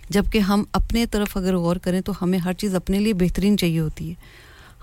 جبکہ 0.09 0.37
ہم 0.37 0.63
اپنے 0.71 1.05
طرف 1.05 1.37
اگر 1.37 1.57
غور 1.57 1.75
کریں 1.75 2.01
تو 2.01 2.11
ہمیں 2.21 2.39
ہر 2.39 2.53
چیز 2.53 2.75
اپنے 2.75 2.99
لیے 2.99 3.13
بہترین 3.13 3.57
چاہیے 3.57 3.79
ہوتی 3.79 4.09
ہے۔ 4.09 4.15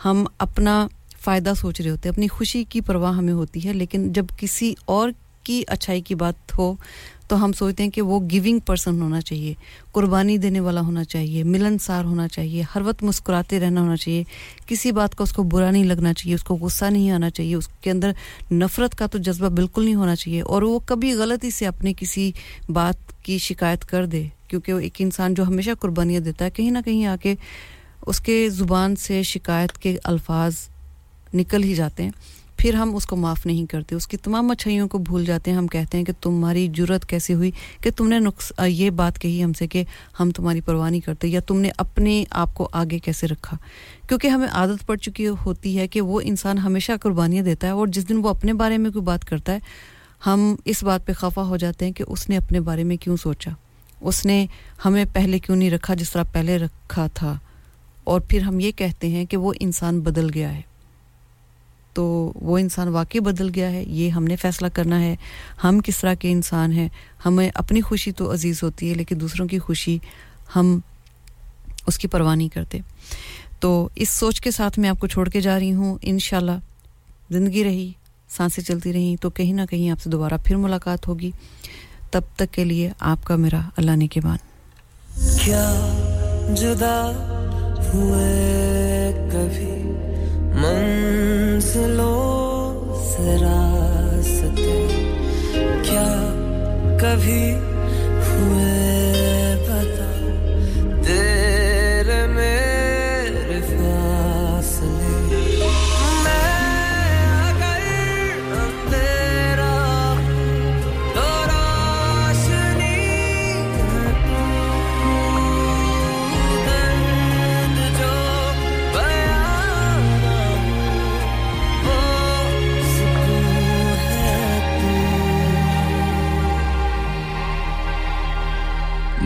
ہم 0.05 0.24
اپنا 0.39 0.89
فائدہ 1.20 1.53
سوچ 1.57 1.81
رہے 1.81 1.91
ہوتے 1.91 2.09
ہیں، 2.09 2.14
اپنی 2.14 2.29
خوشی 2.29 2.64
کی 2.64 2.81
پرواہ 2.81 3.12
ہمیں 3.12 3.33
ہوتی 3.33 3.68
ہے، 3.68 3.72
لیکن 3.72 4.12
جب 4.12 4.26
کسی 4.39 4.74
اور 4.85 5.11
کی 5.43 5.62
اچھائی 5.66 6.01
کی 6.01 6.14
بات 6.14 6.59
ہو 6.59 6.74
تو 7.29 7.45
ہم 7.45 7.53
سوچتے 7.53 7.83
ہیں 7.83 7.91
کہ 7.91 8.03
وہ 8.03 8.18
گیونگ 8.31 8.59
پرسن 8.66 9.01
ہونا 9.03 9.20
چاہیے، 9.20 9.55
قربانی 9.93 10.37
دینے 10.39 10.61
والا 10.61 10.81
ہونا 10.81 11.05
چاہیے، 11.05 11.43
ملنسار 11.45 12.05
ہونا 12.05 12.29
چاہیے، 12.29 12.62
ہر 12.74 12.81
وقت 12.85 13.03
مسکراتے 13.03 13.61
رہنا 13.61 13.81
ہونا 13.81 13.97
چاہیے، 13.97 14.22
کسی 14.66 14.93
بات 14.93 15.14
کا 15.14 15.22
اس 15.24 15.33
کو 15.33 15.43
برا 15.43 15.70
نہیں 15.70 15.85
لگنا 15.85 16.12
چاہیے، 16.14 16.35
اس 16.35 16.45
کو 16.45 16.57
غصہ 16.57 16.85
نہیں 16.85 17.11
آنا 17.11 17.31
چاہیے، 17.31 17.55
اس 17.55 17.68
کے 17.81 17.91
اندر 17.91 18.12
نفرت 18.53 18.95
کا 18.95 19.07
تو 19.07 19.18
جذبہ 19.18 19.49
بالکل 19.49 19.85
نہیں 19.85 19.95
ہونا 19.95 20.16
چاہیے، 20.16 20.41
اور 20.43 20.62
وہ 20.62 20.79
کبھی 20.87 21.12
غلطی 21.12 21.51
سے 21.51 21.66
اپنے 21.66 21.93
کسی 21.97 22.31
بات 22.68 23.12
کی 23.22 23.39
شکایت 23.39 23.85
کر 23.85 24.07
دے، 24.07 24.26
کیونکہ 24.49 24.74
وہ 24.74 24.79
ایک 24.79 24.97
انسان 24.99 25.35
جو 25.35 25.45
ہمیشہ 25.45 25.70
قربانیاں 25.81 26.20
دیتا 26.20 26.45
ہے، 26.45 26.51
کہیں 26.51 26.70
نہ 26.70 26.79
کہیں 26.85 27.05
آ 27.07 27.16
کے 27.22 27.35
اس 28.07 28.20
کے 28.20 28.49
زبان 28.51 28.97
سے 28.97 29.22
شکایت 29.22 29.79
کے 29.79 29.97
الفاظ 30.05 30.57
نکل 31.35 31.64
ہی 31.64 31.74
جاتے 31.74 32.03
ہیں۔ 32.03 32.11
پھر 32.59 32.75
ہم 32.75 32.97
اس 32.97 33.07
کو 33.07 33.17
معاف 33.17 33.47
نہیں 33.47 33.67
کرتے، 33.67 33.95
اس 33.95 34.07
کی 34.07 34.17
تمام 34.17 34.51
اچھائیوں 34.51 34.89
کو 34.89 34.99
بھول 34.99 35.25
جاتے 35.25 35.51
ہیں۔ 35.51 35.59
ہم 35.59 35.67
کہتے 35.67 35.99
ہیں 35.99 36.05
کہ 36.05 36.13
تمہاری 36.21 36.69
جرت 36.69 37.07
کیسے 37.07 37.35
ہوئی 37.35 37.51
کہ 37.81 37.91
تم 37.97 38.09
نے 38.09 38.19
نقص 38.19 38.53
یہ 38.67 38.91
بات 38.91 39.19
کہی 39.19 39.45
ہم 39.45 39.53
سے 39.53 39.67
کہ 39.67 39.85
ہم 40.21 40.31
تمہاری 40.31 40.61
پرواہ 40.61 40.91
نہیں 40.91 41.01
کرتے 41.01 41.29
یا 41.29 41.41
تم 41.41 41.59
نے 41.61 41.71
اپنے 41.77 42.25
آپ 42.31 42.55
کو 42.55 42.69
آگے 42.73 42.99
کیسے 42.99 43.27
رکھا۔ 43.27 43.57
کیونکہ 44.09 44.29
ہمیں 44.29 44.49
عادت 44.49 44.87
پڑ 44.87 44.97
چکی 44.97 45.29
ہوتی 45.29 45.79
ہے 45.79 45.89
کہ 45.89 46.01
وہ 46.01 46.21
انسان 46.25 46.59
ہمیشہ 46.59 46.93
قربانیاں 47.03 47.43
دیتا 47.43 47.67
ہے 47.67 47.73
اور 47.73 47.87
جس 47.87 48.09
دن 48.09 48.17
وہ 48.17 48.29
اپنے 48.29 48.53
بارے 48.53 48.79
میں 48.79 48.91
کوئی 48.91 49.03
بات 49.03 49.25
کرتا 49.25 49.53
ہے، 49.53 49.59
ہم 50.27 50.55
اس 50.65 50.83
بات 50.83 51.07
پہ 51.07 51.13
خفا 51.13 51.43
ہو 51.43 51.57
جاتے 51.57 51.85
ہیں 51.85 51.93
کہ 51.93 52.05
اس 52.09 52.29
نے 52.29 52.37
اپنے 52.37 52.61
بارے 52.61 52.85
میں 52.85 52.97
کیوں 52.97 53.17
سوچا؟ 53.17 53.51
اس 54.01 54.27
نے 54.27 54.47
ہمیں 54.85 55.05
پہلے 55.13 55.39
کیوں 55.39 55.57
نہیں 55.57 55.71
رکھا 55.71 55.95
جس 55.95 56.11
طرح 56.13 56.23
پہلے 56.33 56.59
رکھا 56.59 57.07
تھا؟ 57.15 57.35
اور 58.05 58.21
پھر 58.21 58.41
ہم 58.41 58.61
یہ 58.61 58.71
کہتے 58.71 59.09
ہیں 59.09 59.25
کہ 59.25 59.37
وہ 59.37 59.53
انسان 59.61 60.01
بدل 60.01 60.31
گیا 60.35 60.55
ہے۔ 60.55 60.68
تو 61.93 62.32
وہ 62.34 62.59
انسان 62.59 62.89
واقعی 62.89 63.20
بدل 63.20 63.51
گیا 63.55 63.70
ہے، 63.72 63.84
یہ 63.84 64.09
ہم 64.09 64.24
نے 64.24 64.36
فیصلہ 64.36 64.66
کرنا 64.72 65.01
ہے۔ 65.01 65.16
ہم 65.64 65.80
کس 65.84 65.99
طرح 65.99 66.14
کے 66.14 66.32
انسان 66.32 66.72
ہیں؟ 66.72 66.89
ہمیں 67.24 67.51
اپنی 67.55 67.80
خوشی 67.80 68.12
تو 68.12 68.32
عزیز 68.32 68.62
ہوتی 68.62 68.89
ہے، 68.89 68.95
لیکن 68.95 69.20
دوسروں 69.20 69.49
کی 69.49 69.59
خوشی 69.59 69.99
ہم 70.57 70.80
اس 71.86 71.99
کی 71.99 72.09
پرواہ 72.09 72.34
نہیں 72.34 72.49
کرتے۔ 72.49 72.78
تو 73.61 73.89
اس 73.95 74.09
سوچ 74.09 74.41
کے 74.41 74.51
ساتھ 74.51 74.78
میں 74.78 74.89
آپ 74.89 75.01
کو 75.01 75.07
چھوڑ 75.07 75.28
کے 75.28 75.41
جا 75.41 75.59
رہی 75.59 75.72
ہوں۔ 75.72 75.99
انشاءاللہ 76.03 76.59
زندگی 77.30 77.64
رہی، 77.64 77.93
سانسیں 78.28 78.62
چلتی 78.62 78.93
رہیں، 78.93 79.22
تو 79.22 79.30
کہیں 79.30 79.53
نہ 79.53 79.62
کہیں 79.70 79.91
آپ 79.91 80.01
سے 80.01 80.11
دوبارہ 80.11 80.34
پھر 80.45 80.57
ملاقات 80.57 81.09
ہوگی۔ 81.09 81.30
تب 82.11 82.20
تک 82.36 82.55
کے 82.55 82.64
لیے 82.64 82.91
آپ 83.01 83.24
کا 83.24 83.36
میرا 83.36 83.61
اللہ 83.76 83.97
نے 83.97 84.07
کے 84.07 84.20
بان۔ 84.20 84.39
کیا 85.45 85.74
جدا 86.57 87.11
ہوئے 87.95 89.28
کبھی؟ 89.32 89.88
منزلوں 90.61 92.15
سے 93.05 94.49
کیا 95.85 96.09
کبھی 97.01 97.45
ہوئے؟ 98.29 98.88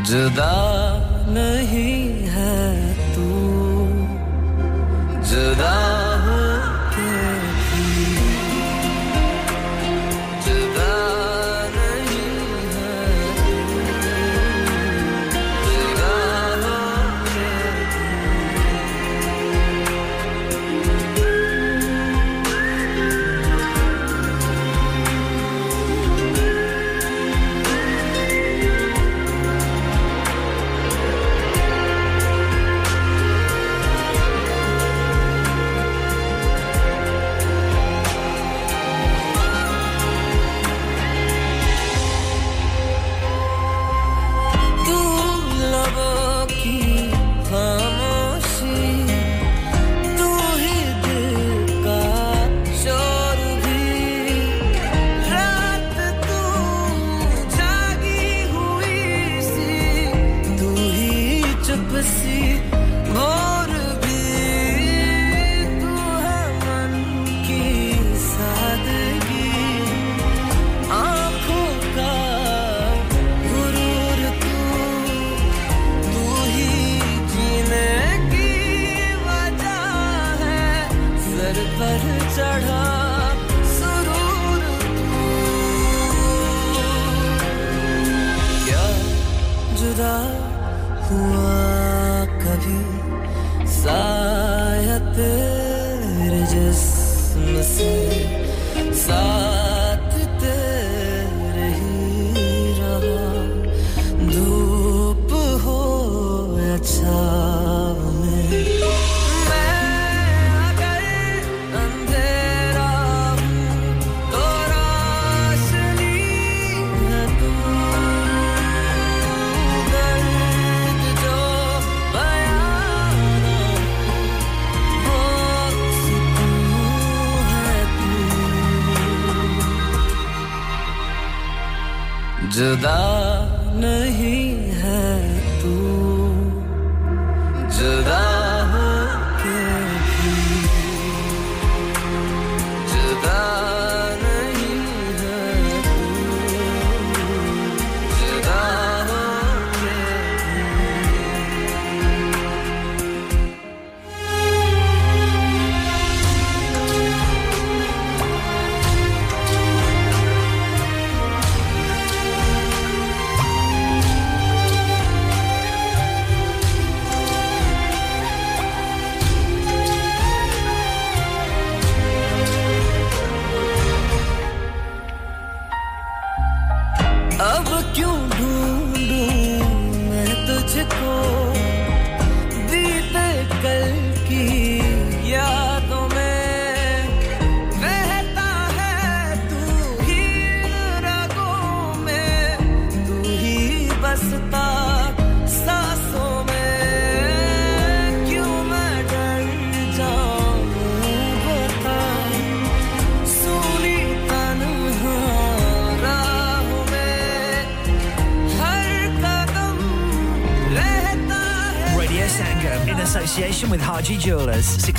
جدا 0.05 0.53
نہیں 1.29 2.27
ہے 2.27 2.93
تو 3.15 3.87
جدا 5.23 6.02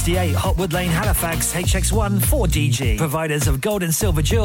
68 0.03 0.35
Hotwood 0.35 0.73
Lane, 0.73 0.89
Halifax, 0.89 1.53
HX1 1.53 2.19
4DG. 2.19 2.97
Providers 2.97 3.47
of 3.47 3.61
gold 3.61 3.83
and 3.83 3.95
silver 3.95 4.21
jewelry. 4.21 4.41